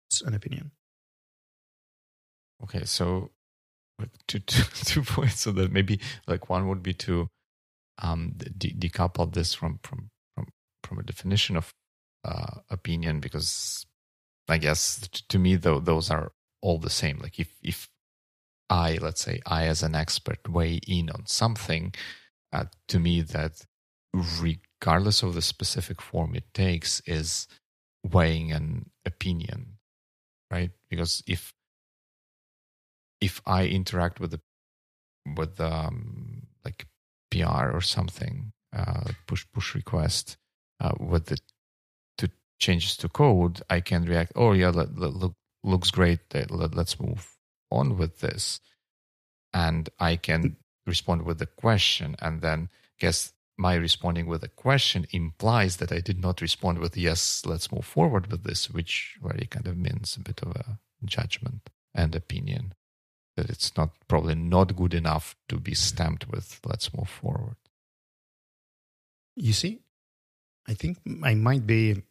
it's 0.10 0.22
an 0.22 0.34
opinion. 0.34 0.72
Okay 2.64 2.86
so 2.86 3.30
two, 4.26 4.40
two, 4.40 4.64
two 4.86 5.04
points 5.04 5.42
so 5.42 5.52
that 5.52 5.72
maybe 5.72 6.00
like 6.26 6.50
one 6.50 6.68
would 6.68 6.82
be 6.82 6.94
to 6.94 7.28
um, 8.02 8.34
de- 8.58 8.74
decouple 8.74 9.34
this 9.34 9.54
from 9.54 9.80
from 9.84 10.10
from 10.36 10.48
from 10.84 11.00
a 11.00 11.04
definition 11.04 11.58
of 11.58 11.74
uh, 12.24 12.62
opinion 12.70 13.20
because 13.20 13.86
I 14.48 14.58
guess 14.58 15.08
to 15.30 15.40
me 15.40 15.56
though 15.56 15.80
those 15.80 16.10
are 16.10 16.32
all 16.62 16.80
the 16.80 16.90
same. 16.90 17.20
Like 17.20 17.40
if 17.40 17.56
if 17.62 17.90
I 18.70 18.98
let's 19.02 19.22
say 19.22 19.42
I 19.46 19.66
as 19.66 19.84
an 19.84 19.96
expert 19.96 20.48
weigh 20.50 20.80
in 20.88 21.10
on 21.10 21.26
something, 21.26 21.94
uh, 22.54 22.66
to 22.90 23.00
me 23.00 23.22
that 23.22 23.66
regardless 24.14 25.24
of 25.24 25.34
the 25.34 25.42
specific 25.42 26.02
form 26.02 26.36
it 26.36 26.54
takes 26.54 27.02
is 27.06 27.48
weighing 28.04 28.52
an 28.52 28.90
opinion, 29.06 29.78
right? 30.52 30.72
Because 30.90 31.24
if 31.28 31.54
if 33.20 33.42
I 33.46 33.66
interact 33.66 34.20
with 34.20 34.32
the 34.32 34.42
with 35.36 35.60
um, 35.60 36.48
like 36.64 36.86
PR 37.32 37.72
or 37.72 37.82
something, 37.82 38.52
uh, 38.76 39.12
push 39.28 39.46
push 39.54 39.76
request 39.76 40.38
uh, 40.80 40.94
with 41.00 41.26
the 41.28 41.38
to 42.18 42.30
changes 42.60 42.98
to 42.98 43.10
code, 43.10 43.62
I 43.70 43.82
can 43.82 44.06
react. 44.06 44.34
Oh 44.36 44.54
yeah, 44.54 44.70
let, 44.70 44.98
let, 44.98 45.14
look 45.14 45.36
looks 45.64 45.92
great. 45.92 46.20
Let, 46.34 46.76
let's 46.76 47.00
move 47.00 47.38
on 47.72 47.98
with 47.98 48.20
this, 48.20 48.60
and 49.54 49.90
I 50.00 50.16
can 50.16 50.58
respond 50.86 51.24
with 51.24 51.42
a 51.42 51.46
question, 51.46 52.16
and 52.20 52.42
then 52.42 52.70
guess 53.00 53.34
my 53.58 53.74
responding 53.74 54.28
with 54.28 54.44
a 54.44 54.50
question 54.50 55.08
implies 55.12 55.78
that 55.78 55.92
I 55.92 56.00
did 56.00 56.20
not 56.20 56.42
respond 56.42 56.78
with 56.78 56.96
yes, 56.96 57.44
let's 57.46 57.72
move 57.72 57.86
forward 57.86 58.28
with 58.28 58.44
this, 58.44 58.70
which 58.70 59.18
really 59.22 59.48
kind 59.48 59.66
of 59.68 59.78
means 59.78 60.16
a 60.16 60.20
bit 60.20 60.42
of 60.44 60.56
a 60.56 60.78
judgment 61.04 61.70
and 61.94 62.16
opinion 62.16 62.74
that 63.38 63.50
it's 63.50 63.76
not 63.78 63.92
probably 64.08 64.36
not 64.36 64.76
good 64.76 64.94
enough 64.94 65.36
to 65.48 65.58
be 65.58 65.74
stamped 65.74 66.30
with. 66.30 66.60
Let's 66.66 66.94
move 66.94 67.10
forward. 67.10 67.56
You 69.36 69.54
see 69.54 69.80
i 70.70 70.74
think 70.74 70.98
i 71.24 71.34
might 71.34 71.66
be 71.66 72.04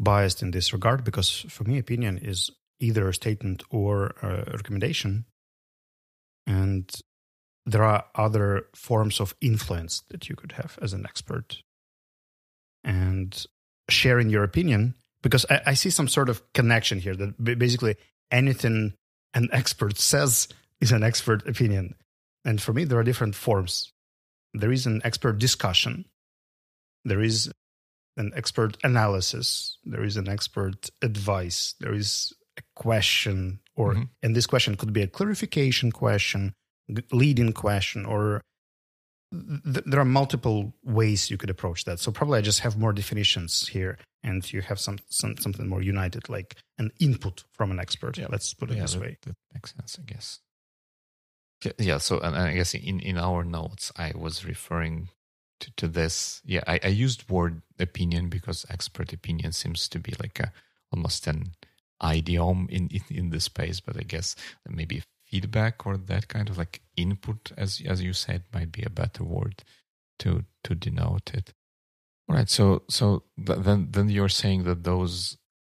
biased 0.00 0.42
in 0.42 0.50
this 0.50 0.72
regard 0.72 1.04
because 1.04 1.46
for 1.48 1.62
me 1.62 1.78
opinion 1.78 2.18
is 2.18 2.50
either 2.80 3.08
a 3.08 3.14
statement 3.14 3.62
or 3.70 4.14
a 4.22 4.52
recommendation. 4.52 5.24
And 6.46 6.90
there 7.64 7.82
are 7.82 8.04
other 8.14 8.66
forms 8.74 9.20
of 9.20 9.34
influence 9.40 10.02
that 10.10 10.28
you 10.28 10.36
could 10.36 10.52
have 10.52 10.78
as 10.82 10.92
an 10.92 11.06
expert 11.06 11.62
and 12.82 13.46
sharing 13.88 14.28
your 14.28 14.44
opinion 14.44 14.94
because 15.22 15.46
I, 15.48 15.60
I, 15.68 15.74
see 15.74 15.88
some 15.88 16.08
sort 16.08 16.28
of 16.28 16.42
connection 16.52 17.00
here 17.00 17.16
that 17.16 17.58
basically 17.58 17.96
anything 18.30 18.94
an 19.34 19.48
expert 19.52 19.98
says 19.98 20.48
is 20.80 20.92
an 20.92 21.02
expert 21.02 21.46
opinion. 21.48 21.94
And 22.44 22.60
for 22.60 22.72
me, 22.72 22.84
there 22.84 22.98
are 22.98 23.04
different 23.04 23.34
forms. 23.34 23.92
There 24.52 24.72
is 24.72 24.86
an 24.86 25.00
expert 25.04 25.38
discussion, 25.38 26.04
there 27.04 27.20
is 27.20 27.50
an 28.16 28.30
expert 28.36 28.76
analysis, 28.84 29.78
there 29.84 30.04
is 30.04 30.16
an 30.16 30.28
expert 30.28 30.90
advice, 31.02 31.74
there 31.80 31.92
is 31.92 32.32
a 32.56 32.62
question, 32.76 33.58
or, 33.74 33.94
mm-hmm. 33.94 34.02
and 34.22 34.36
this 34.36 34.46
question 34.46 34.76
could 34.76 34.92
be 34.92 35.02
a 35.02 35.08
clarification 35.08 35.90
question, 35.90 36.54
leading 37.10 37.52
question, 37.52 38.06
or 38.06 38.42
th- 39.64 39.84
there 39.86 40.00
are 40.00 40.04
multiple 40.04 40.74
ways 40.84 41.30
you 41.30 41.36
could 41.36 41.50
approach 41.50 41.84
that. 41.84 42.00
So 42.00 42.12
probably 42.12 42.38
I 42.38 42.42
just 42.42 42.60
have 42.60 42.78
more 42.78 42.92
definitions 42.92 43.68
here, 43.68 43.98
and 44.22 44.50
you 44.52 44.62
have 44.62 44.78
some, 44.78 44.98
some 45.08 45.36
something 45.36 45.68
more 45.68 45.82
united, 45.82 46.28
like 46.28 46.56
an 46.78 46.90
input 47.00 47.44
from 47.52 47.70
an 47.70 47.78
expert. 47.78 48.18
Yeah, 48.18 48.26
let's 48.30 48.54
put 48.54 48.70
it 48.70 48.76
yeah, 48.76 48.82
this 48.82 48.94
that, 48.94 49.00
way. 49.00 49.18
That 49.22 49.36
makes 49.52 49.74
sense, 49.74 49.98
I 50.00 50.04
guess. 50.12 50.40
Yeah. 51.78 51.98
So, 51.98 52.20
and 52.20 52.36
I 52.36 52.54
guess 52.54 52.74
in 52.74 53.00
in 53.00 53.18
our 53.18 53.44
notes, 53.44 53.92
I 53.96 54.12
was 54.14 54.44
referring 54.44 55.08
to, 55.60 55.72
to 55.76 55.88
this. 55.88 56.42
Yeah, 56.44 56.62
I, 56.66 56.80
I 56.82 56.88
used 56.88 57.28
word 57.28 57.62
opinion 57.78 58.28
because 58.28 58.66
expert 58.68 59.12
opinion 59.12 59.52
seems 59.52 59.88
to 59.88 59.98
be 59.98 60.14
like 60.20 60.40
a 60.40 60.52
almost 60.92 61.26
an 61.26 61.52
idiom 62.02 62.68
in, 62.70 62.88
in, 62.88 63.02
in 63.10 63.30
the 63.30 63.40
space, 63.40 63.80
but 63.80 63.96
I 63.96 64.02
guess 64.02 64.36
maybe 64.68 65.02
feedback 65.34 65.84
or 65.84 65.96
that 65.96 66.28
kind 66.28 66.48
of 66.48 66.56
like 66.56 66.80
input, 66.96 67.50
as 67.56 67.82
as 67.92 68.00
you 68.00 68.12
said, 68.12 68.42
might 68.52 68.70
be 68.70 68.84
a 68.84 68.90
better 68.90 69.24
word 69.24 69.64
to 70.20 70.44
to 70.62 70.74
denote 70.76 71.34
it. 71.34 71.52
All 72.28 72.36
right. 72.36 72.48
So 72.48 72.82
so 72.88 73.24
then 73.36 73.88
then 73.90 74.08
you're 74.08 74.28
saying 74.42 74.62
that 74.64 74.84
those 74.84 75.36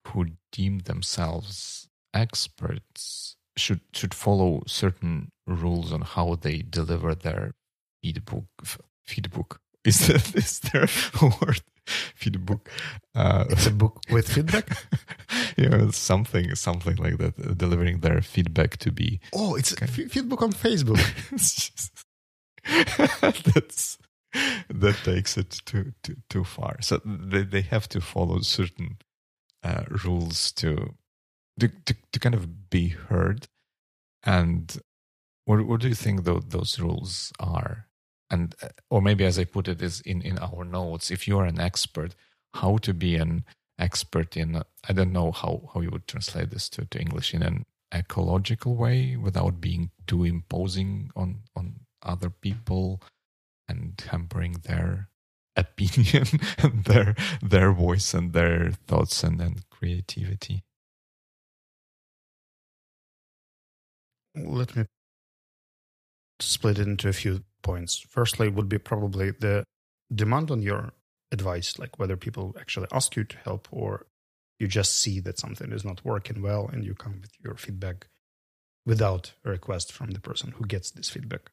who 0.08 0.26
deem 0.52 0.80
themselves 0.80 1.88
experts 2.12 3.36
should 3.56 3.80
should 3.94 4.12
follow 4.12 4.62
certain 4.66 5.30
rules 5.46 5.90
on 5.90 6.02
how 6.02 6.34
they 6.34 6.58
deliver 6.58 7.14
their 7.14 7.52
feedback. 8.02 8.44
Feedback 9.06 9.50
is 9.84 10.06
that 10.06 10.34
is 10.36 10.60
there 10.60 10.88
a 11.22 11.26
word? 11.40 11.62
Feedback. 12.14 12.68
Uh, 13.14 13.44
it's 13.48 13.66
a 13.66 13.70
book 13.70 14.00
with 14.10 14.28
feedback. 14.28 14.68
yeah, 15.56 15.90
something 15.90 16.54
something 16.54 16.96
like 16.96 17.18
that. 17.18 17.38
Uh, 17.38 17.54
delivering 17.54 18.00
their 18.00 18.20
feedback 18.20 18.76
to 18.78 18.92
be. 18.92 19.20
Oh, 19.32 19.54
it's 19.54 19.74
kind 19.74 19.88
of, 19.88 20.12
feedback 20.12 20.42
on 20.42 20.52
Facebook. 20.52 21.00
That's 23.54 23.98
that 24.68 24.96
takes 25.04 25.38
it 25.38 25.60
too 25.64 25.92
too 26.02 26.16
too 26.28 26.44
far. 26.44 26.80
So 26.82 27.00
they 27.04 27.42
they 27.42 27.62
have 27.62 27.88
to 27.90 28.00
follow 28.00 28.40
certain 28.40 28.98
uh, 29.62 29.84
rules 30.04 30.52
to, 30.52 30.94
to 31.58 31.68
to 31.68 31.96
to 32.12 32.20
kind 32.20 32.34
of 32.34 32.70
be 32.70 32.88
heard. 32.88 33.46
And 34.24 34.76
what 35.44 35.66
what 35.66 35.80
do 35.80 35.88
you 35.88 35.94
think 35.94 36.24
those 36.24 36.44
those 36.48 36.78
rules 36.78 37.32
are? 37.40 37.86
And 38.30 38.54
uh, 38.62 38.68
or 38.90 39.00
maybe 39.00 39.24
as 39.24 39.38
I 39.38 39.44
put 39.44 39.68
it 39.68 39.80
is 39.80 40.00
in 40.00 40.20
in 40.22 40.38
our 40.38 40.64
notes. 40.64 41.10
If 41.10 41.26
you 41.26 41.38
are 41.38 41.46
an 41.46 41.60
expert, 41.60 42.14
how 42.54 42.78
to 42.78 42.92
be 42.92 43.16
an 43.16 43.44
expert 43.78 44.36
in 44.36 44.62
I 44.88 44.92
don't 44.92 45.12
know 45.12 45.32
how 45.32 45.70
how 45.72 45.80
you 45.80 45.90
would 45.90 46.06
translate 46.08 46.50
this 46.50 46.68
to 46.70 46.86
to 46.86 47.00
English 47.00 47.34
in 47.34 47.42
an 47.42 47.66
ecological 47.94 48.74
way 48.76 49.16
without 49.16 49.60
being 49.60 49.90
too 50.06 50.24
imposing 50.24 51.10
on 51.14 51.40
on 51.54 51.80
other 52.02 52.30
people 52.30 53.02
and 53.68 54.02
hampering 54.10 54.52
their 54.64 55.08
opinion 55.56 56.26
and 56.58 56.84
their 56.84 57.14
their 57.42 57.72
voice 57.72 58.14
and 58.14 58.32
their 58.32 58.72
thoughts 58.86 59.24
and, 59.24 59.40
and 59.40 59.68
creativity. 59.70 60.62
Let 64.34 64.76
me 64.76 64.84
split 66.40 66.78
it 66.78 66.86
into 66.86 67.08
a 67.08 67.14
few 67.14 67.42
points. 67.62 68.04
Firstly, 68.08 68.48
would 68.48 68.68
be 68.68 68.78
probably 68.78 69.30
the 69.30 69.64
demand 70.14 70.50
on 70.50 70.60
your 70.62 70.92
advice, 71.32 71.78
like 71.78 71.98
whether 71.98 72.16
people 72.16 72.54
actually 72.58 72.88
ask 72.92 73.16
you 73.16 73.24
to 73.24 73.36
help 73.38 73.68
or 73.70 74.06
you 74.58 74.66
just 74.68 74.96
see 74.98 75.20
that 75.20 75.38
something 75.38 75.72
is 75.72 75.84
not 75.84 76.04
working 76.04 76.40
well 76.42 76.68
and 76.72 76.84
you 76.84 76.94
come 76.94 77.20
with 77.20 77.30
your 77.42 77.56
feedback 77.56 78.08
without 78.86 79.34
a 79.44 79.50
request 79.50 79.92
from 79.92 80.12
the 80.12 80.20
person 80.20 80.52
who 80.52 80.64
gets 80.64 80.90
this 80.90 81.08
feedback. 81.10 81.50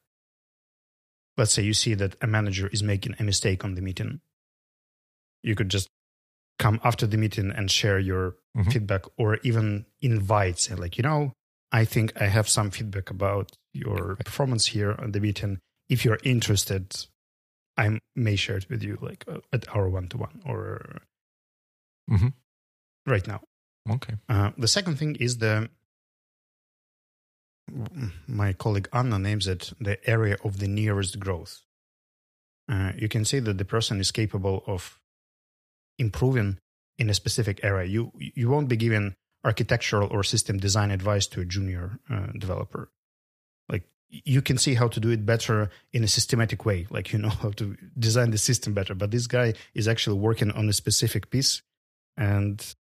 let's 1.36 1.52
say 1.52 1.62
you 1.62 1.74
see 1.74 1.94
that 1.94 2.14
a 2.22 2.26
manager 2.28 2.68
is 2.68 2.82
making 2.82 3.12
a 3.18 3.22
mistake 3.24 3.64
on 3.64 3.74
the 3.74 3.82
meeting, 3.82 4.20
you 5.42 5.56
could 5.56 5.68
just 5.68 5.88
come 6.60 6.80
after 6.84 7.06
the 7.08 7.16
meeting 7.16 7.50
and 7.50 7.70
share 7.70 7.98
your 7.98 8.36
Mhm. 8.56 8.72
feedback 8.72 9.02
or 9.18 9.38
even 9.38 9.84
invite, 10.00 10.60
say, 10.60 10.76
like, 10.76 10.96
you 10.96 11.02
know, 11.02 11.32
I 11.72 11.84
think 11.84 12.16
I 12.20 12.26
have 12.28 12.48
some 12.48 12.70
feedback 12.70 13.10
about 13.10 13.50
your 13.72 14.14
performance 14.24 14.66
here 14.66 14.92
on 14.92 15.10
the 15.10 15.18
meeting. 15.20 15.58
If 15.88 16.04
you're 16.04 16.20
interested, 16.22 16.94
I 17.76 17.98
may 18.14 18.36
share 18.36 18.56
it 18.56 18.68
with 18.70 18.82
you 18.82 18.98
like 19.00 19.24
uh, 19.28 19.40
at 19.52 19.68
our 19.74 19.88
one 19.88 20.08
to 20.08 20.18
one 20.18 20.42
or 20.46 21.02
Mhm. 22.10 22.32
right 23.06 23.26
now. 23.26 23.40
Okay. 23.88 24.14
Uh, 24.28 24.50
the 24.56 24.68
second 24.68 24.98
thing 24.98 25.16
is 25.16 25.38
the 25.38 25.68
my 28.26 28.52
colleague 28.52 28.88
Anna 28.92 29.18
names 29.18 29.46
it 29.46 29.72
the 29.80 29.96
area 30.08 30.36
of 30.44 30.58
the 30.58 30.68
nearest 30.68 31.18
growth. 31.18 31.62
Uh, 32.68 32.92
you 32.96 33.08
can 33.08 33.24
see 33.24 33.40
that 33.40 33.58
the 33.58 33.64
person 33.64 34.00
is 34.00 34.10
capable 34.10 34.62
of 34.66 35.00
improving 35.98 36.58
in 36.98 37.10
a 37.10 37.14
specific 37.14 37.60
area. 37.64 37.88
You 37.88 38.12
you 38.18 38.48
won't 38.48 38.68
be 38.68 38.76
giving 38.76 39.14
architectural 39.44 40.08
or 40.10 40.22
system 40.22 40.58
design 40.58 40.90
advice 40.90 41.26
to 41.28 41.40
a 41.40 41.44
junior 41.44 41.98
uh, 42.10 42.28
developer. 42.38 42.90
You 44.24 44.42
can 44.42 44.58
see 44.58 44.74
how 44.74 44.88
to 44.88 45.00
do 45.00 45.10
it 45.10 45.26
better 45.26 45.70
in 45.92 46.04
a 46.04 46.08
systematic 46.08 46.64
way, 46.64 46.86
like 46.90 47.12
you 47.12 47.18
know 47.18 47.28
how 47.42 47.50
to 47.50 47.76
design 47.98 48.30
the 48.30 48.38
system 48.38 48.74
better. 48.74 48.94
But 48.94 49.10
this 49.10 49.26
guy 49.26 49.54
is 49.74 49.88
actually 49.88 50.18
working 50.18 50.50
on 50.52 50.68
a 50.68 50.72
specific 50.72 51.30
piece, 51.30 51.62
and 52.16 52.74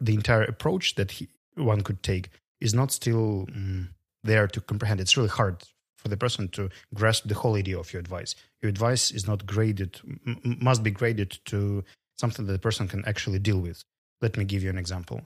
the 0.00 0.14
entire 0.14 0.42
approach 0.42 0.96
that 0.96 1.12
he, 1.12 1.28
one 1.54 1.82
could 1.82 2.02
take 2.02 2.30
is 2.60 2.74
not 2.74 2.90
still 2.90 3.46
mm, 3.50 3.88
there 4.24 4.46
to 4.48 4.60
comprehend. 4.60 5.00
It's 5.00 5.16
really 5.16 5.28
hard 5.28 5.62
for 5.96 6.08
the 6.08 6.16
person 6.16 6.48
to 6.48 6.68
grasp 6.94 7.28
the 7.28 7.34
whole 7.34 7.54
idea 7.54 7.78
of 7.78 7.92
your 7.92 8.00
advice. 8.00 8.34
Your 8.60 8.70
advice 8.70 9.10
is 9.12 9.26
not 9.26 9.46
graded, 9.46 10.00
m- 10.26 10.58
must 10.60 10.82
be 10.82 10.90
graded 10.90 11.38
to 11.46 11.84
something 12.18 12.46
that 12.46 12.52
the 12.52 12.58
person 12.58 12.88
can 12.88 13.04
actually 13.06 13.38
deal 13.38 13.58
with. 13.58 13.84
Let 14.20 14.36
me 14.36 14.44
give 14.44 14.62
you 14.62 14.70
an 14.70 14.78
example. 14.78 15.22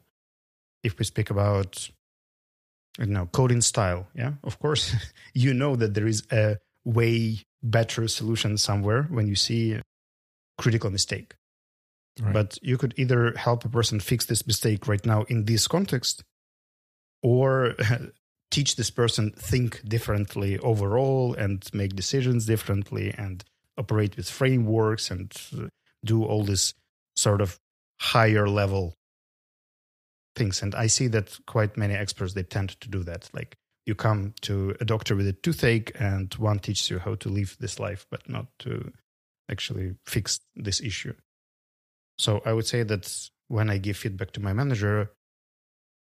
If 0.82 0.98
we 0.98 1.04
speak 1.04 1.30
about, 1.30 1.88
you 2.98 3.06
know, 3.06 3.26
coding 3.26 3.60
style, 3.60 4.08
yeah, 4.14 4.32
of 4.44 4.58
course, 4.58 4.94
you 5.34 5.52
know 5.54 5.76
that 5.76 5.94
there 5.94 6.06
is 6.06 6.22
a 6.32 6.58
way 6.84 7.40
better 7.62 8.08
solution 8.08 8.56
somewhere 8.56 9.04
when 9.04 9.26
you 9.26 9.34
see 9.34 9.72
a 9.72 9.82
critical 10.58 10.90
mistake. 10.90 11.34
Right. 12.20 12.32
But 12.32 12.58
you 12.62 12.78
could 12.78 12.94
either 12.96 13.32
help 13.36 13.64
a 13.64 13.68
person 13.68 14.00
fix 14.00 14.24
this 14.24 14.46
mistake 14.46 14.88
right 14.88 15.04
now 15.04 15.24
in 15.24 15.44
this 15.44 15.68
context, 15.68 16.24
or 17.22 17.74
teach 18.50 18.76
this 18.76 18.90
person 18.90 19.32
think 19.32 19.82
differently 19.86 20.58
overall 20.60 21.34
and 21.34 21.68
make 21.74 21.94
decisions 21.94 22.46
differently 22.46 23.12
and 23.18 23.44
operate 23.76 24.16
with 24.16 24.30
frameworks 24.30 25.10
and 25.10 25.36
uh, 25.58 25.66
do 26.04 26.24
all 26.24 26.44
this 26.44 26.72
sort 27.16 27.40
of 27.40 27.58
higher 28.00 28.48
level 28.48 28.94
things. 30.36 30.62
And 30.62 30.74
I 30.74 30.86
see 30.86 31.08
that 31.08 31.36
quite 31.46 31.76
many 31.76 31.94
experts 31.94 32.34
they 32.34 32.42
tend 32.42 32.80
to 32.80 32.88
do 32.88 33.02
that. 33.04 33.28
Like 33.32 33.56
you 33.86 33.94
come 33.94 34.34
to 34.42 34.76
a 34.80 34.84
doctor 34.84 35.16
with 35.16 35.26
a 35.26 35.32
toothache, 35.32 35.92
and 35.98 36.32
one 36.34 36.58
teaches 36.58 36.90
you 36.90 36.98
how 36.98 37.14
to 37.16 37.28
live 37.28 37.56
this 37.58 37.80
life, 37.80 38.06
but 38.10 38.28
not 38.28 38.46
to 38.60 38.92
actually 39.50 39.94
fix 40.06 40.40
this 40.54 40.80
issue. 40.80 41.14
So 42.18 42.42
I 42.44 42.52
would 42.52 42.66
say 42.66 42.82
that 42.82 43.30
when 43.48 43.70
I 43.70 43.78
give 43.78 43.96
feedback 43.96 44.32
to 44.32 44.40
my 44.40 44.52
manager, 44.52 45.12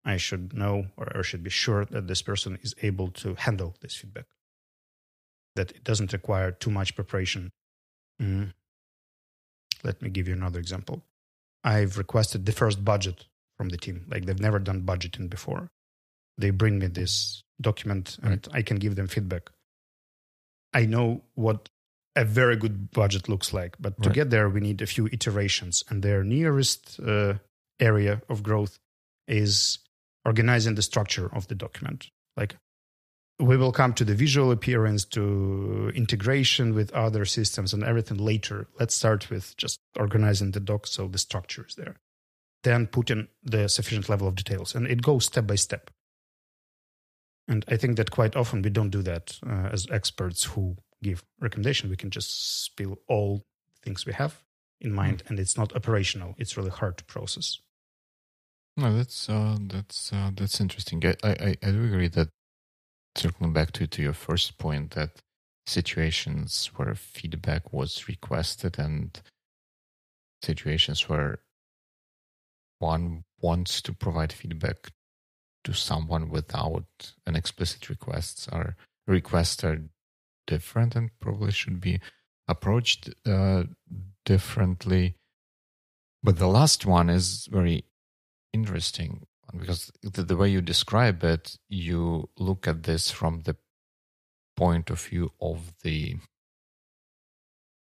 I 0.05 0.16
should 0.16 0.53
know 0.53 0.87
or, 0.97 1.16
or 1.16 1.22
should 1.22 1.43
be 1.43 1.51
sure 1.51 1.85
that 1.87 2.07
this 2.07 2.22
person 2.22 2.59
is 2.62 2.74
able 2.82 3.09
to 3.09 3.35
handle 3.35 3.74
this 3.80 3.95
feedback. 3.95 4.26
That 5.57 5.70
it 5.70 5.85
doesn't 5.85 6.12
require 6.12 6.51
too 6.51 6.70
much 6.70 6.95
preparation. 6.95 7.53
Mm. 8.20 8.53
Let 9.82 10.03
me 10.03 10.11
give 10.11 10.26
you 10.28 10.35
another 10.35 10.59
example. 10.59 11.05
I've 11.62 11.99
requested 11.99 12.45
the 12.45 12.53
first 12.53 12.85
budget 12.85 13.26
from 13.57 13.68
the 13.68 13.76
team. 13.76 14.05
Like 14.09 14.26
they've 14.26 14.40
never 14.40 14.59
done 14.59 14.82
budgeting 14.82 15.28
before. 15.30 15.70
They 16.38 16.50
bring 16.50 16.78
me 16.78 16.88
this 16.88 17.42
document 17.61 18.18
and 18.22 18.46
I 18.52 18.62
can 18.62 18.78
give 18.78 18.96
them 18.96 19.07
feedback. 19.07 19.50
I 20.72 20.86
know 20.86 21.22
what 21.34 21.68
a 22.16 22.24
very 22.24 22.57
good 22.57 22.90
budget 22.90 23.28
looks 23.28 23.52
like, 23.52 23.76
but 23.80 24.00
to 24.02 24.09
Right. 24.09 24.14
get 24.14 24.30
there, 24.30 24.48
we 24.48 24.61
need 24.61 24.82
a 24.82 24.86
few 24.86 25.07
iterations. 25.12 25.82
And 25.88 26.02
their 26.02 26.24
nearest 26.24 26.98
uh, 27.00 27.34
area 27.80 28.22
of 28.28 28.42
growth 28.42 28.78
is 29.28 29.78
organizing 30.24 30.74
the 30.74 30.82
structure 30.82 31.32
of 31.34 31.46
the 31.48 31.55
document. 31.55 32.09
Like 32.36 32.57
we 33.38 33.57
will 33.57 33.72
come 33.72 33.92
to 33.94 34.05
the 34.05 34.14
visual 34.14 34.50
appearance, 34.52 35.05
to 35.07 35.90
integration 35.94 36.74
with 36.74 36.92
other 36.92 37.24
systems 37.24 37.72
and 37.72 37.82
everything 37.84 38.18
later. 38.18 38.68
Let's 38.78 38.94
start 38.94 39.30
with 39.30 39.57
just 39.57 39.78
organizing 39.98 40.52
the 40.52 40.61
doc 40.61 40.86
so 40.86 41.09
the 41.09 41.18
structure 41.18 41.66
is 41.68 41.74
there. 41.74 41.96
Then 42.64 42.86
put 42.86 43.10
in 43.10 43.28
the 43.42 43.68
sufficient 43.68 44.08
level 44.08 44.26
of 44.26 44.34
details. 44.34 44.74
And 44.74 44.86
it 44.86 45.02
goes 45.02 45.26
step 45.26 45.46
by 45.46 45.54
step. 45.54 45.90
And 47.46 47.64
I 47.68 47.76
think 47.76 47.96
that 47.96 48.10
quite 48.10 48.36
often 48.36 48.62
we 48.62 48.70
don't 48.70 48.90
do 48.90 49.02
that 49.02 49.38
uh, 49.46 49.68
as 49.70 49.86
experts 49.90 50.44
who 50.44 50.76
give 51.02 51.22
recommendation. 51.40 51.90
We 51.90 51.96
can 51.96 52.10
just 52.10 52.64
spill 52.64 52.98
all 53.06 53.44
things 53.82 54.06
we 54.06 54.14
have 54.14 54.42
in 54.80 54.92
mind, 54.92 55.22
and 55.28 55.38
it's 55.38 55.56
not 55.56 55.74
operational. 55.76 56.34
It's 56.38 56.56
really 56.56 56.70
hard 56.70 56.96
to 56.98 57.04
process. 57.04 57.58
No, 58.76 58.96
that's 58.96 59.28
uh, 59.28 59.58
that's 59.60 60.12
uh, 60.12 60.30
that's 60.34 60.60
interesting. 60.60 61.02
I, 61.04 61.14
I 61.22 61.56
I 61.62 61.70
do 61.70 61.84
agree 61.84 62.08
that 62.08 62.28
circling 63.16 63.52
back 63.52 63.72
to 63.72 63.86
to 63.86 64.02
your 64.02 64.14
first 64.14 64.58
point 64.58 64.92
that 64.92 65.10
situations 65.66 66.70
where 66.76 66.94
feedback 66.94 67.72
was 67.72 68.08
requested 68.08 68.78
and 68.78 69.20
situations 70.42 71.08
where 71.08 71.38
one 72.78 73.24
wants 73.40 73.80
to 73.82 73.92
provide 73.92 74.32
feedback 74.32 74.92
to 75.64 75.72
someone 75.72 76.28
without 76.28 77.12
an 77.26 77.36
explicit 77.36 77.88
requests 77.88 78.48
are 78.48 78.76
requests 79.06 79.64
are 79.64 79.82
different 80.46 80.94
and 80.94 81.10
probably 81.20 81.50
should 81.50 81.80
be 81.80 82.00
approached 82.48 83.10
uh, 83.26 83.64
differently. 84.24 85.14
But 86.22 86.38
the 86.38 86.46
last 86.46 86.86
one 86.86 87.10
is 87.10 87.46
very 87.50 87.84
interesting 88.52 89.26
because 89.58 89.90
the, 90.02 90.22
the 90.22 90.36
way 90.36 90.48
you 90.48 90.60
describe 90.60 91.22
it, 91.24 91.56
you 91.68 92.28
look 92.38 92.66
at 92.66 92.84
this 92.84 93.10
from 93.10 93.40
the 93.40 93.56
point 94.56 94.90
of 94.90 95.00
view 95.00 95.32
of 95.40 95.72
the 95.82 96.16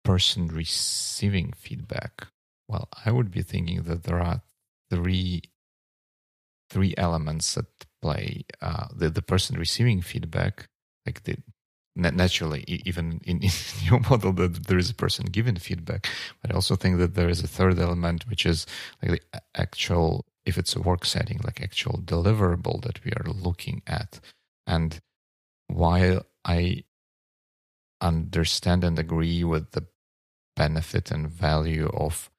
person 0.03 0.47
receiving 0.47 1.53
feedback. 1.53 2.27
Well, 2.67 2.89
I 3.05 3.11
would 3.11 3.31
be 3.31 3.41
thinking 3.41 3.83
that 3.83 4.03
there 4.03 4.19
are 4.19 4.41
three 4.95 5.43
three 6.69 6.93
elements 6.97 7.57
at 7.57 7.65
play. 8.01 8.45
Uh, 8.61 8.87
the 8.95 9.09
the 9.09 9.21
person 9.21 9.57
receiving 9.57 10.01
feedback, 10.01 10.67
like 11.05 11.23
the 11.23 11.37
naturally, 11.95 12.63
even 12.67 13.21
in, 13.23 13.39
in 13.41 13.51
your 13.83 13.99
model, 14.01 14.33
that 14.33 14.67
there 14.67 14.77
is 14.77 14.89
a 14.89 14.95
person 14.95 15.25
giving 15.25 15.55
feedback. 15.55 16.07
But 16.41 16.51
I 16.51 16.55
also 16.55 16.75
think 16.75 16.97
that 16.99 17.15
there 17.15 17.29
is 17.29 17.41
a 17.43 17.47
third 17.47 17.79
element, 17.79 18.27
which 18.29 18.45
is 18.45 18.65
like 19.01 19.11
the 19.11 19.41
actual, 19.55 20.25
if 20.45 20.57
it's 20.57 20.75
a 20.75 20.81
work 20.81 21.05
setting, 21.05 21.39
like 21.43 21.61
actual 21.61 22.01
deliverable 22.03 22.81
that 22.83 23.03
we 23.05 23.11
are 23.11 23.31
looking 23.31 23.81
at. 23.87 24.19
And 24.67 24.99
while 25.67 26.25
I 26.43 26.83
understand 28.01 28.83
and 28.83 28.99
agree 28.99 29.43
with 29.43 29.71
the 29.71 29.85
benefit 30.55 31.11
and 31.11 31.29
value 31.29 31.89
of 31.93 32.29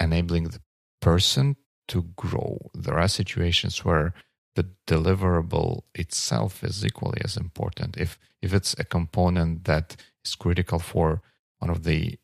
enabling 0.00 0.44
the 0.44 0.60
person 1.04 1.56
to 1.88 2.02
grow, 2.16 2.70
there 2.72 2.98
are 2.98 3.08
situations 3.08 3.84
where 3.84 4.14
the 4.56 4.66
deliverable 4.86 5.82
itself 5.94 6.64
is 6.64 6.84
equally 6.84 7.20
as 7.22 7.36
important. 7.36 7.96
If 7.96 8.18
if 8.40 8.54
it's 8.54 8.74
a 8.78 8.84
component 8.84 9.64
that 9.64 9.96
is 10.24 10.34
critical 10.34 10.78
for 10.78 11.22
one 11.58 11.70
of 11.70 11.82
the 11.82 12.18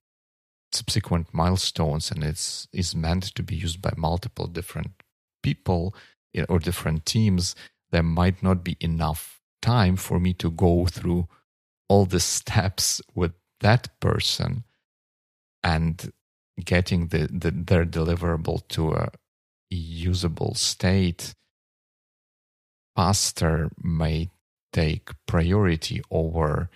subsequent 0.73 1.27
milestones 1.33 2.11
and 2.11 2.25
it's 2.25 2.69
is 2.73 2.95
meant 2.95 3.25
to 3.35 3.43
be 3.43 3.57
used 3.57 3.83
by 3.83 3.93
multiple 3.97 4.47
different 4.47 4.93
people 5.43 5.95
eh, 6.35 6.45
or 6.49 6.59
different 6.59 7.05
teams, 7.05 7.55
there 7.91 8.09
might 8.21 8.43
not 8.43 8.65
be 8.65 8.77
enough 8.81 9.41
time 9.61 9.97
for 9.97 10.19
me 10.21 10.33
to 10.35 10.51
go 10.51 10.87
through 10.87 11.29
all 11.89 12.07
the 12.07 12.21
steps 12.21 13.03
with 13.15 13.33
that 13.61 13.89
person 14.01 14.65
and 15.63 16.13
getting 16.61 17.09
the, 17.09 17.29
the 17.31 17.51
their 17.51 17.85
deliverable 17.85 18.67
to 18.69 18.93
a 18.93 19.11
usable 19.71 20.55
state 20.55 21.35
faster 22.97 23.71
may 23.83 24.31
take 24.73 25.11
priority 25.27 26.03
over 26.11 26.71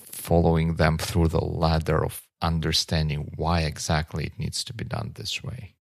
following 0.00 0.74
them 0.76 0.98
through 0.98 1.28
the 1.28 1.44
ladder 1.44 2.04
of 2.04 2.22
understanding 2.42 3.32
why 3.36 3.60
exactly 3.60 4.24
it 4.24 4.38
needs 4.38 4.62
to 4.64 4.72
be 4.72 4.84
done 4.84 5.12
this 5.14 5.42
way. 5.42 5.74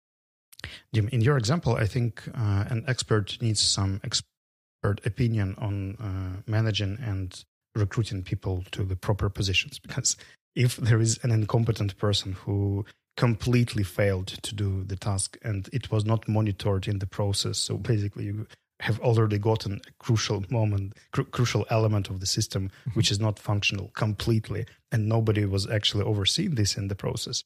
Jim, 0.93 1.09
in 1.13 1.21
your 1.21 1.37
example, 1.39 1.77
I 1.77 1.87
think 1.87 2.23
uh, 2.35 2.65
an 2.69 2.85
expert 2.87 3.39
needs 3.41 3.61
some 3.61 4.01
expert 4.05 5.05
opinion 5.05 5.55
on 5.59 5.97
uh, 5.97 6.43
managing 6.47 6.99
and 7.03 7.45
recruiting 7.75 8.23
people 8.23 8.65
to 8.73 8.85
the 8.85 8.97
proper 8.97 9.29
positions 9.29 9.79
because 9.79 10.17
if 10.57 10.77
there 10.77 11.01
is 11.01 11.21
an 11.23 11.31
incompetent 11.31 11.97
person 11.99 12.33
who 12.33 12.85
completely 13.17 13.83
failed 13.83 14.27
to 14.27 14.55
do 14.55 14.85
the 14.85 14.97
task 14.97 15.39
and 15.43 15.69
it 15.73 15.91
was 15.91 16.05
not 16.05 16.29
monitored 16.29 16.89
in 16.89 16.99
the 16.99 17.07
process. 17.07 17.59
So 17.59 17.77
basically 17.77 18.25
you 18.25 18.47
have 18.81 19.01
already 19.01 19.39
gotten 19.39 19.81
a 19.87 19.93
crucial 19.99 20.45
moment 20.51 20.95
cru- 21.13 21.25
crucial 21.25 21.65
element 21.71 22.11
of 22.11 22.21
the 22.21 22.27
system 22.27 22.69
mm-hmm. 22.69 22.91
which 22.91 23.11
is 23.11 23.21
not 23.21 23.39
functional 23.39 23.91
completely. 23.95 24.67
And 24.93 25.09
nobody 25.09 25.45
was 25.45 25.69
actually 25.69 26.05
overseeing 26.05 26.57
this 26.57 26.77
in 26.77 26.89
the 26.89 26.95
process. 26.95 27.43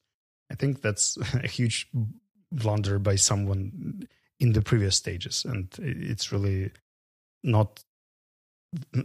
I 0.51 0.55
think 0.55 0.81
that's 0.81 1.17
a 1.33 1.47
huge 1.47 1.87
blunder 2.51 2.99
by 2.99 3.15
someone 3.15 4.07
in 4.39 4.53
the 4.53 4.61
previous 4.61 4.97
stages. 4.97 5.45
And 5.45 5.69
it's 5.79 6.31
really 6.31 6.71
not 7.43 7.83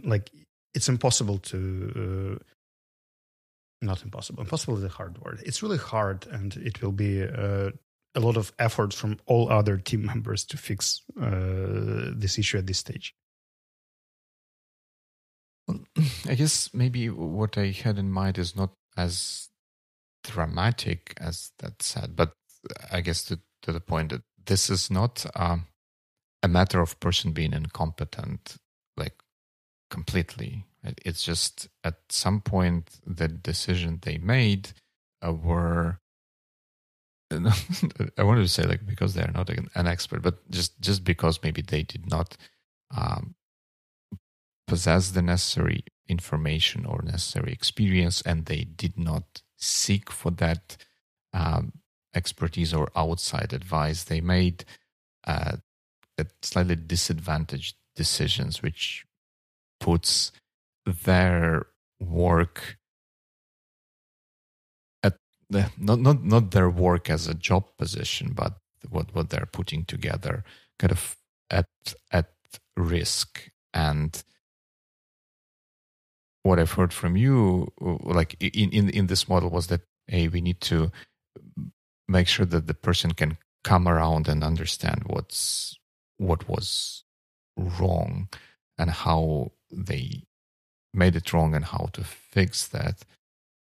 like 0.03 0.31
it's 0.73 0.89
impossible 0.89 1.39
to 1.39 2.39
uh, 2.41 2.43
not 3.81 4.03
impossible. 4.03 4.41
Impossible 4.41 4.77
is 4.77 4.83
a 4.83 4.89
hard 4.89 5.17
word. 5.19 5.41
It's 5.45 5.61
really 5.61 5.77
hard, 5.77 6.27
and 6.27 6.55
it 6.57 6.81
will 6.81 6.91
be 6.91 7.23
uh, 7.23 7.71
a 8.15 8.19
lot 8.19 8.37
of 8.37 8.51
effort 8.57 8.93
from 8.93 9.17
all 9.25 9.51
other 9.51 9.77
team 9.77 10.05
members 10.05 10.43
to 10.45 10.57
fix 10.57 11.01
uh, 11.21 12.11
this 12.15 12.39
issue 12.39 12.57
at 12.57 12.67
this 12.67 12.79
stage. 12.79 13.13
Well, 15.67 15.81
I 16.27 16.35
guess 16.35 16.73
maybe 16.73 17.09
what 17.09 17.57
I 17.57 17.67
had 17.67 17.97
in 17.97 18.11
mind 18.11 18.37
is 18.37 18.55
not 18.55 18.71
as 18.95 19.49
dramatic 20.23 21.13
as 21.21 21.51
that 21.59 21.81
said, 21.81 22.15
but 22.15 22.33
I 22.91 23.01
guess 23.01 23.23
to, 23.25 23.39
to 23.61 23.71
the 23.71 23.79
point 23.79 24.11
that 24.11 24.21
this 24.45 24.69
is 24.69 24.89
not 24.89 25.25
um, 25.35 25.67
a 26.41 26.47
matter 26.47 26.81
of 26.81 26.99
person 26.99 27.31
being 27.31 27.53
incompetent, 27.53 28.55
like 28.95 29.15
completely. 29.89 30.65
It's 31.05 31.23
just 31.23 31.67
at 31.83 31.95
some 32.09 32.41
point 32.41 32.99
the 33.05 33.27
decision 33.27 33.99
they 34.01 34.17
made 34.17 34.69
uh, 35.25 35.33
were. 35.33 35.99
I 37.31 38.23
wanted 38.23 38.43
to 38.43 38.47
say 38.47 38.63
like 38.63 38.85
because 38.85 39.13
they 39.13 39.21
are 39.21 39.31
not 39.31 39.49
an 39.49 39.87
expert, 39.87 40.21
but 40.21 40.49
just 40.49 40.79
just 40.79 41.03
because 41.03 41.43
maybe 41.43 41.61
they 41.61 41.83
did 41.83 42.09
not 42.09 42.37
um, 42.95 43.35
possess 44.67 45.11
the 45.11 45.21
necessary 45.21 45.83
information 46.07 46.85
or 46.85 47.01
necessary 47.01 47.51
experience, 47.51 48.21
and 48.21 48.45
they 48.45 48.63
did 48.63 48.97
not 48.97 49.41
seek 49.57 50.09
for 50.09 50.31
that 50.31 50.77
um, 51.33 51.73
expertise 52.15 52.73
or 52.73 52.89
outside 52.95 53.51
advice. 53.51 54.03
They 54.03 54.21
made 54.21 54.63
uh, 55.25 55.57
slightly 56.41 56.75
disadvantaged 56.75 57.75
decisions, 57.95 58.61
which 58.61 59.05
puts 59.79 60.31
their 60.87 61.67
work 61.99 62.77
at 65.03 65.15
the, 65.49 65.71
not 65.77 65.99
not 65.99 66.23
not 66.23 66.51
their 66.51 66.69
work 66.69 67.09
as 67.09 67.27
a 67.27 67.33
job 67.33 67.65
position, 67.77 68.33
but 68.33 68.53
what 68.89 69.13
what 69.13 69.29
they're 69.29 69.49
putting 69.51 69.85
together, 69.85 70.43
kind 70.79 70.91
of 70.91 71.17
at 71.51 71.67
at 72.11 72.31
risk. 72.75 73.49
And 73.73 74.21
what 76.43 76.59
I've 76.59 76.71
heard 76.73 76.93
from 76.93 77.17
you, 77.17 77.67
like 77.79 78.35
in 78.41 78.71
in 78.71 78.89
in 78.89 79.07
this 79.07 79.27
model, 79.27 79.49
was 79.49 79.67
that 79.67 79.81
hey, 80.07 80.27
we 80.27 80.41
need 80.41 80.61
to 80.61 80.91
make 82.07 82.27
sure 82.27 82.45
that 82.45 82.67
the 82.67 82.73
person 82.73 83.13
can 83.13 83.37
come 83.63 83.87
around 83.87 84.27
and 84.29 84.43
understand 84.43 85.03
what's 85.07 85.77
what 86.17 86.47
was 86.47 87.03
wrong 87.57 88.29
and 88.77 88.89
how 88.89 89.51
they 89.71 90.23
made 90.97 91.15
it 91.15 91.31
wrong 91.31 91.55
and 91.55 91.65
how 91.65 91.89
to 91.93 92.03
fix 92.03 92.67
that. 92.67 93.05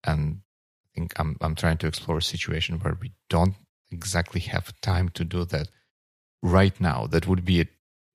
And 0.03 0.41
I 0.85 0.87
think 0.93 1.13
I'm 1.19 1.37
I'm 1.41 1.55
trying 1.55 1.77
to 1.77 1.87
explore 1.87 2.17
a 2.17 2.21
situation 2.21 2.79
where 2.79 2.97
we 2.99 3.13
don't 3.29 3.55
exactly 3.91 4.41
have 4.41 4.79
time 4.81 5.09
to 5.09 5.23
do 5.23 5.45
that 5.45 5.69
right 6.41 6.79
now. 6.79 7.07
That 7.07 7.27
would 7.27 7.45
be 7.45 7.61
a, 7.61 7.65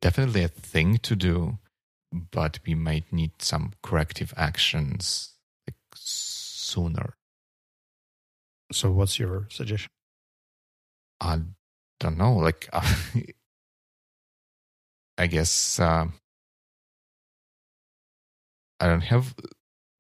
definitely 0.03 0.45
a 0.45 0.49
thing 0.49 0.99
to 0.99 1.17
do, 1.17 1.59
but 2.13 2.61
we 2.67 2.75
might 2.75 3.13
need 3.13 3.43
some 3.43 3.73
corrective 3.83 4.35
actions 4.37 5.33
like 5.67 5.77
sooner. 5.95 7.15
So, 8.71 8.93
what's 8.93 9.19
your 9.19 9.49
suggestion? 9.51 9.91
I 11.21 11.41
don't 11.99 12.19
know. 12.19 12.37
Like, 12.37 12.69
I 15.19 15.27
guess 15.27 15.81
uh, 15.81 16.09
I 18.81 18.87
don't 18.87 19.03
have 19.03 19.35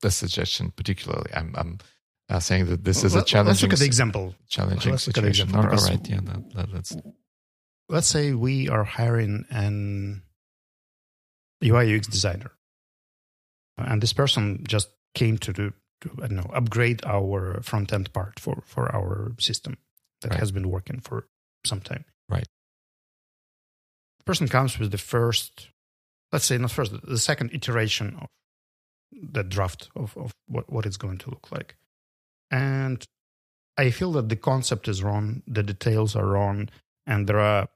the 0.00 0.10
suggestion 0.10 0.72
particularly. 0.76 1.30
I'm, 1.34 1.54
I'm 1.56 1.78
uh, 2.28 2.40
saying 2.40 2.66
that 2.66 2.84
this 2.84 3.04
is 3.04 3.14
a 3.14 3.24
challenging. 3.24 3.48
Let's 3.48 3.62
look 3.62 3.72
at 3.72 3.78
the 3.78 3.86
example. 3.86 4.34
Challenging 4.48 4.92
let's 4.92 5.04
situation. 5.04 5.50
Look 5.50 5.64
at 5.64 5.70
the 5.70 5.74
example 5.76 6.14
all 6.14 6.20
right, 6.20 6.26
yeah. 6.28 6.32
That, 6.32 6.54
that, 6.54 6.74
let's. 6.74 6.96
Let's 7.90 8.06
say 8.06 8.32
we 8.32 8.68
are 8.68 8.84
hiring 8.84 9.46
an 9.50 10.22
UI 11.64 11.96
UX 11.96 12.06
designer, 12.06 12.50
and 13.78 14.02
this 14.02 14.12
person 14.12 14.62
just 14.68 14.90
came 15.14 15.38
to 15.38 15.52
do 15.54 15.72
to, 16.02 16.10
I 16.18 16.26
don't 16.26 16.36
know 16.36 16.50
upgrade 16.54 17.04
our 17.04 17.60
front 17.62 17.92
end 17.92 18.12
part 18.12 18.38
for 18.38 18.62
for 18.64 18.94
our 18.94 19.32
system 19.38 19.78
that 20.22 20.32
right. 20.32 20.40
has 20.40 20.52
been 20.52 20.70
working 20.70 21.00
for 21.00 21.26
some 21.64 21.80
time. 21.80 22.04
Right. 22.28 22.46
The 24.18 24.24
person 24.24 24.48
comes 24.48 24.78
with 24.78 24.90
the 24.90 24.98
first, 24.98 25.68
let's 26.32 26.44
say 26.44 26.58
not 26.58 26.70
first, 26.70 26.92
the 27.02 27.18
second 27.18 27.50
iteration 27.52 28.16
of 28.20 28.28
the 29.12 29.42
draft 29.42 29.88
of, 29.96 30.16
of 30.16 30.32
what, 30.46 30.70
what 30.72 30.86
it's 30.86 30.96
going 30.96 31.18
to 31.18 31.30
look 31.30 31.50
like. 31.50 31.76
And 32.50 33.04
I 33.76 33.90
feel 33.90 34.12
that 34.12 34.28
the 34.28 34.36
concept 34.36 34.88
is 34.88 35.02
wrong, 35.02 35.42
the 35.46 35.62
details 35.62 36.16
are 36.16 36.26
wrong, 36.26 36.68
and 37.06 37.26
there 37.26 37.40
are 37.40 37.68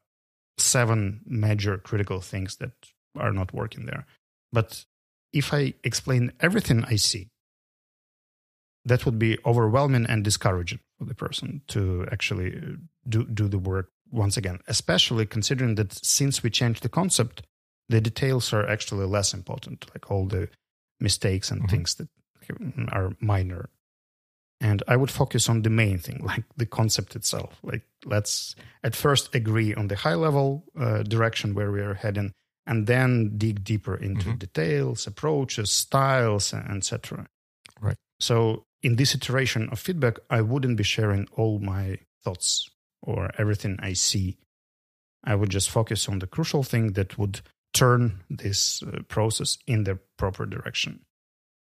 seven 0.58 1.20
major 1.26 1.78
critical 1.78 2.20
things 2.20 2.56
that 2.56 2.72
are 3.16 3.32
not 3.32 3.52
working 3.54 3.86
there. 3.86 4.06
But 4.52 4.84
if 5.32 5.54
I 5.54 5.74
explain 5.82 6.32
everything 6.40 6.84
I 6.84 6.96
see, 6.96 7.28
that 8.84 9.06
would 9.06 9.18
be 9.18 9.38
overwhelming 9.46 10.06
and 10.06 10.24
discouraging 10.24 10.80
for 10.98 11.04
the 11.04 11.14
person 11.14 11.62
to 11.68 12.06
actually 12.10 12.56
uh, 12.56 12.76
do, 13.08 13.24
do 13.24 13.48
the 13.48 13.58
work 13.58 13.90
once 14.10 14.36
again, 14.36 14.58
especially 14.66 15.24
considering 15.24 15.76
that 15.76 15.92
since 16.04 16.42
we 16.42 16.50
changed 16.50 16.82
the 16.82 16.88
concept, 16.88 17.42
the 17.88 18.00
details 18.00 18.52
are 18.52 18.68
actually 18.68 19.06
less 19.06 19.32
important, 19.32 19.86
like 19.94 20.10
all 20.10 20.26
the 20.26 20.48
mistakes 21.02 21.50
and 21.50 21.60
mm-hmm. 21.60 21.70
things 21.70 21.94
that 21.96 22.08
are 22.92 23.12
minor. 23.20 23.68
And 24.60 24.82
I 24.86 24.96
would 24.96 25.10
focus 25.10 25.48
on 25.48 25.62
the 25.62 25.70
main 25.70 25.98
thing, 25.98 26.20
like 26.24 26.44
the 26.56 26.66
concept 26.66 27.16
itself. 27.16 27.58
Like, 27.62 27.82
let's 28.04 28.54
at 28.82 28.94
first 28.94 29.34
agree 29.34 29.74
on 29.74 29.88
the 29.88 29.96
high 29.96 30.14
level 30.14 30.64
uh, 30.78 31.02
direction 31.02 31.54
where 31.54 31.72
we 31.72 31.80
are 31.80 31.94
heading, 31.94 32.32
and 32.66 32.86
then 32.86 33.36
dig 33.36 33.64
deeper 33.64 33.96
into 33.96 34.26
mm-hmm. 34.28 34.38
details, 34.38 35.06
approaches, 35.06 35.70
styles, 35.70 36.54
etc. 36.54 37.26
Right. 37.80 37.96
So, 38.20 38.64
in 38.82 38.96
this 38.96 39.14
iteration 39.14 39.68
of 39.70 39.78
feedback, 39.78 40.18
I 40.30 40.40
wouldn't 40.40 40.76
be 40.76 40.84
sharing 40.84 41.26
all 41.36 41.58
my 41.58 41.98
thoughts 42.22 42.68
or 43.02 43.30
everything 43.38 43.78
I 43.80 43.94
see. 43.94 44.38
I 45.24 45.34
would 45.34 45.50
just 45.50 45.70
focus 45.70 46.08
on 46.08 46.18
the 46.18 46.26
crucial 46.26 46.62
thing 46.62 46.92
that 46.92 47.18
would 47.18 47.40
turn 47.72 48.20
this 48.28 48.82
uh, 48.82 49.02
process 49.08 49.58
in 49.66 49.84
the 49.84 49.98
proper 50.18 50.46
direction. 50.46 51.00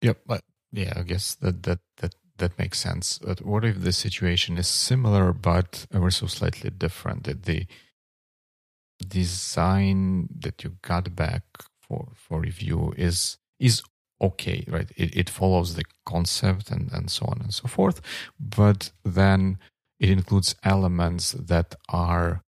Yep, 0.02 0.20
but 0.26 0.42
yeah, 0.72 0.92
I 0.96 1.02
guess 1.02 1.34
that 1.36 1.62
that 1.64 1.80
that 1.98 2.14
that 2.38 2.58
makes 2.58 2.78
sense. 2.78 3.18
But 3.18 3.44
what 3.44 3.64
if 3.64 3.82
the 3.82 3.92
situation 3.92 4.58
is 4.58 4.68
similar 4.68 5.32
but 5.32 5.86
ever 5.92 6.10
so 6.10 6.26
slightly 6.26 6.70
different? 6.70 7.24
That 7.24 7.44
the 7.44 7.66
design 9.06 10.28
that 10.40 10.64
you 10.64 10.76
got 10.82 11.14
back 11.14 11.42
for 11.80 12.12
for 12.14 12.40
review 12.40 12.94
is 12.96 13.38
is 13.58 13.82
okay, 14.20 14.64
right? 14.68 14.90
It 14.96 15.16
it 15.16 15.30
follows 15.30 15.74
the 15.74 15.84
concept 16.06 16.70
and 16.70 16.90
and 16.92 17.10
so 17.10 17.26
on 17.26 17.40
and 17.40 17.52
so 17.52 17.68
forth, 17.68 18.00
but 18.38 18.90
then 19.04 19.58
it 19.98 20.08
includes 20.08 20.54
elements 20.64 21.32
that 21.32 21.74
are 21.90 22.42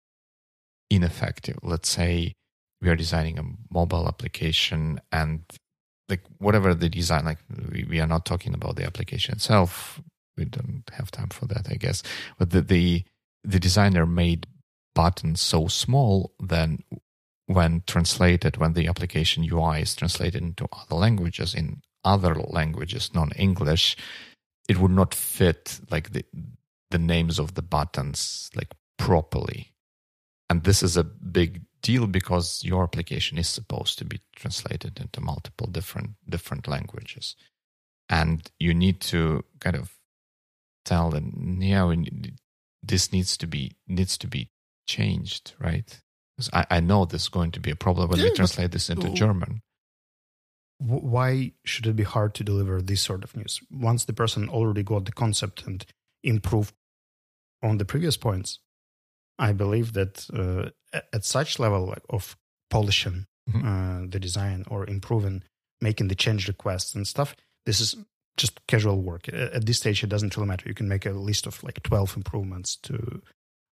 ineffective. 0.88 1.58
Let's 1.62 1.90
say 1.90 2.34
we 2.82 2.88
are 2.88 2.96
designing 2.96 3.38
a 3.38 3.44
mobile 3.70 4.06
application 4.08 5.00
and 5.10 5.40
like 6.08 6.22
whatever 6.38 6.74
the 6.74 6.88
design 6.88 7.24
like 7.24 7.38
we, 7.70 7.84
we 7.88 8.00
are 8.00 8.06
not 8.06 8.26
talking 8.26 8.54
about 8.54 8.76
the 8.76 8.84
application 8.84 9.34
itself. 9.34 10.02
We 10.36 10.44
don't 10.46 10.84
have 10.92 11.10
time 11.10 11.28
for 11.28 11.46
that 11.46 11.66
i 11.70 11.74
guess. 11.74 12.02
But 12.38 12.50
the 12.50 12.60
the, 12.60 13.04
the 13.44 13.60
designer 13.60 14.06
made 14.06 14.46
buttons 14.94 15.40
so 15.40 15.68
small 15.68 16.34
then 16.38 16.80
when 17.46 17.82
translated 17.86 18.56
when 18.56 18.74
the 18.74 18.86
application 18.86 19.44
ui 19.50 19.80
is 19.80 19.94
translated 19.94 20.42
into 20.42 20.68
other 20.72 20.96
languages 20.96 21.54
in 21.54 21.80
other 22.04 22.34
languages 22.34 23.10
non-english 23.14 23.96
it 24.68 24.78
would 24.78 24.90
not 24.90 25.14
fit 25.14 25.80
like 25.90 26.12
the 26.12 26.24
the 26.92 26.98
names 26.98 27.38
of 27.38 27.54
the 27.54 27.62
buttons 27.62 28.50
like 28.54 28.72
properly. 28.98 29.72
And 30.48 30.62
this 30.62 30.82
is 30.82 30.96
a 30.96 31.02
big 31.02 31.62
deal 31.82 32.06
because 32.06 32.64
your 32.64 32.84
application 32.84 33.38
is 33.38 33.48
supposed 33.48 33.98
to 33.98 34.04
be 34.04 34.20
translated 34.36 34.98
into 35.00 35.20
multiple 35.20 35.66
different 35.66 36.10
different 36.28 36.68
languages. 36.68 37.36
And 38.08 38.50
you 38.58 38.74
need 38.74 39.00
to 39.02 39.44
kind 39.60 39.76
of 39.76 39.92
tell 40.84 41.10
them 41.10 41.58
yeah 41.60 41.84
we, 41.84 42.34
this 42.82 43.12
needs 43.12 43.36
to 43.36 43.46
be 43.46 43.76
needs 43.86 44.18
to 44.18 44.26
be 44.26 44.50
changed 44.86 45.54
right? 45.58 46.00
Because 46.36 46.50
I, 46.52 46.66
I 46.76 46.80
know 46.80 47.04
this 47.04 47.22
is 47.22 47.28
going 47.28 47.52
to 47.52 47.60
be 47.60 47.70
a 47.70 47.76
problem 47.76 48.08
when 48.08 48.18
Yeah, 48.18 48.26
we 48.26 48.34
translate 48.34 48.72
this 48.72 48.90
into 48.90 49.10
german. 49.10 49.62
Why 50.78 51.52
should 51.64 51.86
it 51.86 51.94
be 51.94 52.02
hard 52.02 52.34
to 52.34 52.44
deliver 52.44 52.82
this 52.82 53.02
sort 53.02 53.22
of 53.22 53.36
news? 53.36 53.60
Once 53.70 54.04
the 54.04 54.12
person 54.12 54.48
already 54.48 54.82
got 54.82 55.04
the 55.04 55.12
concept 55.12 55.64
and 55.64 55.84
improved 56.24 56.74
on 57.62 57.78
the 57.78 57.84
previous 57.84 58.16
points, 58.16 58.58
I 59.48 59.52
believe 59.52 59.92
that 59.92 60.14
uh, 60.32 60.70
at- 61.12 61.24
such 61.24 61.58
level 61.58 61.94
of 62.08 62.36
polishing 62.70 63.26
Mhm. 63.50 63.64
uh, 63.64 64.06
the 64.08 64.20
design 64.20 64.64
or 64.68 64.86
improving, 64.88 65.42
making 65.80 66.08
the 66.08 66.14
change 66.14 66.46
requests 66.48 66.94
and 66.94 67.06
stuff, 67.06 67.34
this 67.66 67.80
is 67.80 67.96
just 68.36 68.60
casual 68.68 69.00
work. 69.02 69.28
At 69.28 69.66
this 69.66 69.78
stage, 69.78 70.04
it 70.04 70.10
doesn't 70.10 70.36
really 70.36 70.48
matter. 70.48 70.68
You 70.68 70.74
can 70.74 70.88
make 70.88 71.04
a 71.06 71.10
list 71.12 71.46
of 71.46 71.62
like 71.64 71.82
12 71.82 72.16
improvements 72.16 72.76
to 72.86 73.20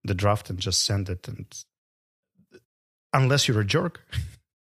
the 0.03 0.15
draft 0.15 0.49
and 0.49 0.57
just 0.59 0.83
send 0.83 1.09
it. 1.09 1.27
And 1.27 1.45
unless 3.13 3.47
you're 3.47 3.59
a 3.61 3.65
jerk 3.65 4.01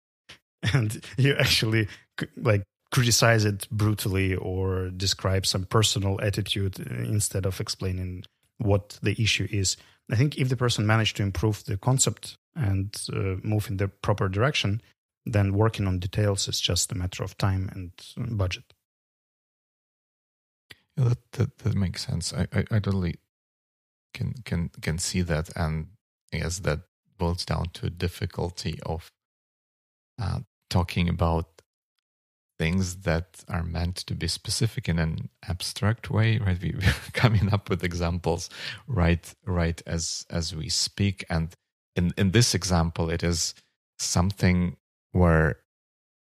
and 0.74 1.02
you 1.18 1.36
actually 1.38 1.88
like 2.36 2.64
criticize 2.92 3.46
it 3.46 3.68
brutally 3.70 4.36
or 4.36 4.90
describe 4.90 5.46
some 5.46 5.66
personal 5.66 6.20
attitude 6.22 6.80
uh, 6.80 7.04
instead 7.04 7.46
of 7.46 7.60
explaining 7.60 8.24
what 8.58 8.98
the 9.04 9.22
issue 9.22 9.48
is. 9.52 9.78
I 10.12 10.16
think 10.16 10.38
if 10.38 10.50
the 10.50 10.58
person 10.58 10.86
managed 10.86 11.18
to 11.18 11.24
improve 11.24 11.64
the 11.66 11.78
concept 11.78 12.38
and 12.56 12.96
uh, 13.12 13.38
move 13.44 13.70
in 13.70 13.78
the 13.78 13.88
proper 13.88 14.30
direction, 14.30 14.82
then 15.26 15.54
working 15.54 15.88
on 15.88 16.00
details 16.00 16.48
is 16.48 16.62
just 16.62 16.92
a 16.92 16.96
matter 16.96 17.24
of 17.24 17.38
time 17.38 17.70
and 17.74 18.38
budget. 18.38 18.74
Yeah, 20.98 21.10
that, 21.10 21.32
that 21.34 21.58
that 21.60 21.76
makes 21.76 22.06
sense. 22.06 22.34
I, 22.34 22.48
I, 22.54 22.60
I 22.72 22.80
totally 22.80 23.16
can 24.14 24.34
can 24.46 24.70
can 24.82 24.98
see 24.98 25.22
that, 25.24 25.50
and 25.56 25.88
I 26.34 26.38
guess 26.38 26.60
that 26.60 26.82
boils 27.18 27.44
down 27.46 27.70
to 27.74 27.90
difficulty 27.90 28.80
of 28.86 29.12
uh, 30.22 30.40
talking 30.70 31.10
about 31.10 31.55
things 32.58 32.98
that 32.98 33.44
are 33.50 33.64
meant 33.64 33.98
to 33.98 34.16
be 34.16 34.28
specific 34.28 34.88
in 34.88 35.00
an 35.00 35.30
abstract 35.48 36.10
way. 36.10 36.38
Right, 36.38 36.62
we, 36.62 36.74
we're 36.80 36.94
coming 37.14 37.54
up 37.54 37.70
with 37.70 37.84
examples 37.84 38.50
right 38.88 39.34
right 39.46 39.82
as 39.86 40.26
as 40.30 40.56
we 40.56 40.70
speak, 40.70 41.26
and 41.30 41.54
in 41.96 42.14
in 42.18 42.32
this 42.32 42.54
example, 42.56 43.10
it 43.10 43.24
is 43.24 43.54
something 44.00 44.78
where 45.12 45.58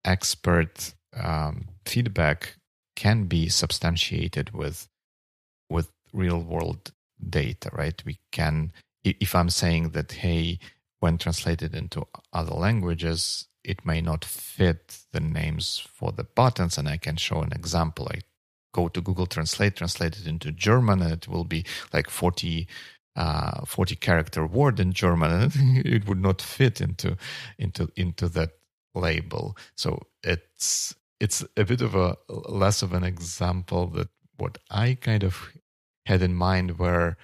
expert 0.05 0.95
um, 1.17 1.67
feedback 1.85 2.57
can 2.95 3.25
be 3.25 3.49
substantiated 3.49 4.53
with 4.53 4.89
with 5.71 5.91
real 6.13 6.41
world 6.41 6.93
data 7.29 7.71
right 7.73 8.03
we 8.05 8.19
can 8.33 8.73
if 9.05 9.35
i'm 9.35 9.51
saying 9.51 9.91
that 9.91 10.13
hey 10.13 10.59
when 11.01 11.19
translated 11.19 11.75
into 11.75 12.07
other 12.33 12.55
languages 12.55 13.49
it 13.67 13.85
may 13.85 14.01
not 14.01 14.25
fit 14.25 14.99
the 15.13 15.21
names 15.21 15.87
for 15.93 16.13
the 16.13 16.25
buttons 16.25 16.79
and 16.79 16.89
i 16.89 16.97
can 16.97 17.17
show 17.17 17.43
an 17.43 17.53
example. 17.53 18.09
I 18.11 18.21
go 18.73 18.89
to 18.89 19.01
google 19.01 19.27
translate 19.27 19.77
translate 19.77 20.19
it 20.19 20.27
into 20.27 20.53
german 20.53 21.03
and 21.03 21.13
it 21.13 21.29
will 21.29 21.45
be 21.45 21.65
like 21.93 22.11
40 22.11 22.69
uh, 23.17 23.65
40 23.65 23.97
character 23.97 24.47
word 24.47 24.79
in 24.79 24.93
german. 24.93 25.31
And 25.31 25.87
it 25.87 26.07
would 26.07 26.21
not 26.21 26.43
fit 26.43 26.81
into 26.81 27.17
into 27.59 27.91
into 27.97 28.29
that 28.29 28.51
label. 28.95 29.57
So 29.77 30.03
it's 30.23 30.95
it's 31.19 31.43
a 31.57 31.65
bit 31.65 31.81
of 31.81 31.95
a 31.95 32.17
less 32.29 32.83
of 32.83 32.93
an 32.93 33.05
example 33.05 33.87
that 33.89 34.09
what 34.37 34.59
I 34.71 34.99
kind 35.01 35.25
of 35.25 35.51
had 36.05 36.23
in 36.23 36.35
mind 36.35 36.79
where 36.79 37.17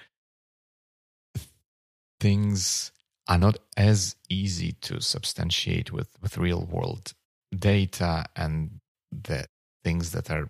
things 2.19 2.91
are 3.27 3.37
not 3.37 3.57
as 3.77 4.15
easy 4.29 4.73
to 4.81 5.01
substantiate 5.01 5.91
with, 5.91 6.09
with 6.21 6.37
real 6.37 6.65
world 6.65 7.13
data 7.57 8.25
and 8.35 8.79
the 9.11 9.45
things 9.83 10.11
that 10.11 10.29
are 10.29 10.49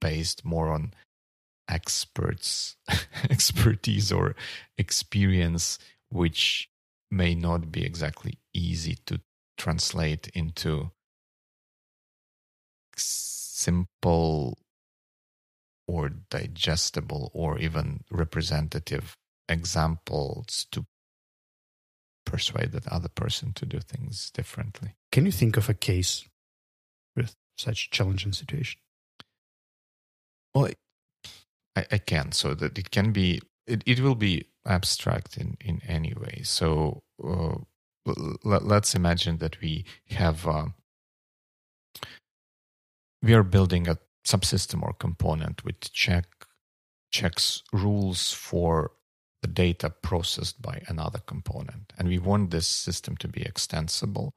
based 0.00 0.44
more 0.44 0.70
on 0.70 0.94
experts 1.68 2.76
expertise 3.30 4.12
or 4.12 4.36
experience 4.76 5.78
which 6.10 6.68
may 7.10 7.34
not 7.34 7.72
be 7.72 7.84
exactly 7.84 8.38
easy 8.52 8.96
to 9.06 9.20
translate 9.56 10.28
into 10.34 10.90
simple 12.96 14.58
or 15.86 16.10
digestible 16.30 17.30
or 17.34 17.58
even 17.58 18.00
representative 18.10 19.16
examples 19.48 20.66
to 20.70 20.84
persuade 22.34 22.72
that 22.72 22.88
other 22.88 23.08
person 23.08 23.52
to 23.52 23.64
do 23.64 23.78
things 23.78 24.30
differently. 24.32 24.90
Can 25.12 25.24
you 25.24 25.30
think 25.32 25.56
of 25.56 25.68
a 25.68 25.74
case 25.74 26.28
with 27.14 27.36
such 27.56 27.90
challenging 27.90 28.32
situation? 28.32 28.80
Well, 30.52 30.70
I, 31.76 31.86
I 31.92 31.98
can. 31.98 32.32
So 32.32 32.54
that 32.54 32.76
it 32.76 32.90
can 32.90 33.12
be, 33.12 33.40
it, 33.68 33.84
it 33.86 34.00
will 34.00 34.16
be 34.16 34.46
abstract 34.66 35.36
in, 35.36 35.56
in 35.60 35.80
any 35.86 36.12
way. 36.12 36.40
So 36.42 37.04
uh, 37.22 37.58
l- 38.04 38.38
let's 38.42 38.96
imagine 38.96 39.38
that 39.38 39.60
we 39.60 39.84
have, 40.10 40.44
uh, 40.48 40.66
we 43.22 43.32
are 43.32 43.44
building 43.44 43.86
a 43.86 43.98
subsystem 44.26 44.82
or 44.82 44.92
component 44.92 45.64
which 45.64 45.92
check 45.92 46.26
checks 47.12 47.62
rules 47.72 48.32
for 48.32 48.90
the 49.44 49.48
data 49.48 49.90
processed 49.90 50.62
by 50.62 50.80
another 50.88 51.20
component, 51.26 51.92
and 51.98 52.08
we 52.08 52.18
want 52.18 52.50
this 52.50 52.66
system 52.66 53.14
to 53.18 53.28
be 53.28 53.42
extensible. 53.42 54.32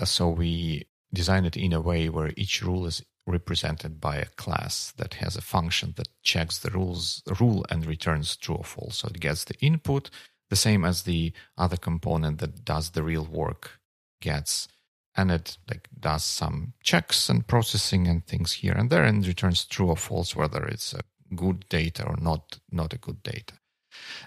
Uh, 0.00 0.06
So 0.06 0.30
we 0.30 0.86
design 1.12 1.44
it 1.44 1.56
in 1.58 1.74
a 1.74 1.82
way 1.82 2.08
where 2.08 2.32
each 2.36 2.62
rule 2.62 2.86
is 2.86 3.04
represented 3.26 4.00
by 4.00 4.16
a 4.16 4.32
class 4.44 4.92
that 4.96 5.14
has 5.16 5.36
a 5.36 5.42
function 5.42 5.92
that 5.98 6.08
checks 6.22 6.58
the 6.58 6.70
rules 6.70 7.22
rule 7.40 7.66
and 7.70 7.84
returns 7.84 8.36
true 8.36 8.56
or 8.56 8.64
false. 8.64 8.98
So 8.98 9.08
it 9.08 9.20
gets 9.20 9.44
the 9.44 9.58
input 9.60 10.10
the 10.48 10.56
same 10.56 10.86
as 10.86 11.02
the 11.02 11.34
other 11.58 11.76
component 11.76 12.38
that 12.38 12.64
does 12.64 12.90
the 12.92 13.02
real 13.02 13.26
work 13.26 13.80
gets 14.22 14.68
and 15.14 15.30
it 15.30 15.58
like 15.68 15.90
does 16.00 16.24
some 16.24 16.72
checks 16.82 17.28
and 17.28 17.46
processing 17.46 18.08
and 18.08 18.26
things 18.26 18.54
here 18.54 18.74
and 18.74 18.88
there 18.90 19.04
and 19.04 19.26
returns 19.26 19.66
true 19.66 19.88
or 19.90 19.98
false 19.98 20.34
whether 20.34 20.64
it's 20.66 20.94
a 20.94 21.02
good 21.36 21.68
data 21.68 22.02
or 22.06 22.16
not 22.18 22.60
not 22.72 22.94
a 22.94 22.98
good 22.98 23.22
data 23.22 23.57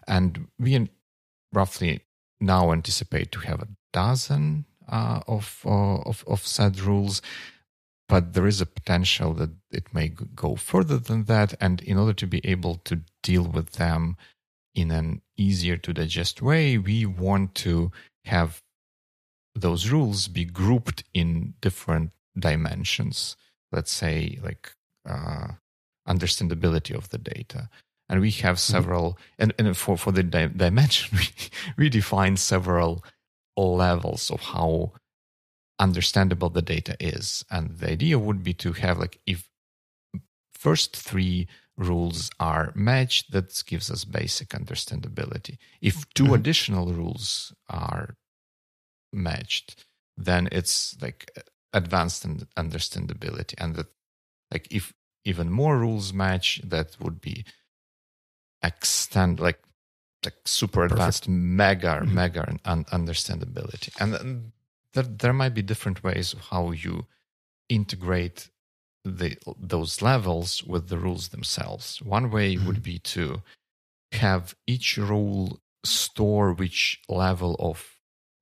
and 0.08 0.48
we 0.60 0.90
roughly 1.54 2.02
now 2.40 2.72
anticipate 2.72 3.32
to 3.32 3.40
have 3.40 3.62
a 3.62 3.68
dozen 3.94 4.66
uh, 4.90 5.22
of, 5.28 5.62
uh, 5.66 5.98
of 6.02 6.24
of 6.28 6.46
said 6.46 6.80
rules 6.80 7.22
but 8.12 8.34
there 8.34 8.46
is 8.46 8.60
a 8.60 8.66
potential 8.66 9.34
that 9.36 9.52
it 9.72 9.94
may 9.94 10.10
go 10.10 10.58
further 10.58 10.98
than 10.98 11.24
that. 11.24 11.54
And 11.62 11.80
in 11.80 11.98
order 11.98 12.12
to 12.12 12.28
be 12.28 12.42
able 12.44 12.76
to 12.84 13.00
deal 13.24 13.44
with 13.44 13.72
them 13.84 14.18
in 14.76 14.92
an 14.92 15.22
easier 15.38 15.78
to 15.78 15.94
digest 15.94 16.42
way 16.42 16.78
we 16.78 17.06
want 17.06 17.56
to 17.56 17.90
have 18.26 18.62
those 19.56 19.90
rules 19.90 20.28
be 20.28 20.44
grouped 20.44 21.06
in 21.14 21.54
different 21.62 22.12
dimensions. 22.38 23.38
Let's 23.72 23.94
say 23.94 24.38
like 24.44 24.74
uh, 25.10 25.48
understandability 26.06 26.94
of 26.94 27.12
the 27.12 27.18
data 27.18 27.70
and 28.12 28.20
we 28.22 28.30
have 28.32 28.60
several 28.60 29.18
and, 29.40 29.54
and 29.58 29.76
for, 29.78 29.98
for 29.98 30.12
the 30.12 30.22
di- 30.22 30.48
dimension 30.48 31.18
we, 31.18 31.28
we 31.78 31.90
define 31.90 32.36
several 32.38 33.04
levels 33.58 34.30
of 34.30 34.42
how 34.42 34.92
understandable 35.80 36.50
the 36.50 36.62
data 36.62 36.96
is. 37.00 37.46
And 37.50 37.78
the 37.80 37.90
idea 37.92 38.20
would 38.20 38.44
be 38.44 38.54
to 38.56 38.74
have 38.74 39.00
like 39.00 39.20
if 39.26 39.50
first 40.54 40.96
three 40.96 41.48
rules 41.78 42.30
are 42.40 42.72
matched 42.76 43.32
that 43.32 43.64
gives 43.66 43.90
us 43.90 44.04
basic 44.04 44.50
understandability. 44.50 45.58
If 45.82 46.08
2 46.14 46.26
Mhm. 46.26 46.36
additional 46.36 46.94
rules 46.94 47.54
are 47.70 48.16
matched 49.14 49.86
then 50.18 50.50
it's 50.52 50.96
like 51.02 51.32
advanced 51.74 52.28
understandability. 52.56 53.54
And 53.58 53.76
that 53.76 53.88
like 54.52 54.68
if 54.70 54.94
even 55.24 55.50
more 55.50 55.78
rules 55.80 56.12
match 56.14 56.62
that 56.64 56.98
would 57.00 57.22
be 57.22 57.46
extend 58.64 59.40
like 59.40 59.60
like 60.26 60.36
super 60.46 60.84
advanced 60.86 61.28
mega 61.28 62.02
Mhm. 62.02 62.12
mega 62.12 62.58
un- 62.66 62.86
understandability 62.86 63.90
and 64.00 64.52
there, 64.94 65.04
there 65.04 65.34
might 65.34 65.54
be 65.54 65.62
different 65.64 66.04
ways 66.04 66.34
of 66.34 66.40
how 66.52 66.72
you 66.72 67.08
integrate 67.70 68.50
the 69.04 69.36
those 69.58 70.02
levels 70.02 70.64
with 70.64 70.90
the 70.90 70.98
rules 70.98 71.30
themselves 71.30 72.02
one 72.04 72.30
way 72.30 72.56
Mhm. 72.56 72.66
would 72.66 72.84
be 72.84 73.00
to 73.00 73.42
have 74.12 74.56
each 74.68 74.98
rule 74.98 75.60
store 75.84 76.54
which 76.54 77.02
level 77.10 77.56
of 77.60 77.78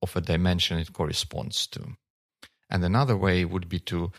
of 0.02 0.16
a 0.16 0.22
dimension 0.22 0.78
it 0.80 0.94
corresponds 0.94 1.68
to. 1.68 1.98
And 2.70 2.84
another 2.86 3.18
way 3.18 3.44
would 3.46 3.68
be 3.70 3.80
to 3.82 4.12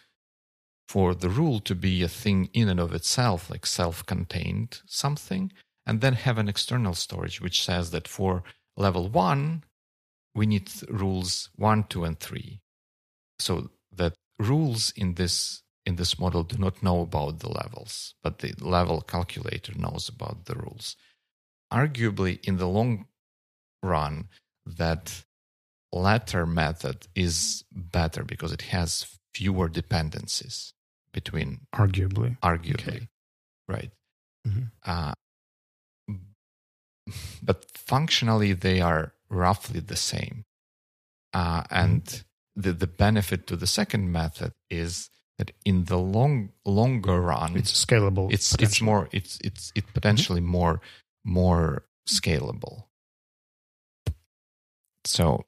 for 0.88 1.14
the 1.14 1.28
rule 1.30 1.60
to 1.60 1.74
be 1.74 2.02
a 2.02 2.08
thing 2.08 2.46
in 2.52 2.68
and 2.68 2.80
of 2.80 2.92
itself, 2.92 3.48
like 3.50 3.64
self-contained 3.64 4.82
something, 4.86 5.52
and 5.86 6.00
then 6.00 6.14
have 6.14 6.38
an 6.38 6.48
external 6.48 6.94
storage 6.94 7.40
which 7.40 7.64
says 7.64 7.90
that 7.90 8.06
for 8.08 8.42
level 8.76 9.08
one, 9.08 9.64
we 10.34 10.46
need 10.46 10.70
rules 10.88 11.50
one, 11.56 11.84
two, 11.84 12.04
and 12.04 12.18
three. 12.20 12.60
So 13.38 13.70
that 13.92 14.14
rules 14.38 14.92
in 14.96 15.14
this 15.14 15.62
in 15.86 15.96
this 15.96 16.18
model 16.18 16.42
do 16.44 16.58
not 16.58 16.82
know 16.82 17.00
about 17.00 17.40
the 17.40 17.48
levels, 17.50 18.14
but 18.22 18.40
the 18.40 18.52
level 18.60 19.00
calculator 19.00 19.72
knows 19.74 20.08
about 20.08 20.44
the 20.44 20.54
rules. 20.54 20.94
Arguably, 21.72 22.38
in 22.44 22.58
the 22.58 22.68
long 22.68 23.06
run, 23.82 24.28
that 24.66 25.24
latter 25.92 26.46
method 26.46 27.08
is 27.14 27.64
better 27.72 28.22
because 28.24 28.52
it 28.52 28.62
has 28.62 29.18
fewer 29.34 29.68
dependencies 29.68 30.72
between 31.12 31.60
arguably 31.74 32.38
arguably 32.40 32.88
Okay. 32.88 33.08
right 33.68 33.90
Mhm. 34.46 34.70
uh, 34.84 35.12
but 37.42 37.64
functionally 37.74 38.52
they 38.52 38.80
are 38.80 39.14
roughly 39.28 39.80
the 39.80 39.96
same 39.96 40.44
uh, 41.32 41.62
and 41.70 42.24
the, 42.56 42.72
the 42.72 42.86
benefit 42.86 43.46
to 43.46 43.56
the 43.56 43.66
second 43.66 44.10
method 44.10 44.52
is 44.68 45.10
that 45.38 45.52
in 45.64 45.84
the 45.84 45.96
long 45.96 46.50
longer 46.64 47.20
run 47.20 47.56
it's 47.56 47.84
scalable. 47.84 48.32
it's 48.32 48.54
it's 48.60 48.80
more 48.82 49.08
it's 49.12 49.38
it's 49.42 49.72
it 49.74 49.84
potentially 49.94 50.40
more 50.40 50.80
more 51.24 51.84
scalable 52.08 52.84
so 55.04 55.44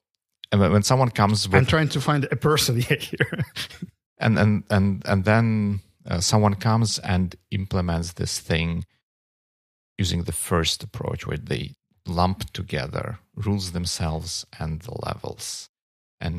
and 0.51 0.61
when 0.61 0.73
when 0.73 0.83
someone 0.83 1.11
comes 1.11 1.49
with 1.49 1.57
I'm 1.57 1.67
trying 1.67 1.89
to 1.91 2.01
find 2.01 2.27
a 2.31 2.37
person 2.37 2.81
here. 2.81 3.45
and 4.19 4.39
and 4.39 4.65
and 4.71 5.03
and 5.07 5.25
then 5.25 5.81
uh, 6.07 6.21
someone 6.21 6.55
comes 6.55 6.99
and 6.99 7.35
implements 7.51 8.15
this 8.15 8.39
thing 8.39 8.85
using 10.03 10.25
the 10.25 10.41
first 10.51 10.83
approach 10.83 11.21
where 11.27 11.43
they 11.53 11.65
lump 12.21 12.41
together 12.53 13.07
rules 13.47 13.67
themselves 13.71 14.45
and 14.59 14.73
the 14.83 14.97
levels. 15.07 15.69
And 16.21 16.37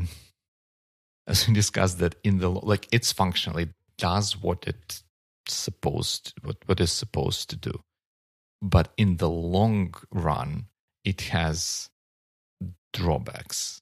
as 1.31 1.47
we 1.47 1.53
discussed 1.53 1.97
that 1.99 2.15
in 2.23 2.35
the 2.39 2.49
like 2.71 2.85
it's 2.91 3.11
functionally 3.21 3.67
does 3.97 4.27
what 4.45 4.59
it's 4.71 5.03
supposed 5.47 6.33
what 6.45 6.57
what 6.67 6.79
is 6.85 6.91
supposed 6.91 7.49
to 7.51 7.57
do. 7.69 7.75
But 8.61 8.87
in 9.03 9.17
the 9.17 9.29
long 9.29 9.93
run 10.11 10.49
it 11.11 11.21
has 11.37 11.89
drawbacks. 12.91 13.81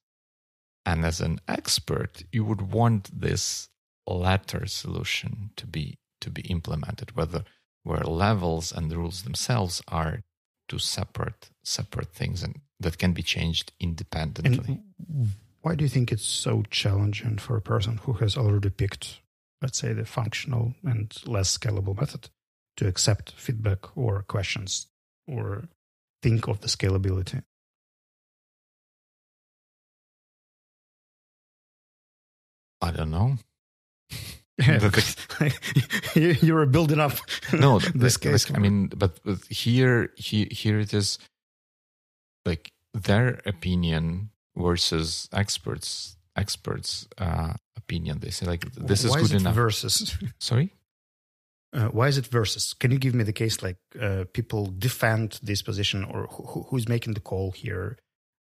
And 0.90 1.00
as 1.12 1.22
an 1.22 1.40
expert 1.48 2.14
you 2.32 2.44
would 2.46 2.64
want 2.80 3.04
this 3.26 3.70
latter 4.08 4.64
solution 4.68 5.34
to 5.56 5.66
be 5.76 5.86
to 6.24 6.30
be 6.30 6.44
implemented 6.58 7.16
whether 7.16 7.44
where 7.84 8.04
levels 8.04 8.72
and 8.72 8.90
the 8.92 8.98
rules 8.98 9.24
themselves 9.24 9.82
are 9.88 10.22
two 10.70 10.80
separate 10.80 11.50
separate 11.64 12.14
things 12.14 12.44
and 12.44 12.62
that 12.80 12.98
can 12.98 13.14
be 13.14 13.22
changed 13.24 13.72
independently 13.80 14.80
and 15.08 15.30
why 15.62 15.76
do 15.76 15.84
you 15.84 15.90
think 15.90 16.12
it's 16.12 16.26
so 16.26 16.64
challenging 16.72 17.38
for 17.38 17.56
a 17.56 17.62
person 17.62 17.98
who 17.98 18.14
has 18.14 18.36
already 18.36 18.72
picked, 18.72 19.20
let's 19.62 19.78
say, 19.78 19.94
the 19.94 20.06
functional 20.06 20.74
and 20.84 21.16
less 21.28 21.56
scalable 21.56 21.96
method 22.00 22.30
to 22.78 22.88
accept 22.88 23.34
feedback 23.34 23.96
or 23.96 24.24
questions 24.24 24.88
or 25.28 25.66
think 26.24 26.48
of 26.48 26.62
the 26.62 26.68
scalability? 26.68 27.44
i 32.82 32.92
don't 32.92 33.12
know 33.12 33.28
Yeah, 33.28 33.36
The- 33.36 33.38
because 33.38 33.51
you 36.16 36.36
you 36.42 36.54
were 36.54 36.66
building 36.66 37.00
up 37.00 37.14
no 37.54 37.80
this 37.96 38.18
the- 38.18 38.30
case. 38.30 38.52
i 38.54 38.60
mean 38.60 38.88
but, 38.88 39.20
but 39.24 39.40
here 39.50 40.12
here 40.16 40.48
here 40.52 40.80
it 40.80 40.94
is 40.94 41.18
like 42.46 42.72
their 42.94 43.40
opinion 43.46 44.30
versus 44.56 45.30
experts 45.34 46.18
experts 46.36 47.08
uh 47.18 47.54
opinion 47.78 48.20
they 48.20 48.30
say 48.30 48.46
like 48.46 48.66
this 48.76 49.04
is 49.04 49.12
why 49.12 49.22
good 49.22 49.34
it 49.34 49.42
enough 49.42 49.56
Versus, 49.56 50.18
sorry 50.40 50.74
uh, 51.74 51.88
why 51.88 52.08
is 52.08 52.18
it 52.18 52.28
versus? 52.28 52.74
Can 52.74 52.92
you 52.92 52.98
give 52.98 53.16
me 53.16 53.24
the 53.24 53.32
case 53.32 53.64
like 53.64 53.78
uh, 54.00 54.26
people 54.34 54.66
defend 54.78 55.40
this 55.42 55.62
position 55.62 56.04
or 56.04 56.28
who, 56.28 56.64
who's 56.64 56.90
making 56.90 57.14
the 57.14 57.22
call 57.22 57.52
here? 57.52 57.98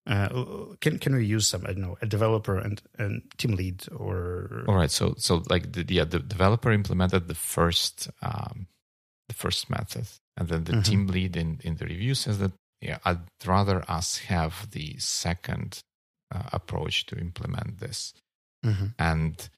Uh, 0.07 0.73
can 0.81 0.97
can 0.97 1.13
we 1.15 1.23
use 1.25 1.47
some 1.47 1.63
I 1.63 1.73
don't 1.73 1.81
know 1.81 1.97
a 2.01 2.07
developer 2.07 2.57
and 2.57 2.81
and 2.97 3.21
team 3.37 3.51
lead 3.55 3.85
or 3.95 4.65
all 4.67 4.73
right 4.75 4.89
so 4.89 5.13
so 5.17 5.43
like 5.47 5.73
the 5.73 5.85
yeah 5.93 6.05
the 6.05 6.19
developer 6.19 6.71
implemented 6.71 7.27
the 7.27 7.35
first 7.35 8.09
um 8.23 8.65
the 9.29 9.35
first 9.35 9.69
method 9.69 10.07
and 10.37 10.47
then 10.49 10.63
the 10.63 10.73
Mhm. 10.73 10.83
team 10.85 11.07
lead 11.07 11.37
in 11.37 11.59
in 11.63 11.75
the 11.75 11.85
review 11.85 12.15
says 12.15 12.39
that 12.39 12.51
yeah 12.81 12.97
i'd 13.05 13.19
rather 13.45 13.83
us 13.87 14.17
have 14.27 14.71
the 14.71 14.97
second 14.97 15.81
uh, 16.33 16.49
approach 16.51 17.05
to 17.05 17.15
implement 17.19 17.77
this 17.79 18.13
Mhm. 18.65 18.95
and 18.97 19.49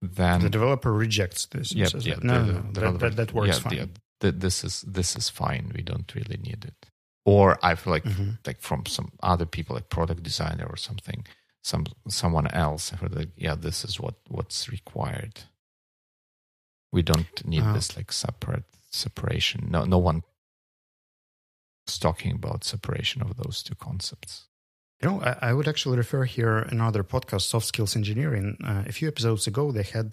then 0.00 0.40
the 0.42 0.50
developer 0.50 0.92
rejects 0.92 1.46
this. 1.46 1.72
yeah, 1.72 1.86
says 1.88 2.06
yeah, 2.06 2.18
no, 2.22 2.44
the- 2.44 2.52
no, 2.52 2.62
the 2.72 2.80
that, 2.80 2.98
that, 3.00 3.16
that 3.16 3.32
works 3.32 3.56
yeah, 3.56 3.62
fine. 3.62 3.76
yeah, 3.78 3.86
th- 4.20 4.34
this 4.38 4.62
is 4.62 4.82
this 4.86 5.16
is 5.16 5.28
fine 5.28 5.72
we 5.74 5.82
don't 5.82 6.14
really 6.14 6.36
need 6.36 6.64
it 6.64 6.78
or 7.32 7.46
i 7.70 7.74
feel 7.74 7.92
like 7.96 8.04
Mhm. 8.08 8.38
like 8.48 8.60
from 8.68 8.80
some 8.86 9.08
other 9.30 9.46
people 9.46 9.74
like 9.76 9.88
product 9.96 10.22
designer 10.22 10.66
or 10.72 10.76
something 10.78 11.20
some 11.70 11.84
someone 12.08 12.46
else 12.64 12.92
I 12.92 12.96
heard 13.00 13.14
like 13.20 13.32
yeah 13.46 13.56
this 13.66 13.84
is 13.88 13.94
what 14.04 14.14
what's 14.36 14.60
required 14.78 15.34
we 16.92 17.02
don't 17.02 17.34
need 17.52 17.64
Uh, 17.64 17.72
this 17.74 17.88
like 17.96 18.12
separate 18.12 18.64
separation 18.90 19.60
no 19.74 19.84
no 19.84 19.98
one 19.98 20.22
is 21.88 21.98
talking 21.98 22.32
about 22.34 22.64
separation 22.64 23.22
of 23.22 23.36
those 23.36 23.62
two 23.62 23.74
concepts 23.88 24.46
You 25.02 25.08
know, 25.10 25.20
I, 25.30 25.50
I 25.50 25.52
would 25.52 25.68
actually 25.68 25.98
refer 25.98 26.24
here 26.24 26.56
another 26.72 27.04
podcast, 27.04 27.42
Soft 27.50 27.66
Skills 27.66 27.96
Engineering. 27.96 28.56
Uh, 28.64 28.82
a 28.88 28.92
few 28.92 29.08
episodes 29.08 29.46
ago, 29.46 29.70
they 29.70 29.82
had 29.98 30.08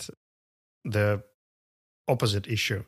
the 0.96 1.24
opposite 2.14 2.48
issue. 2.52 2.84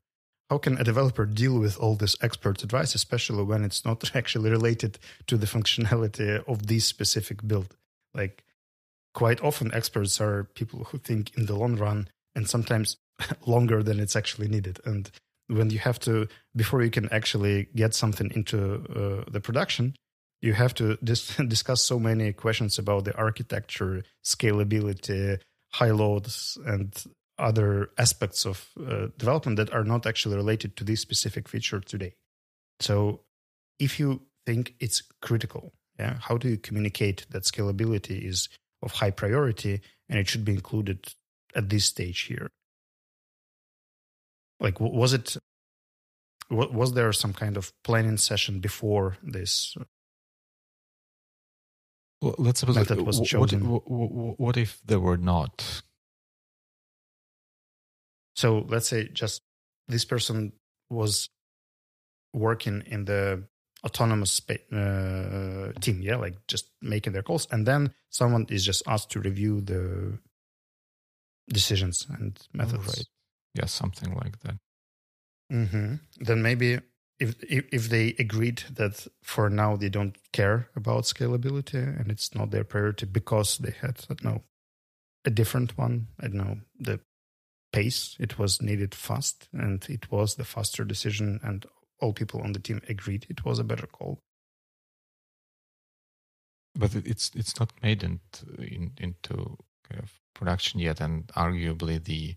How 0.50 0.60
can 0.60 0.78
a 0.78 0.84
developer 0.84 1.26
deal 1.26 1.60
with 1.60 1.78
all 1.80 1.96
this 1.96 2.16
expert 2.22 2.64
advice, 2.64 2.94
especially 2.94 3.44
when 3.44 3.64
it's 3.64 3.84
not 3.84 4.16
actually 4.16 4.52
related 4.52 5.00
to 5.28 5.38
the 5.38 5.48
functionality 5.48 6.44
of 6.48 6.68
this 6.68 6.86
specific 6.86 7.46
build? 7.48 7.76
Like, 8.14 8.44
quite 9.14 9.42
often, 9.42 9.74
experts 9.74 10.22
are 10.22 10.44
people 10.56 10.86
who 10.86 10.98
think 10.98 11.36
in 11.36 11.48
the 11.48 11.56
long 11.56 11.76
run 11.76 12.10
and 12.36 12.48
sometimes 12.48 12.98
longer 13.46 13.82
than 13.82 14.00
it's 14.00 14.16
actually 14.16 14.48
needed. 14.48 14.80
And 14.86 15.10
when 15.48 15.70
you 15.70 15.80
have 15.80 16.00
to, 16.02 16.28
before 16.56 16.84
you 16.84 16.92
can 16.92 17.10
actually 17.12 17.68
get 17.76 17.94
something 17.94 18.32
into 18.36 18.84
uh, 18.96 19.30
the 19.30 19.42
production, 19.42 19.96
you 20.42 20.54
have 20.54 20.74
to 20.76 20.98
dis- 21.04 21.36
discuss 21.48 21.82
so 21.82 22.00
many 22.00 22.34
questions 22.34 22.78
about 22.78 23.06
the 23.06 23.16
architecture, 23.16 24.04
scalability, 24.24 25.40
high 25.72 25.92
loads, 25.92 26.58
and 26.66 26.94
other 27.38 27.90
aspects 27.98 28.46
of 28.46 28.70
uh, 28.80 29.08
development 29.18 29.58
that 29.58 29.74
are 29.74 29.84
not 29.84 30.06
actually 30.06 30.36
related 30.36 30.76
to 30.78 30.84
this 30.84 31.02
specific 31.02 31.48
feature 31.48 31.80
today. 31.80 32.14
So, 32.80 33.22
if 33.80 34.00
you 34.00 34.22
think 34.46 34.76
it's 34.80 35.04
critical, 35.22 35.74
yeah, 36.00 36.18
how 36.22 36.38
do 36.38 36.50
you 36.50 36.58
communicate 36.58 37.26
that 37.30 37.44
scalability 37.44 38.26
is 38.26 38.50
of 38.82 38.94
high 38.94 39.12
priority 39.12 39.82
and 40.10 40.20
it 40.20 40.30
should 40.30 40.46
be 40.46 40.54
included 40.54 41.14
at 41.56 41.70
this 41.70 41.86
stage 41.86 42.22
here? 42.22 42.50
Like, 44.60 44.80
was 44.80 45.14
it? 45.14 45.38
Was 46.50 46.94
there 46.94 47.12
some 47.12 47.34
kind 47.34 47.58
of 47.58 47.74
planning 47.84 48.18
session 48.18 48.60
before 48.60 49.18
this 49.24 49.76
well, 52.22 52.36
let's 52.38 52.60
suppose 52.60 52.78
like, 52.78 53.00
was 53.06 53.22
chosen. 53.22 53.70
what, 53.70 53.90
what, 53.90 54.40
what 54.40 54.58
if 54.58 54.80
there 54.86 55.00
were 55.00 55.18
not 55.18 55.82
So 58.36 58.66
let's 58.68 58.88
say 58.88 59.10
just 59.14 59.42
this 59.88 60.06
person 60.06 60.54
was 60.90 61.30
working 62.34 62.84
in 62.86 63.06
the 63.06 63.44
autonomous 63.84 64.42
uh, 64.50 65.72
team, 65.80 66.02
yeah, 66.02 66.18
like 66.18 66.36
just 66.48 66.72
making 66.82 67.14
their 67.14 67.24
calls, 67.24 67.48
and 67.52 67.66
then 67.66 67.94
someone 68.10 68.46
is 68.50 68.66
just 68.66 68.84
asked 68.88 69.12
to 69.12 69.20
review 69.20 69.62
the 69.62 70.18
decisions 71.48 72.08
and 72.10 72.40
methods. 72.54 72.88
right 72.88 73.06
yeah 73.54 73.66
something 73.66 74.12
like 74.16 74.40
that 74.40 74.56
Mm 75.52 75.68
-hmm. 75.68 76.00
Then 76.26 76.42
maybe 76.42 76.82
if, 77.18 77.36
if 77.44 77.66
if 77.70 77.88
they 77.90 78.16
agreed 78.18 78.66
that 78.76 79.08
for 79.22 79.50
now 79.50 79.78
they 79.78 79.90
don't 79.90 80.18
care 80.32 80.70
about 80.76 81.06
scalability 81.06 82.00
and 82.00 82.12
it's 82.12 82.34
not 82.34 82.52
their 82.52 82.64
priority 82.66 83.06
because 83.06 83.64
they 83.64 83.74
had 83.80 84.00
I 84.00 84.06
don't 84.08 84.22
know 84.22 84.44
a 85.26 85.30
different 85.30 85.78
one. 85.78 86.08
I 86.20 86.28
don't 86.28 86.44
know 86.44 86.58
the 86.84 87.00
pace. 87.76 88.16
It 88.20 88.40
was 88.40 88.62
needed 88.62 88.96
fast, 88.96 89.48
and 89.54 89.86
it 89.90 90.12
was 90.12 90.36
the 90.36 90.46
faster 90.46 90.86
decision, 90.86 91.40
and 91.44 91.66
all 92.00 92.14
people 92.14 92.42
on 92.42 92.54
the 92.54 92.60
team 92.60 92.82
agreed 92.90 93.26
it 93.30 93.46
was 93.46 93.60
a 93.60 93.64
better 93.64 93.88
call. 93.88 94.20
but 96.76 96.94
it's 96.96 97.32
it's 97.36 97.60
not 97.60 97.72
made 97.82 98.04
into 98.04 98.46
in, 98.60 98.92
into 98.98 99.58
kind 99.88 100.04
of 100.04 100.20
production 100.34 100.80
yet, 100.80 101.02
and 101.02 101.28
arguably 101.28 102.04
the 102.04 102.36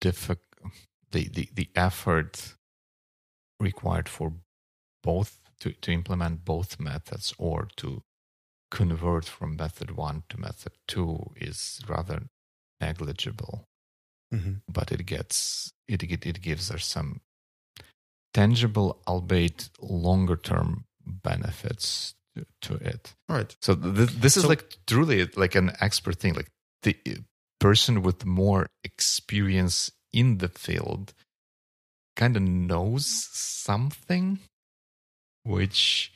difficult 0.00 0.44
the, 1.12 1.28
the 1.28 1.48
the 1.54 1.68
effort 1.74 2.54
required 3.58 4.08
for 4.08 4.34
both 5.02 5.40
to, 5.60 5.72
to 5.72 5.92
implement 5.92 6.44
both 6.44 6.78
methods 6.78 7.32
or 7.38 7.68
to 7.76 8.02
convert 8.70 9.24
from 9.24 9.56
method 9.56 9.92
one 9.92 10.24
to 10.28 10.38
method 10.38 10.72
two 10.86 11.32
is 11.36 11.80
rather 11.88 12.24
negligible. 12.80 13.64
Mm-hmm. 14.34 14.54
But 14.68 14.92
it 14.92 15.06
gets 15.06 15.72
it, 15.88 16.02
it 16.02 16.26
it 16.26 16.42
gives 16.42 16.70
us 16.70 16.84
some 16.84 17.20
tangible, 18.34 19.00
albeit 19.06 19.70
longer 19.80 20.36
term 20.36 20.84
benefits 21.06 22.14
to, 22.34 22.46
to 22.62 22.74
it. 22.84 23.14
Right. 23.28 23.56
So 23.62 23.74
th- 23.74 24.10
this 24.10 24.34
so, 24.34 24.40
is 24.40 24.46
like 24.46 24.76
truly 24.86 25.28
like 25.36 25.54
an 25.54 25.72
expert 25.80 26.16
thing. 26.16 26.34
Like 26.34 26.50
the 26.82 26.96
person 27.60 28.02
with 28.02 28.26
more 28.26 28.66
experience 28.84 29.90
in 30.12 30.38
the 30.38 30.48
field 30.48 31.14
kind 32.16 32.36
of 32.36 32.42
knows 32.42 33.06
something 33.06 34.38
which 35.44 36.12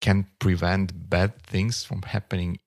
can 0.00 0.26
prevent 0.38 1.08
bad 1.10 1.42
things 1.42 1.84
from 1.84 2.02
happening 2.02 2.58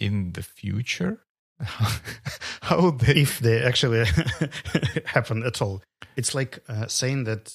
in 0.00 0.32
the 0.32 0.42
future 0.42 1.23
how 2.62 2.90
they 2.90 3.14
if 3.14 3.38
they 3.38 3.62
actually 3.62 4.04
happen 5.04 5.42
at 5.42 5.60
all. 5.62 5.82
It's 6.16 6.34
like 6.34 6.60
uh, 6.68 6.86
saying 6.86 7.24
that 7.24 7.54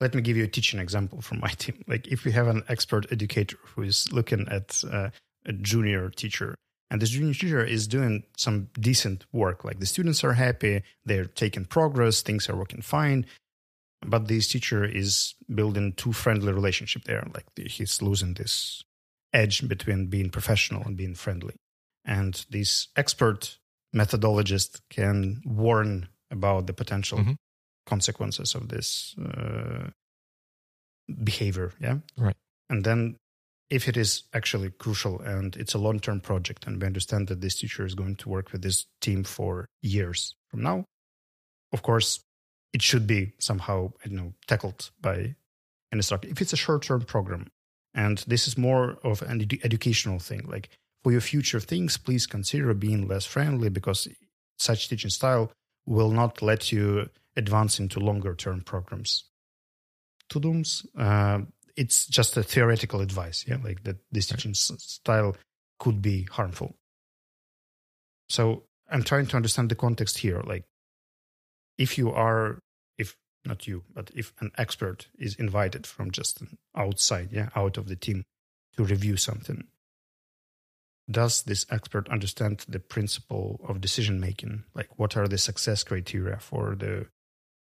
let 0.00 0.14
me 0.14 0.20
give 0.20 0.36
you 0.36 0.44
a 0.44 0.48
teaching 0.48 0.78
example 0.78 1.22
from 1.22 1.40
my 1.40 1.48
team. 1.48 1.82
Like 1.86 2.06
if 2.08 2.24
we 2.24 2.32
have 2.32 2.48
an 2.48 2.62
expert 2.68 3.06
educator 3.10 3.56
who 3.62 3.82
is 3.82 4.12
looking 4.12 4.46
at 4.48 4.82
uh, 4.90 5.10
a 5.46 5.52
junior 5.52 6.10
teacher 6.10 6.54
and 6.90 7.00
this 7.00 7.10
junior 7.10 7.34
teacher 7.34 7.64
is 7.64 7.88
doing 7.88 8.24
some 8.36 8.68
decent 8.78 9.26
work 9.32 9.64
like 9.64 9.80
the 9.80 9.86
students 9.86 10.22
are 10.22 10.34
happy 10.34 10.82
they're 11.04 11.24
taking 11.24 11.64
progress 11.64 12.20
things 12.20 12.48
are 12.48 12.56
working 12.56 12.80
fine 12.80 13.26
but 14.04 14.28
this 14.28 14.48
teacher 14.48 14.84
is 14.84 15.34
building 15.52 15.92
too 15.92 16.12
friendly 16.12 16.52
relationship 16.52 17.04
there. 17.04 17.26
Like 17.34 17.46
he's 17.68 18.02
losing 18.02 18.34
this 18.34 18.82
edge 19.32 19.66
between 19.66 20.06
being 20.06 20.30
professional 20.30 20.82
and 20.82 20.96
being 20.96 21.14
friendly 21.14 21.54
and 22.06 22.46
these 22.50 22.88
expert 22.96 23.58
methodologists 23.94 24.80
can 24.90 25.42
warn 25.44 26.08
about 26.30 26.66
the 26.66 26.72
potential 26.72 27.18
mm-hmm. 27.18 27.32
consequences 27.86 28.54
of 28.54 28.68
this 28.68 29.14
uh, 29.18 29.88
behavior 31.22 31.72
yeah? 31.80 31.98
Right. 32.16 32.36
And 32.68 32.84
then 32.84 33.16
if 33.70 33.88
it 33.88 33.96
is 33.96 34.24
actually 34.32 34.70
crucial 34.70 35.20
and 35.20 35.56
it's 35.56 35.74
a 35.74 35.78
long-term 35.78 36.20
project 36.20 36.66
and 36.66 36.80
we 36.80 36.86
understand 36.86 37.28
that 37.28 37.40
this 37.40 37.56
teacher 37.56 37.84
is 37.84 37.94
going 37.94 38.16
to 38.16 38.28
work 38.28 38.52
with 38.52 38.62
this 38.62 38.86
team 39.00 39.24
for 39.24 39.66
years 39.82 40.34
from 40.48 40.62
now 40.62 40.84
of 41.72 41.82
course 41.82 42.20
it 42.72 42.82
should 42.82 43.06
be 43.06 43.32
somehow 43.38 43.92
you 44.04 44.16
know 44.16 44.32
tackled 44.46 44.90
by 45.00 45.34
an 45.92 45.98
instructor. 45.98 46.28
If 46.28 46.40
it's 46.40 46.52
a 46.52 46.56
short-term 46.56 47.02
program 47.02 47.48
and 47.94 48.18
this 48.26 48.46
is 48.46 48.58
more 48.58 48.98
of 49.02 49.22
an 49.22 49.40
ed- 49.40 49.60
educational 49.64 50.18
thing 50.18 50.44
like 50.48 50.68
for 51.06 51.12
your 51.12 51.20
future 51.20 51.60
things 51.60 51.96
please 51.96 52.26
consider 52.26 52.74
being 52.74 53.06
less 53.06 53.24
friendly 53.24 53.68
because 53.68 54.08
such 54.58 54.88
teaching 54.88 55.08
style 55.08 55.52
will 55.86 56.10
not 56.10 56.42
let 56.42 56.72
you 56.72 57.08
advance 57.36 57.78
into 57.78 58.00
longer 58.00 58.34
term 58.34 58.60
programs 58.60 59.22
to 60.28 60.40
dooms 60.40 60.84
uh, 60.98 61.38
it's 61.76 62.06
just 62.06 62.36
a 62.36 62.42
theoretical 62.42 63.00
advice 63.00 63.44
yeah 63.46 63.58
like 63.62 63.84
that 63.84 63.98
this 64.10 64.26
teaching 64.26 64.50
right. 64.50 64.80
style 64.80 65.36
could 65.78 66.02
be 66.02 66.24
harmful 66.32 66.74
so 68.28 68.64
i'm 68.90 69.04
trying 69.04 69.26
to 69.26 69.36
understand 69.36 69.68
the 69.68 69.76
context 69.76 70.18
here 70.18 70.40
like 70.44 70.64
if 71.78 71.96
you 71.96 72.10
are 72.10 72.58
if 72.98 73.16
not 73.44 73.68
you 73.68 73.84
but 73.94 74.10
if 74.16 74.32
an 74.40 74.50
expert 74.58 75.06
is 75.20 75.36
invited 75.36 75.86
from 75.86 76.10
just 76.10 76.42
outside 76.74 77.28
yeah 77.30 77.48
out 77.54 77.76
of 77.76 77.86
the 77.86 77.94
team 77.94 78.24
to 78.76 78.82
review 78.82 79.16
something 79.16 79.62
does 81.10 81.42
this 81.42 81.66
expert 81.70 82.08
understand 82.08 82.64
the 82.68 82.80
principle 82.80 83.60
of 83.68 83.80
decision 83.80 84.20
making 84.20 84.64
like 84.74 84.88
what 84.98 85.16
are 85.16 85.28
the 85.28 85.38
success 85.38 85.84
criteria 85.84 86.38
for 86.38 86.74
the 86.74 87.06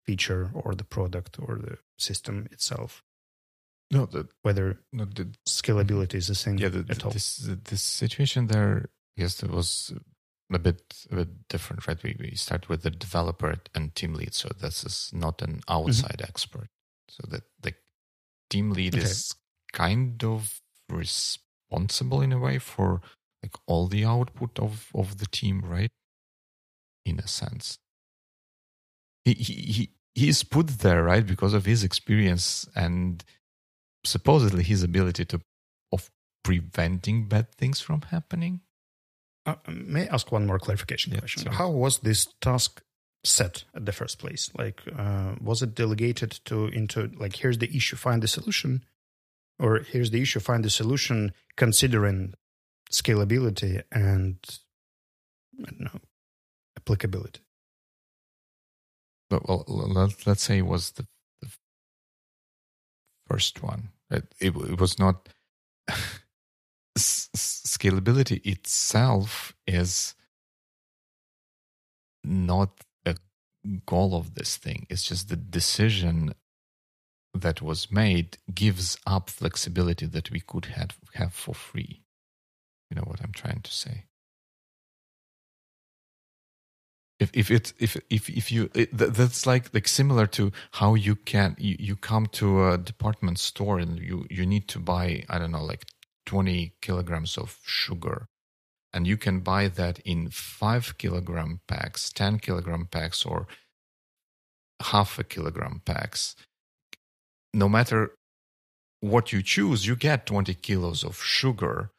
feature 0.05 0.51
or 0.55 0.75
the 0.75 0.85
product 0.85 1.39
or 1.41 1.57
the 1.57 1.79
system 1.99 2.49
itself 2.51 3.03
no, 3.91 4.07
the, 4.07 4.29
whether 4.43 4.81
no, 4.93 5.05
the, 5.07 5.29
scalability 5.47 6.15
is 6.15 6.29
the 6.29 6.35
same 6.35 6.59
yeah, 6.59 6.69
the, 6.69 6.85
at 6.91 7.05
all. 7.05 7.11
This, 7.11 7.49
this 7.65 7.83
situation 7.83 8.49
there, 8.49 8.91
yes, 9.17 9.43
it 9.43 9.51
was 9.51 9.93
a 10.53 10.59
bit 10.59 10.83
a 11.11 11.17
bit 11.17 11.49
different, 11.49 11.87
right? 11.87 12.03
We, 12.03 12.17
we 12.19 12.35
start 12.35 12.69
with 12.69 12.83
the 12.83 12.91
developer 12.91 13.55
and 13.75 13.95
team 13.95 14.15
lead, 14.15 14.35
so 14.35 14.51
this 14.61 14.85
is 14.85 15.11
not 15.15 15.41
an 15.41 15.61
mm-hmm. 15.67 15.73
outside 15.73 16.19
mm-hmm. 16.19 16.29
expert. 16.29 16.69
So 17.09 17.25
that 17.31 17.45
the 17.63 17.75
team 18.51 18.73
lead 18.73 18.95
okay. 18.95 19.05
is 19.05 19.35
kind 19.73 20.23
of 20.23 20.61
responsible 20.91 22.21
in 22.21 22.33
a 22.33 22.39
way 22.39 22.59
for 22.59 23.01
like 23.43 23.55
all 23.67 23.87
the 23.87 24.05
output 24.05 24.59
of 24.59 24.89
of 24.95 25.19
the 25.19 25.27
team, 25.27 25.63
right? 25.65 25.91
In 27.05 27.19
a 27.19 27.29
sense, 27.29 27.79
he 29.25 29.35
he 29.35 29.53
he 29.55 29.91
he's 30.15 30.43
put 30.43 30.79
there 30.79 31.05
right 31.05 31.27
because 31.27 31.55
of 31.55 31.65
his 31.65 31.85
experience 31.85 32.69
and 32.75 33.25
supposedly 34.05 34.63
his 34.63 34.83
ability 34.83 35.25
to 35.27 35.41
of 35.93 36.11
preventing 36.45 37.29
bad 37.29 37.53
things 37.55 37.81
from 37.81 38.03
happening. 38.03 38.61
Uh, 39.47 39.55
may 39.69 40.09
I 40.09 40.15
ask 40.15 40.31
one 40.31 40.47
more 40.47 40.59
clarification 40.59 41.13
yeah, 41.13 41.21
question? 41.21 41.45
Sorry. 41.45 41.57
How 41.57 41.71
was 41.71 41.99
this 41.99 42.29
task 42.41 42.83
set 43.25 43.65
at 43.75 43.87
the 43.87 43.93
first 43.93 44.19
place? 44.19 44.51
Like, 44.57 44.83
uh, 44.97 45.37
was 45.41 45.63
it 45.63 45.75
delegated 45.75 46.41
to 46.47 46.67
into 46.67 47.11
like 47.19 47.37
here's 47.37 47.59
the 47.59 47.75
issue, 47.75 47.97
find 47.97 48.23
the 48.23 48.29
solution, 48.29 48.85
or 49.59 49.81
here's 49.81 50.11
the 50.11 50.21
issue, 50.21 50.41
find 50.41 50.65
the 50.65 50.71
solution, 50.71 51.33
considering 51.57 52.35
scalability 52.91 53.83
and 53.93 54.39
I 55.61 55.71
don't 55.71 55.81
know 55.81 56.01
applicability. 56.77 57.41
But 59.31 59.47
well, 59.47 59.65
let, 59.67 60.27
us 60.27 60.41
say 60.41 60.59
it 60.59 60.67
was 60.67 60.93
the, 60.93 61.07
the 61.43 61.49
first 63.27 63.63
one. 63.63 63.91
It, 64.11 64.35
it, 64.41 64.57
it 64.57 64.81
was 64.81 64.99
not 64.99 65.29
scalability 66.99 68.45
itself 68.47 69.55
is 69.67 70.15
not 72.25 72.71
a 73.05 73.17
goal 73.85 74.15
of 74.15 74.35
this 74.35 74.57
thing. 74.57 74.87
It's 74.89 75.03
just 75.03 75.29
the 75.29 75.37
decision 75.37 76.33
that 77.35 77.61
was 77.61 77.91
made 77.91 78.39
gives 78.55 78.97
up 79.07 79.29
flexibility 79.29 80.07
that 80.07 80.31
we 80.31 80.41
could 80.41 80.67
have, 80.67 80.97
have 81.15 81.35
for 81.35 81.55
free. 81.55 82.03
You 82.91 82.97
know 82.97 83.05
what 83.07 83.21
I'm 83.23 83.33
trying 83.33 83.61
to 83.63 83.73
say? 83.73 84.05
if 87.21 87.31
if 87.35 87.51
it 87.51 87.73
if 87.81 87.97
if 88.11 88.31
if 88.31 88.53
you 88.53 88.71
it, 88.75 88.97
that's 88.97 89.45
like 89.45 89.75
like 89.75 89.89
similar 89.89 90.25
to 90.25 90.53
how 90.75 90.95
you 90.95 91.17
can 91.17 91.57
you, 91.59 91.75
you 91.81 91.97
come 91.97 92.27
to 92.27 92.69
a 92.69 92.79
department 92.79 93.41
store 93.41 93.81
and 93.81 93.99
you 93.99 94.25
you 94.31 94.47
need 94.47 94.69
to 94.69 94.79
buy 94.79 95.25
i 95.29 95.37
don't 95.37 95.51
know 95.51 95.65
like 95.65 95.85
20 96.29 96.75
kilograms 96.83 97.39
of 97.39 97.59
sugar. 97.65 98.27
And 98.93 99.07
you 99.07 99.17
can 99.17 99.41
buy 99.41 99.69
that 99.69 99.99
in 100.01 100.29
5 100.29 100.99
kilogram 100.99 101.61
packs 101.67 102.13
10 102.13 102.39
kilogram 102.39 102.87
packs 102.87 103.25
or 103.25 103.47
half 104.83 105.19
a 105.19 105.25
kilogram 105.25 105.81
packs. 105.87 106.37
No 107.55 107.67
matter 107.69 108.15
what 109.01 109.33
you 109.33 109.43
choose 109.43 109.87
you 109.87 109.97
get 109.97 110.27
20 110.27 110.53
kilos 110.55 111.03
of 111.03 111.17
sugar 111.23 111.91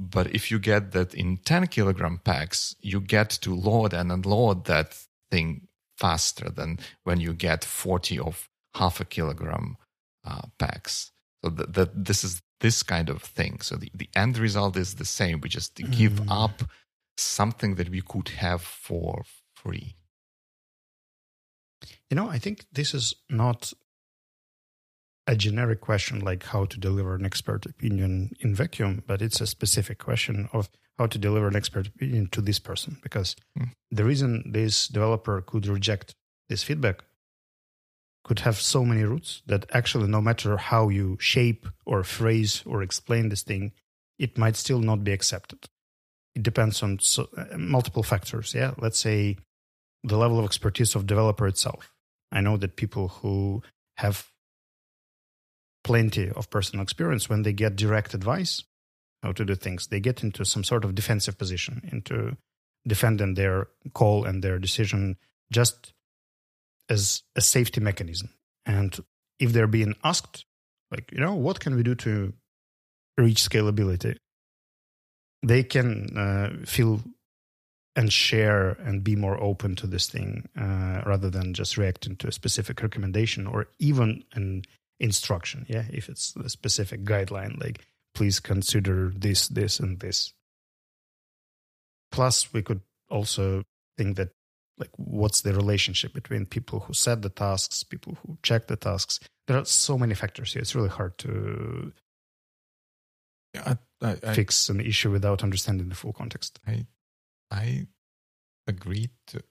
but 0.00 0.34
if 0.34 0.50
you 0.50 0.58
get 0.58 0.92
that 0.92 1.12
in 1.12 1.36
10 1.36 1.66
kilogram 1.66 2.20
packs, 2.24 2.74
you 2.80 3.00
get 3.00 3.28
to 3.28 3.54
load 3.54 3.92
and 3.92 4.10
unload 4.10 4.64
that 4.64 4.98
thing 5.30 5.68
faster 5.98 6.48
than 6.48 6.78
when 7.04 7.20
you 7.20 7.34
get 7.34 7.64
40 7.64 8.18
of 8.18 8.48
half 8.74 8.98
a 8.98 9.04
kilogram 9.04 9.76
uh, 10.24 10.42
packs. 10.58 11.12
So 11.44 11.50
that, 11.50 11.74
that 11.74 12.04
this 12.04 12.24
is 12.24 12.40
this 12.60 12.82
kind 12.82 13.10
of 13.10 13.22
thing. 13.22 13.60
So 13.60 13.76
the, 13.76 13.90
the 13.94 14.08
end 14.16 14.38
result 14.38 14.76
is 14.78 14.94
the 14.94 15.04
same. 15.04 15.42
We 15.42 15.50
just 15.50 15.76
mm. 15.76 15.90
give 15.90 16.30
up 16.30 16.62
something 17.18 17.74
that 17.74 17.90
we 17.90 18.00
could 18.00 18.28
have 18.30 18.62
for 18.62 19.24
free. 19.54 19.96
You 22.08 22.16
know, 22.16 22.30
I 22.30 22.38
think 22.38 22.64
this 22.72 22.94
is 22.94 23.14
not 23.28 23.74
a 25.26 25.36
generic 25.36 25.80
question 25.80 26.20
like 26.20 26.44
how 26.44 26.64
to 26.64 26.78
deliver 26.78 27.14
an 27.14 27.24
expert 27.24 27.66
opinion 27.66 28.30
in 28.40 28.54
vacuum, 28.54 29.02
but 29.06 29.22
it's 29.22 29.40
a 29.40 29.46
specific 29.46 29.98
question 29.98 30.48
of 30.52 30.68
how 30.98 31.06
to 31.06 31.18
deliver 31.18 31.48
an 31.48 31.56
expert 31.56 31.86
opinion 31.86 32.28
to 32.28 32.40
this 32.40 32.58
person. 32.58 32.98
Because 33.02 33.36
mm. 33.58 33.70
the 33.90 34.04
reason 34.04 34.50
this 34.52 34.88
developer 34.88 35.40
could 35.40 35.66
reject 35.66 36.14
this 36.48 36.62
feedback 36.62 37.04
could 38.24 38.40
have 38.40 38.60
so 38.60 38.84
many 38.84 39.02
roots 39.02 39.42
that 39.46 39.64
actually, 39.72 40.08
no 40.08 40.20
matter 40.20 40.56
how 40.56 40.88
you 40.88 41.16
shape 41.20 41.66
or 41.86 42.04
phrase 42.04 42.62
or 42.66 42.82
explain 42.82 43.28
this 43.28 43.42
thing, 43.42 43.72
it 44.18 44.36
might 44.36 44.56
still 44.56 44.80
not 44.80 45.02
be 45.02 45.12
accepted. 45.12 45.58
It 46.34 46.42
depends 46.42 46.82
on 46.82 46.98
so, 47.00 47.28
uh, 47.36 47.56
multiple 47.56 48.02
factors. 48.02 48.54
Yeah, 48.54 48.72
let's 48.78 48.98
say 48.98 49.38
the 50.04 50.18
level 50.18 50.38
of 50.38 50.44
expertise 50.44 50.94
of 50.94 51.06
developer 51.06 51.46
itself. 51.46 51.92
I 52.30 52.40
know 52.40 52.56
that 52.58 52.76
people 52.76 53.08
who 53.08 53.62
have 53.96 54.28
plenty 55.82 56.30
of 56.30 56.50
personal 56.50 56.82
experience 56.82 57.28
when 57.28 57.42
they 57.42 57.52
get 57.52 57.76
direct 57.76 58.14
advice 58.14 58.62
how 59.22 59.32
to 59.32 59.44
do 59.44 59.54
things, 59.54 59.88
they 59.88 60.00
get 60.00 60.22
into 60.22 60.44
some 60.44 60.64
sort 60.64 60.84
of 60.84 60.94
defensive 60.94 61.36
position, 61.36 61.88
into 61.92 62.36
defending 62.86 63.34
their 63.34 63.68
call 63.92 64.24
and 64.24 64.42
their 64.42 64.58
decision 64.58 65.16
just 65.52 65.92
as 66.88 67.22
a 67.36 67.40
safety 67.40 67.80
mechanism. 67.80 68.30
And 68.64 68.98
if 69.38 69.52
they're 69.52 69.66
being 69.66 69.94
asked, 70.02 70.44
like, 70.90 71.10
you 71.12 71.20
know, 71.20 71.34
what 71.34 71.60
can 71.60 71.76
we 71.76 71.82
do 71.82 71.94
to 71.96 72.32
reach 73.18 73.42
scalability? 73.42 74.16
They 75.42 75.62
can 75.62 76.16
uh, 76.16 76.66
feel 76.66 77.00
and 77.96 78.12
share 78.12 78.70
and 78.70 79.02
be 79.02 79.16
more 79.16 79.42
open 79.42 79.74
to 79.76 79.86
this 79.86 80.08
thing 80.08 80.48
uh, 80.58 81.02
rather 81.04 81.28
than 81.28 81.54
just 81.54 81.76
reacting 81.76 82.16
to 82.16 82.28
a 82.28 82.32
specific 82.32 82.80
recommendation 82.82 83.46
or 83.46 83.66
even 83.78 84.24
an 84.32 84.62
instruction. 85.00 85.66
Yeah, 85.68 85.84
if 85.90 86.08
it's 86.08 86.36
a 86.36 86.48
specific 86.48 87.04
guideline, 87.04 87.60
like 87.60 87.86
please 88.14 88.38
consider 88.38 89.12
this, 89.16 89.48
this, 89.48 89.80
and 89.80 89.98
this. 89.98 90.32
Plus, 92.12 92.52
we 92.52 92.62
could 92.62 92.80
also 93.08 93.64
think 93.96 94.16
that 94.16 94.30
like 94.78 94.90
what's 94.96 95.42
the 95.42 95.52
relationship 95.52 96.12
between 96.14 96.46
people 96.46 96.80
who 96.80 96.94
set 96.94 97.22
the 97.22 97.28
tasks 97.28 97.82
people 97.82 98.16
who 98.22 98.38
check 98.42 98.66
the 98.66 98.76
tasks 98.76 99.20
there 99.46 99.58
are 99.58 99.64
so 99.64 99.98
many 99.98 100.14
factors 100.14 100.54
here 100.54 100.62
it's 100.62 100.74
really 100.74 100.88
hard 100.88 101.16
to 101.18 101.92
yeah, 103.54 103.74
I, 104.00 104.16
I, 104.22 104.32
fix 104.32 104.68
an 104.70 104.80
issue 104.80 105.10
without 105.10 105.42
understanding 105.42 105.90
the 105.90 105.94
full 105.94 106.14
context 106.14 106.60
i 106.66 106.86
i 107.50 107.86
agree 108.66 109.10
to 109.28 109.42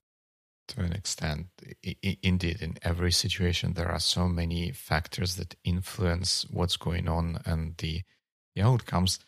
to 0.69 0.81
an 0.81 0.93
extent 0.93 1.47
I, 1.85 2.17
indeed 2.21 2.61
in 2.61 2.77
every 2.81 3.11
situation 3.11 3.73
there 3.73 3.91
are 3.91 3.99
so 3.99 4.27
many 4.27 4.71
factors 4.71 5.35
that 5.35 5.55
influence 5.63 6.45
what's 6.49 6.77
going 6.77 7.07
on 7.07 7.39
and 7.45 7.75
the, 7.77 8.03
the 8.55 8.61
outcomes. 8.61 9.19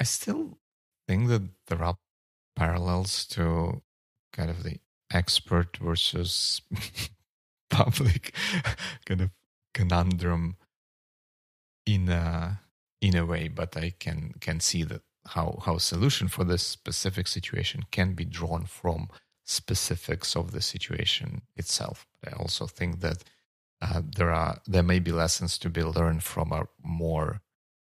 I 0.00 0.04
still 0.04 0.58
think 1.06 1.28
that 1.28 1.42
there 1.68 1.82
are 1.82 1.96
parallels 2.54 3.26
to 3.26 3.82
kind 4.32 4.50
of 4.50 4.62
the 4.62 4.78
expert 5.12 5.76
versus 5.76 6.62
public 7.70 8.34
kind 9.06 9.20
of 9.20 9.30
conundrum 9.74 10.56
in 11.84 12.08
a 12.08 12.60
in 13.00 13.14
a 13.14 13.24
way 13.24 13.46
but 13.46 13.76
i 13.76 13.92
can 13.98 14.32
can 14.40 14.58
see 14.58 14.82
that 14.82 15.02
how 15.28 15.58
how 15.64 15.76
solution 15.78 16.28
for 16.28 16.44
this 16.44 16.62
specific 16.62 17.26
situation 17.26 17.82
can 17.90 18.14
be 18.14 18.24
drawn 18.24 18.64
from 18.64 19.08
specifics 19.46 20.36
of 20.36 20.52
the 20.52 20.60
situation 20.60 21.42
itself 21.56 22.06
but 22.20 22.32
i 22.32 22.36
also 22.36 22.66
think 22.66 23.00
that 23.00 23.24
uh, 23.82 24.02
there 24.16 24.30
are 24.30 24.58
there 24.66 24.82
may 24.82 24.98
be 24.98 25.12
lessons 25.12 25.58
to 25.58 25.70
be 25.70 25.82
learned 25.82 26.22
from 26.22 26.52
a 26.52 26.66
more 26.82 27.40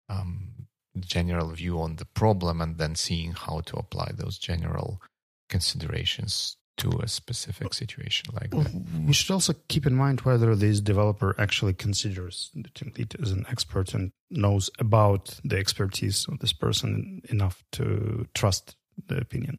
um, 0.08 0.66
general 1.00 1.48
view 1.50 1.80
on 1.80 1.96
the 1.96 2.04
problem 2.04 2.60
and 2.60 2.78
then 2.78 2.94
seeing 2.94 3.32
how 3.32 3.60
to 3.60 3.76
apply 3.76 4.10
those 4.14 4.38
general 4.38 5.00
considerations 5.48 6.56
to 6.78 6.90
a 7.02 7.08
specific 7.08 7.74
situation 7.74 8.26
like 8.32 8.50
that. 8.50 8.72
We 9.06 9.12
should 9.12 9.30
also 9.30 9.54
keep 9.68 9.86
in 9.86 9.94
mind 9.94 10.22
whether 10.22 10.56
this 10.56 10.80
developer 10.80 11.34
actually 11.38 11.74
considers 11.74 12.50
the 12.54 12.70
team 12.70 12.92
lead 12.96 13.14
as 13.22 13.30
an 13.30 13.44
expert 13.50 13.92
and 13.94 14.12
knows 14.30 14.70
about 14.78 15.38
the 15.44 15.58
expertise 15.58 16.26
of 16.28 16.38
this 16.38 16.52
person 16.52 17.20
enough 17.28 17.62
to 17.72 18.26
trust 18.34 18.76
the 19.06 19.18
opinion. 19.18 19.58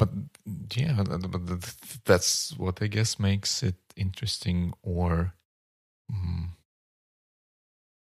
But 0.00 0.10
yeah, 0.76 1.02
but 1.04 1.74
that's 2.04 2.56
what 2.56 2.82
I 2.82 2.86
guess 2.86 3.18
makes 3.18 3.62
it 3.62 3.76
interesting 3.96 4.72
or 4.82 5.34
um, 6.10 6.56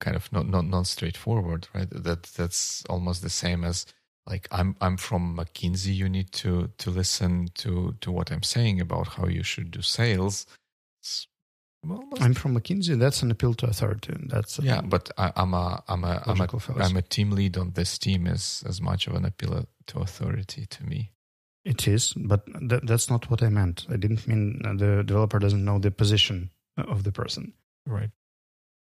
kind 0.01 0.17
of 0.17 0.33
not 0.33 0.49
not 0.49 0.65
not 0.65 0.87
straightforward, 0.87 1.69
right? 1.75 1.89
That 1.91 2.23
that's 2.23 2.85
almost 2.89 3.23
the 3.23 3.31
same 3.31 3.65
as 3.65 3.87
like 4.27 4.49
I'm 4.51 4.77
I'm 4.81 4.97
from 4.97 5.37
McKinsey. 5.37 5.95
You 5.95 6.09
need 6.09 6.33
to 6.33 6.71
to 6.79 6.91
listen 6.91 7.49
to 7.57 7.95
to 8.01 8.13
what 8.13 8.31
I'm 8.31 8.43
saying 8.43 8.81
about 8.81 9.09
how 9.09 9.27
you 9.27 9.43
should 9.43 9.71
do 9.71 9.83
sales. 9.83 10.47
I'm 12.21 12.35
from 12.35 12.57
McKinsey. 12.59 12.99
That's 12.99 13.23
an 13.23 13.31
appeal 13.31 13.55
to 13.55 13.67
authority. 13.67 14.15
That's 14.27 14.59
yeah, 14.59 14.81
but 14.81 15.11
I, 15.17 15.33
am 15.37 15.55
a 15.55 15.83
I'm 15.89 16.05
a 16.05 16.23
I'm 16.27 16.41
a, 16.41 16.49
I'm 16.79 16.97
a 16.97 17.03
team 17.03 17.31
lead 17.31 17.57
on 17.57 17.71
this 17.73 17.99
team 17.99 18.27
is 18.27 18.65
as 18.67 18.81
much 18.81 19.07
of 19.07 19.15
an 19.15 19.25
appeal 19.25 19.65
to 19.87 19.99
authority 19.99 20.67
to 20.67 20.85
me. 20.85 21.13
It 21.69 21.87
is, 21.87 22.15
but 22.15 22.47
th- 22.47 22.81
that's 22.85 23.11
not 23.11 23.31
what 23.31 23.43
I 23.43 23.51
meant. 23.51 23.85
I 23.91 23.97
didn't 23.97 24.27
mean 24.27 24.63
uh, 24.65 24.73
the 24.73 25.03
developer 25.05 25.39
doesn't 25.39 25.63
know 25.63 25.79
the 25.79 25.91
position 25.91 26.49
uh, 26.79 26.85
of 26.85 27.05
the 27.05 27.13
person. 27.13 27.53
Right. 27.87 28.09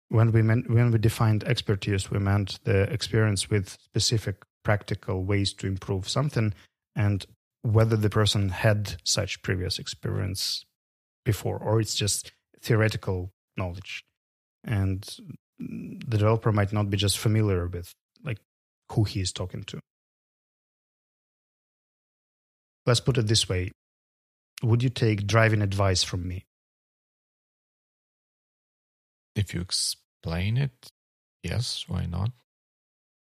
When 0.09 0.31
we 0.31 0.43
meant 0.43 0.69
when 0.69 0.91
we 0.91 0.99
defined 0.99 1.43
expertise, 1.45 2.11
we 2.11 2.19
meant 2.19 2.59
the 2.65 2.83
experience 2.93 3.49
with 3.49 3.69
specific 3.69 4.43
practical 4.63 5.23
ways 5.23 5.51
to 5.53 5.65
improve 5.65 6.07
something 6.07 6.53
and 6.95 7.25
whether 7.63 7.95
the 7.95 8.09
person 8.09 8.49
had 8.49 8.97
such 9.03 9.41
previous 9.41 9.79
experience 9.79 10.63
before 11.25 11.57
or 11.57 11.81
it's 11.81 11.95
just 11.95 12.33
theoretical 12.61 13.31
knowledge 13.57 14.03
and 14.63 15.17
the 15.57 16.17
developer 16.17 16.51
might 16.51 16.71
not 16.71 16.89
be 16.89 16.97
just 16.97 17.17
familiar 17.17 17.67
with 17.67 17.93
like 18.23 18.37
who 18.91 19.05
he 19.05 19.21
is 19.21 19.31
talking 19.31 19.63
to 19.63 19.79
let's 22.85 22.99
put 22.99 23.17
it 23.17 23.27
this 23.27 23.47
way 23.47 23.71
would 24.63 24.83
you 24.83 24.89
take 24.89 25.27
driving 25.27 25.61
advice 25.61 26.03
from 26.03 26.27
me 26.27 26.45
if 29.35 29.53
you 29.53 29.61
explain 29.61 30.57
it 30.57 30.89
yes 31.43 31.85
why 31.87 32.05
not 32.05 32.31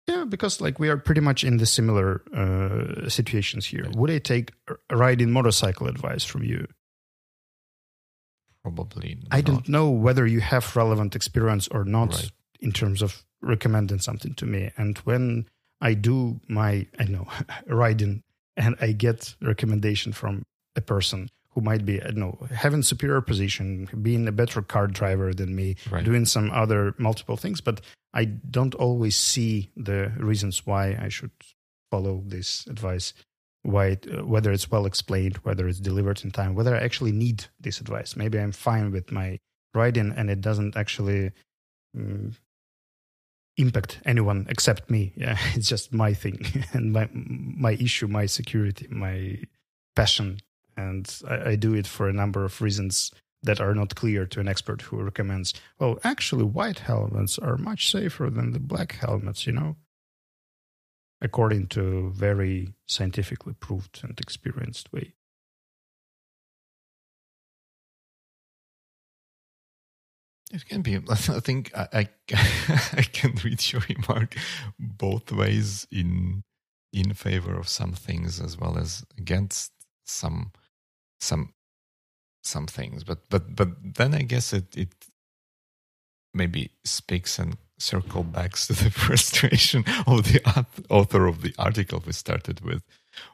yeah, 0.06 0.24
because 0.24 0.60
like 0.60 0.78
we 0.78 0.88
are 0.88 0.96
pretty 0.96 1.20
much 1.20 1.42
in 1.42 1.56
the 1.56 1.66
similar 1.66 2.22
uh, 2.32 3.08
situations 3.08 3.66
here. 3.66 3.88
Would 3.96 4.10
I 4.10 4.18
take 4.18 4.52
riding 4.90 5.32
motorcycle 5.32 5.88
advice 5.88 6.24
from 6.24 6.44
you? 6.44 6.68
Probably. 8.62 9.16
Not. 9.16 9.28
I 9.32 9.40
don't 9.40 9.68
know 9.68 9.90
whether 9.90 10.26
you 10.26 10.40
have 10.40 10.76
relevant 10.76 11.16
experience 11.16 11.66
or 11.68 11.84
not 11.84 12.14
right. 12.14 12.30
in 12.60 12.72
terms 12.72 13.02
of 13.02 13.24
recommending 13.42 13.98
something 13.98 14.34
to 14.34 14.46
me. 14.46 14.70
And 14.76 14.98
when 14.98 15.48
I 15.80 15.94
do 15.94 16.40
my, 16.48 16.86
I 16.98 17.04
know, 17.04 17.26
riding, 17.66 18.22
and 18.56 18.76
I 18.80 18.92
get 18.92 19.34
recommendation 19.42 20.12
from 20.12 20.44
a 20.74 20.80
person 20.80 21.30
who 21.50 21.62
might 21.62 21.86
be, 21.86 22.02
I 22.02 22.06
don't 22.06 22.16
know, 22.16 22.38
having 22.50 22.82
superior 22.82 23.22
position, 23.22 23.88
being 24.02 24.28
a 24.28 24.32
better 24.32 24.60
car 24.60 24.86
driver 24.86 25.32
than 25.32 25.56
me, 25.56 25.76
right. 25.90 26.04
doing 26.04 26.26
some 26.26 26.50
other 26.50 26.94
multiple 26.98 27.36
things, 27.36 27.62
but 27.62 27.80
I 28.12 28.26
don't 28.26 28.74
always 28.74 29.16
see 29.16 29.70
the 29.76 30.12
reasons 30.18 30.66
why 30.66 30.98
I 31.00 31.08
should 31.08 31.30
follow 31.90 32.22
this 32.26 32.66
advice. 32.66 33.14
Why, 33.62 33.86
it, 33.86 34.26
whether 34.26 34.52
it's 34.52 34.70
well 34.70 34.86
explained, 34.86 35.38
whether 35.38 35.66
it's 35.66 35.80
delivered 35.80 36.22
in 36.24 36.30
time, 36.30 36.54
whether 36.54 36.76
I 36.76 36.80
actually 36.80 37.12
need 37.12 37.46
this 37.58 37.80
advice. 37.80 38.16
Maybe 38.16 38.38
I'm 38.38 38.52
fine 38.52 38.92
with 38.92 39.10
my 39.10 39.38
writing 39.74 40.12
and 40.16 40.30
it 40.30 40.40
doesn't 40.40 40.76
actually 40.76 41.32
um, 41.96 42.36
impact 43.56 44.00
anyone 44.04 44.46
except 44.48 44.90
me. 44.90 45.12
Yeah, 45.16 45.38
it's 45.54 45.68
just 45.68 45.92
my 45.92 46.14
thing 46.14 46.44
and 46.72 46.92
my 46.92 47.08
my 47.12 47.72
issue, 47.72 48.06
my 48.06 48.26
security, 48.26 48.86
my 48.90 49.38
passion 49.94 50.40
and 50.76 51.22
I, 51.26 51.50
I 51.50 51.56
do 51.56 51.74
it 51.74 51.86
for 51.86 52.08
a 52.08 52.12
number 52.12 52.44
of 52.44 52.60
reasons 52.60 53.12
that 53.42 53.60
are 53.60 53.74
not 53.74 53.94
clear 53.94 54.26
to 54.26 54.40
an 54.40 54.48
expert 54.48 54.82
who 54.82 55.02
recommends, 55.02 55.54
well, 55.78 55.98
actually, 56.04 56.44
white 56.44 56.80
helmets 56.80 57.38
are 57.38 57.56
much 57.56 57.90
safer 57.90 58.28
than 58.28 58.52
the 58.52 58.58
black 58.58 58.96
helmets, 58.96 59.46
you 59.46 59.52
know, 59.52 59.76
according 61.20 61.68
to 61.68 62.10
very 62.14 62.74
scientifically 62.86 63.54
proved 63.54 64.00
and 64.02 64.18
experienced 64.20 64.92
way. 64.92 65.14
It 70.52 70.66
can 70.66 70.82
be. 70.82 70.96
I 71.10 71.14
think 71.16 71.72
I, 71.76 71.88
I, 71.92 72.08
I 72.98 73.02
can 73.02 73.34
read 73.44 73.72
your 73.72 73.82
remark 73.88 74.36
both 74.78 75.32
ways 75.32 75.86
in 75.90 76.44
in 76.92 77.12
favor 77.14 77.54
of 77.58 77.68
some 77.68 77.92
things 77.92 78.40
as 78.40 78.58
well 78.58 78.78
as 78.78 79.04
against 79.18 79.72
some 80.06 80.52
some 81.20 81.52
some 82.44 82.66
things 82.66 83.04
but 83.04 83.18
but 83.30 83.54
but 83.56 83.68
then 83.96 84.14
i 84.14 84.22
guess 84.22 84.52
it 84.52 84.76
it 84.76 84.88
maybe 86.34 86.70
speaks 86.84 87.38
and 87.38 87.56
circle 87.78 88.22
backs 88.24 88.66
to 88.66 88.72
the 88.72 88.90
frustration 89.06 89.84
of 90.06 90.24
the 90.32 90.40
author 90.90 91.26
of 91.26 91.42
the 91.42 91.54
article 91.58 92.02
we 92.06 92.12
started 92.12 92.60
with 92.60 92.82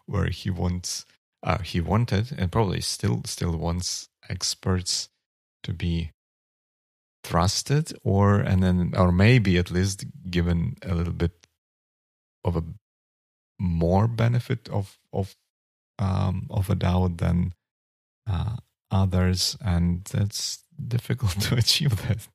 where 0.06 0.26
he 0.28 0.51
wants 0.51 1.05
uh, 1.44 1.59
he 1.59 1.80
wanted 1.80 2.32
and 2.39 2.52
probably 2.52 2.80
still 2.80 3.22
still 3.24 3.56
wants 3.56 4.09
experts 4.28 5.09
to 5.62 5.72
be 5.72 6.12
trusted 7.23 7.93
or 8.03 8.40
and 8.40 8.62
then 8.62 8.93
or 8.97 9.12
maybe 9.12 9.59
at 9.59 9.70
least 9.70 10.05
given 10.28 10.77
a 10.82 10.94
little 10.94 11.12
bit 11.12 11.47
of 12.44 12.57
a 12.57 12.65
more 13.59 14.09
benefit 14.09 14.69
of 14.69 14.99
of 15.12 15.36
um, 15.99 16.47
of 16.51 16.69
a 16.69 16.74
doubt 16.74 17.19
than 17.19 17.55
uh, 18.28 18.57
others, 18.90 19.57
and 19.65 20.05
that's 20.05 20.65
difficult 20.89 21.32
to 21.43 21.57
achieve. 21.57 21.97
That 22.09 22.28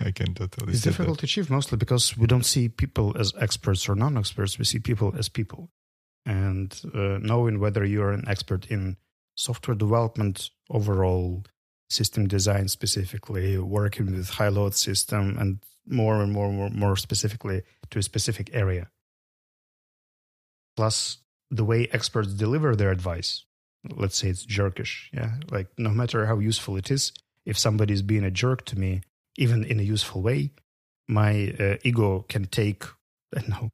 I 0.00 0.12
can 0.12 0.34
totally. 0.34 0.72
It's 0.72 0.82
difficult 0.82 1.16
that. 1.16 1.20
to 1.20 1.26
achieve 1.26 1.50
mostly 1.50 1.78
because 1.78 2.16
we 2.16 2.26
don't 2.26 2.46
see 2.46 2.68
people 2.68 3.16
as 3.18 3.32
experts 3.38 3.88
or 3.88 3.94
non-experts. 3.94 4.58
We 4.58 4.64
see 4.64 4.78
people 4.78 5.14
as 5.18 5.28
people, 5.28 5.70
and 6.26 6.80
uh, 6.94 7.18
knowing 7.20 7.58
whether 7.58 7.84
you 7.84 8.02
are 8.02 8.12
an 8.12 8.28
expert 8.28 8.66
in 8.66 8.96
software 9.34 9.76
development 9.76 10.50
overall 10.70 11.44
system 11.88 12.26
design 12.26 12.68
specifically 12.68 13.58
working 13.58 14.06
with 14.06 14.28
high 14.28 14.48
load 14.48 14.74
system 14.74 15.36
and 15.38 15.58
more 15.86 16.22
and 16.22 16.32
more, 16.32 16.52
more 16.52 16.70
more 16.70 16.96
specifically 16.96 17.62
to 17.90 17.98
a 17.98 18.02
specific 18.02 18.50
area. 18.52 18.88
Plus 20.76 21.18
the 21.50 21.64
way 21.64 21.88
experts 21.92 22.28
deliver 22.34 22.76
their 22.76 22.90
advice 22.90 23.44
let's 23.96 24.18
say 24.18 24.28
it's 24.28 24.44
jerkish 24.44 25.08
yeah? 25.12 25.32
Like 25.50 25.68
no 25.78 25.90
matter 25.90 26.26
how 26.26 26.38
useful 26.38 26.76
it 26.76 26.90
is 26.90 27.12
if 27.46 27.58
somebody 27.58 27.94
is 27.94 28.02
being 28.02 28.24
a 28.24 28.30
jerk 28.30 28.64
to 28.66 28.78
me 28.78 29.02
even 29.36 29.64
in 29.64 29.80
a 29.80 29.82
useful 29.82 30.20
way 30.20 30.50
my 31.06 31.54
uh, 31.58 31.76
ego 31.84 32.24
can 32.28 32.44
take 32.46 32.84
i 33.34 33.40
don't 33.40 33.48
know 33.48 33.70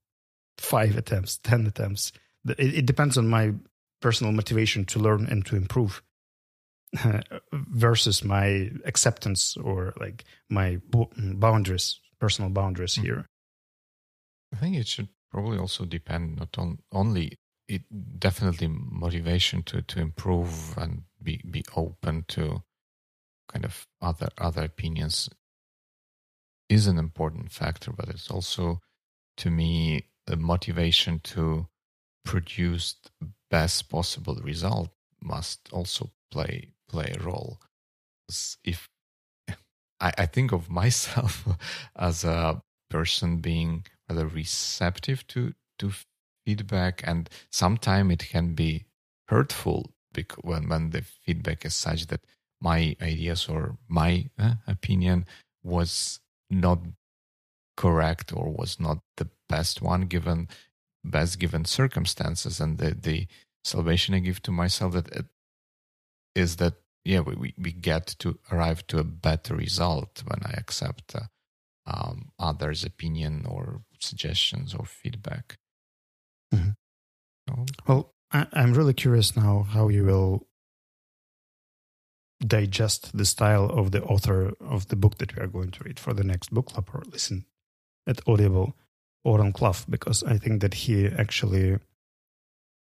five 0.58 0.96
attempts 0.96 1.38
ten 1.38 1.66
attempts. 1.66 2.12
It, 2.46 2.78
it 2.78 2.86
depends 2.86 3.16
on 3.18 3.28
my 3.28 3.54
personal 4.00 4.32
motivation 4.32 4.84
to 4.86 4.98
learn 4.98 5.26
and 5.26 5.44
to 5.46 5.56
improve 5.56 6.02
versus 7.52 8.24
my 8.24 8.70
acceptance 8.84 9.56
or 9.56 9.94
like 9.98 10.24
my 10.48 10.78
boundaries 11.16 12.00
personal 12.20 12.50
boundaries 12.50 12.94
mm-hmm. 12.94 13.04
here 13.04 13.26
i 14.52 14.56
think 14.56 14.76
it 14.76 14.86
should 14.86 15.08
probably 15.30 15.58
also 15.58 15.84
depend 15.84 16.36
not 16.36 16.56
on 16.58 16.78
only 16.92 17.36
it 17.68 17.82
definitely 18.18 18.68
motivation 18.68 19.62
to 19.62 19.82
to 19.82 20.00
improve 20.00 20.76
and 20.76 21.02
be 21.22 21.40
be 21.50 21.64
open 21.76 22.24
to 22.28 22.62
kind 23.48 23.64
of 23.64 23.86
other 24.00 24.28
other 24.38 24.64
opinions 24.64 25.28
is 26.68 26.86
an 26.86 26.98
important 26.98 27.50
factor 27.50 27.92
but 27.92 28.08
it's 28.08 28.30
also 28.30 28.80
to 29.36 29.50
me 29.50 30.06
a 30.28 30.36
motivation 30.36 31.18
to 31.20 31.66
produce 32.24 32.96
the 33.20 33.28
best 33.50 33.88
possible 33.90 34.36
result 34.36 34.90
must 35.20 35.68
also 35.72 36.10
play 36.30 36.72
play 36.88 37.14
a 37.16 37.22
role. 37.22 37.60
If 38.64 38.88
I, 40.00 40.12
I 40.18 40.26
think 40.26 40.52
of 40.52 40.70
myself 40.70 41.46
as 41.96 42.24
a 42.24 42.62
person 42.90 43.38
being 43.38 43.86
rather 44.08 44.26
receptive 44.26 45.26
to 45.28 45.54
to 45.78 45.90
feedback, 46.46 47.02
and 47.06 47.28
sometimes 47.50 48.12
it 48.12 48.28
can 48.28 48.54
be 48.54 48.84
hurtful 49.28 49.90
because 50.12 50.38
when 50.42 50.68
when 50.68 50.90
the 50.90 51.02
feedback 51.02 51.64
is 51.64 51.74
such 51.74 52.06
that 52.06 52.20
my 52.60 52.96
ideas 53.00 53.48
or 53.48 53.76
my 53.88 54.30
uh, 54.38 54.54
opinion 54.66 55.26
was 55.62 56.20
not 56.50 56.78
correct 57.76 58.32
or 58.32 58.50
was 58.50 58.78
not 58.78 58.98
the 59.16 59.28
best 59.48 59.82
one 59.82 60.02
given 60.02 60.48
best 61.04 61.38
given 61.38 61.64
circumstances 61.64 62.60
and 62.60 62.78
the 62.78 62.94
the 62.94 63.26
salvation 63.64 64.14
i 64.14 64.18
give 64.18 64.40
to 64.40 64.52
myself 64.52 64.92
that 64.92 65.08
it 65.08 65.26
is 66.34 66.56
that 66.56 66.74
yeah 67.04 67.20
we, 67.20 67.54
we 67.58 67.72
get 67.72 68.06
to 68.18 68.38
arrive 68.50 68.86
to 68.86 68.98
a 68.98 69.04
better 69.04 69.54
result 69.54 70.22
when 70.26 70.40
i 70.44 70.52
accept 70.56 71.14
uh, 71.14 71.20
um, 71.86 72.30
others' 72.38 72.84
opinion 72.84 73.46
or 73.48 73.82
suggestions 74.00 74.74
or 74.74 74.84
feedback. 74.86 75.58
Mm-hmm. 76.54 76.70
So, 77.48 77.66
well, 77.86 78.14
I, 78.32 78.46
I'm 78.52 78.74
really 78.74 78.94
curious 78.94 79.36
now 79.36 79.66
how 79.68 79.88
you 79.88 80.04
will 80.04 80.46
digest 82.44 83.16
the 83.16 83.24
style 83.24 83.66
of 83.66 83.90
the 83.90 84.02
author 84.02 84.52
of 84.60 84.88
the 84.88 84.96
book 84.96 85.18
that 85.18 85.36
we 85.36 85.42
are 85.42 85.46
going 85.46 85.70
to 85.70 85.84
read 85.84 85.98
for 85.98 86.12
the 86.12 86.24
next 86.24 86.52
book 86.52 86.66
club 86.66 86.88
or 86.92 87.02
listen 87.10 87.46
at 88.06 88.20
Audible, 88.26 88.76
Oren 89.24 89.52
Klaff, 89.52 89.88
because 89.88 90.22
I 90.22 90.36
think 90.38 90.60
that 90.60 90.74
he 90.74 91.06
actually 91.06 91.78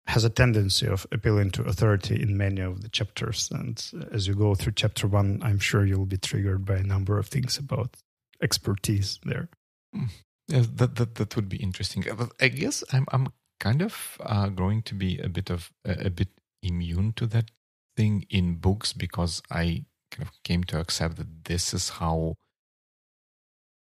has 0.08 0.24
a 0.24 0.30
tendency 0.30 0.88
of 0.88 1.08
appealing 1.12 1.52
to 1.52 1.64
authority 1.64 2.22
in 2.22 2.38
many 2.38 2.62
of 2.62 2.82
the 2.82 2.90
chapters. 2.90 3.50
And 3.52 3.82
as 4.12 4.28
you 4.28 4.36
go 4.36 4.54
through 4.54 4.74
chapter 4.74 5.08
one, 5.08 5.40
I'm 5.42 5.60
sure 5.60 5.86
you'll 5.86 6.06
be 6.06 6.18
triggered 6.18 6.66
by 6.66 6.76
a 6.76 6.84
number 6.84 7.18
of 7.18 7.28
things 7.28 7.58
about 7.58 7.96
expertise 8.42 9.20
there. 9.24 9.50
Mm. 9.96 10.10
That 10.50 10.96
that 10.96 11.16
that 11.16 11.36
would 11.36 11.48
be 11.48 11.58
interesting. 11.58 12.04
But 12.18 12.32
I 12.42 12.50
guess 12.50 12.84
I'm 12.92 13.06
I'm 13.12 13.30
kind 13.62 13.82
of 13.82 14.18
uh, 14.20 14.50
going 14.50 14.82
to 14.84 14.94
be 14.94 15.20
a 15.20 15.30
bit 15.30 15.50
of 15.50 15.72
a, 15.86 16.08
a 16.08 16.10
bit 16.10 16.28
immune 16.62 17.14
to 17.14 17.26
that 17.28 17.52
thing 17.96 18.26
in 18.30 18.56
books 18.56 18.92
because 18.92 19.42
I 19.50 19.86
kind 20.12 20.28
of 20.28 20.44
came 20.44 20.66
to 20.66 20.80
accept 20.80 21.16
that 21.18 21.46
this 21.46 21.74
is 21.74 21.90
how 21.90 22.36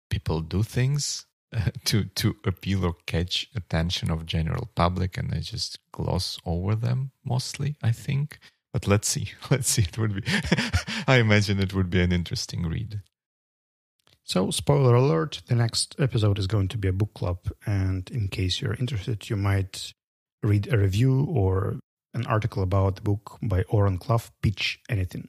people 0.09 0.41
do 0.41 0.61
things 0.61 1.25
uh, 1.25 1.30
to 1.85 2.05
to 2.05 2.35
appeal 2.45 2.85
or 2.85 2.95
catch 3.05 3.49
attention 3.55 4.09
of 4.09 4.25
general 4.25 4.69
public 4.75 5.17
and 5.17 5.33
I 5.33 5.39
just 5.39 5.79
gloss 5.91 6.39
over 6.45 6.75
them 6.75 7.11
mostly 7.25 7.75
I 7.81 7.91
think 7.91 8.39
but 8.73 8.87
let's 8.87 9.07
see 9.07 9.31
let's 9.51 9.69
see 9.69 9.83
it 9.83 9.97
would 9.97 10.15
be 10.15 10.23
I 11.07 11.17
imagine 11.17 11.59
it 11.59 11.73
would 11.73 11.89
be 11.89 12.01
an 12.01 12.11
interesting 12.11 12.67
read 12.67 13.01
so, 14.23 14.49
spoiler 14.49 14.95
alert, 14.95 15.41
the 15.47 15.55
next 15.55 15.95
episode 15.99 16.39
is 16.39 16.47
going 16.47 16.69
to 16.69 16.77
be 16.77 16.87
a 16.87 16.93
book 16.93 17.13
club. 17.13 17.39
And 17.65 18.09
in 18.11 18.29
case 18.29 18.61
you're 18.61 18.75
interested, 18.75 19.29
you 19.29 19.35
might 19.35 19.93
read 20.41 20.71
a 20.71 20.77
review 20.77 21.25
or 21.25 21.79
an 22.13 22.25
article 22.27 22.63
about 22.63 22.95
the 22.95 23.01
book 23.01 23.37
by 23.41 23.63
Oren 23.63 23.97
Klaff, 23.97 24.31
Pitch 24.41 24.79
Anything. 24.87 25.27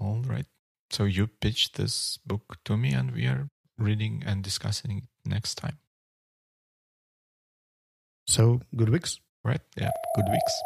All 0.00 0.22
right. 0.26 0.46
So, 0.90 1.04
you 1.04 1.28
pitched 1.28 1.76
this 1.76 2.18
book 2.26 2.58
to 2.64 2.76
me, 2.76 2.92
and 2.92 3.12
we 3.12 3.26
are 3.26 3.48
reading 3.78 4.22
and 4.26 4.42
discussing 4.42 4.98
it 4.98 5.28
next 5.28 5.56
time. 5.56 5.78
So, 8.26 8.60
good 8.74 8.88
weeks. 8.88 9.20
Right. 9.44 9.60
Yeah. 9.76 9.90
Good 10.16 10.28
weeks. 10.28 10.62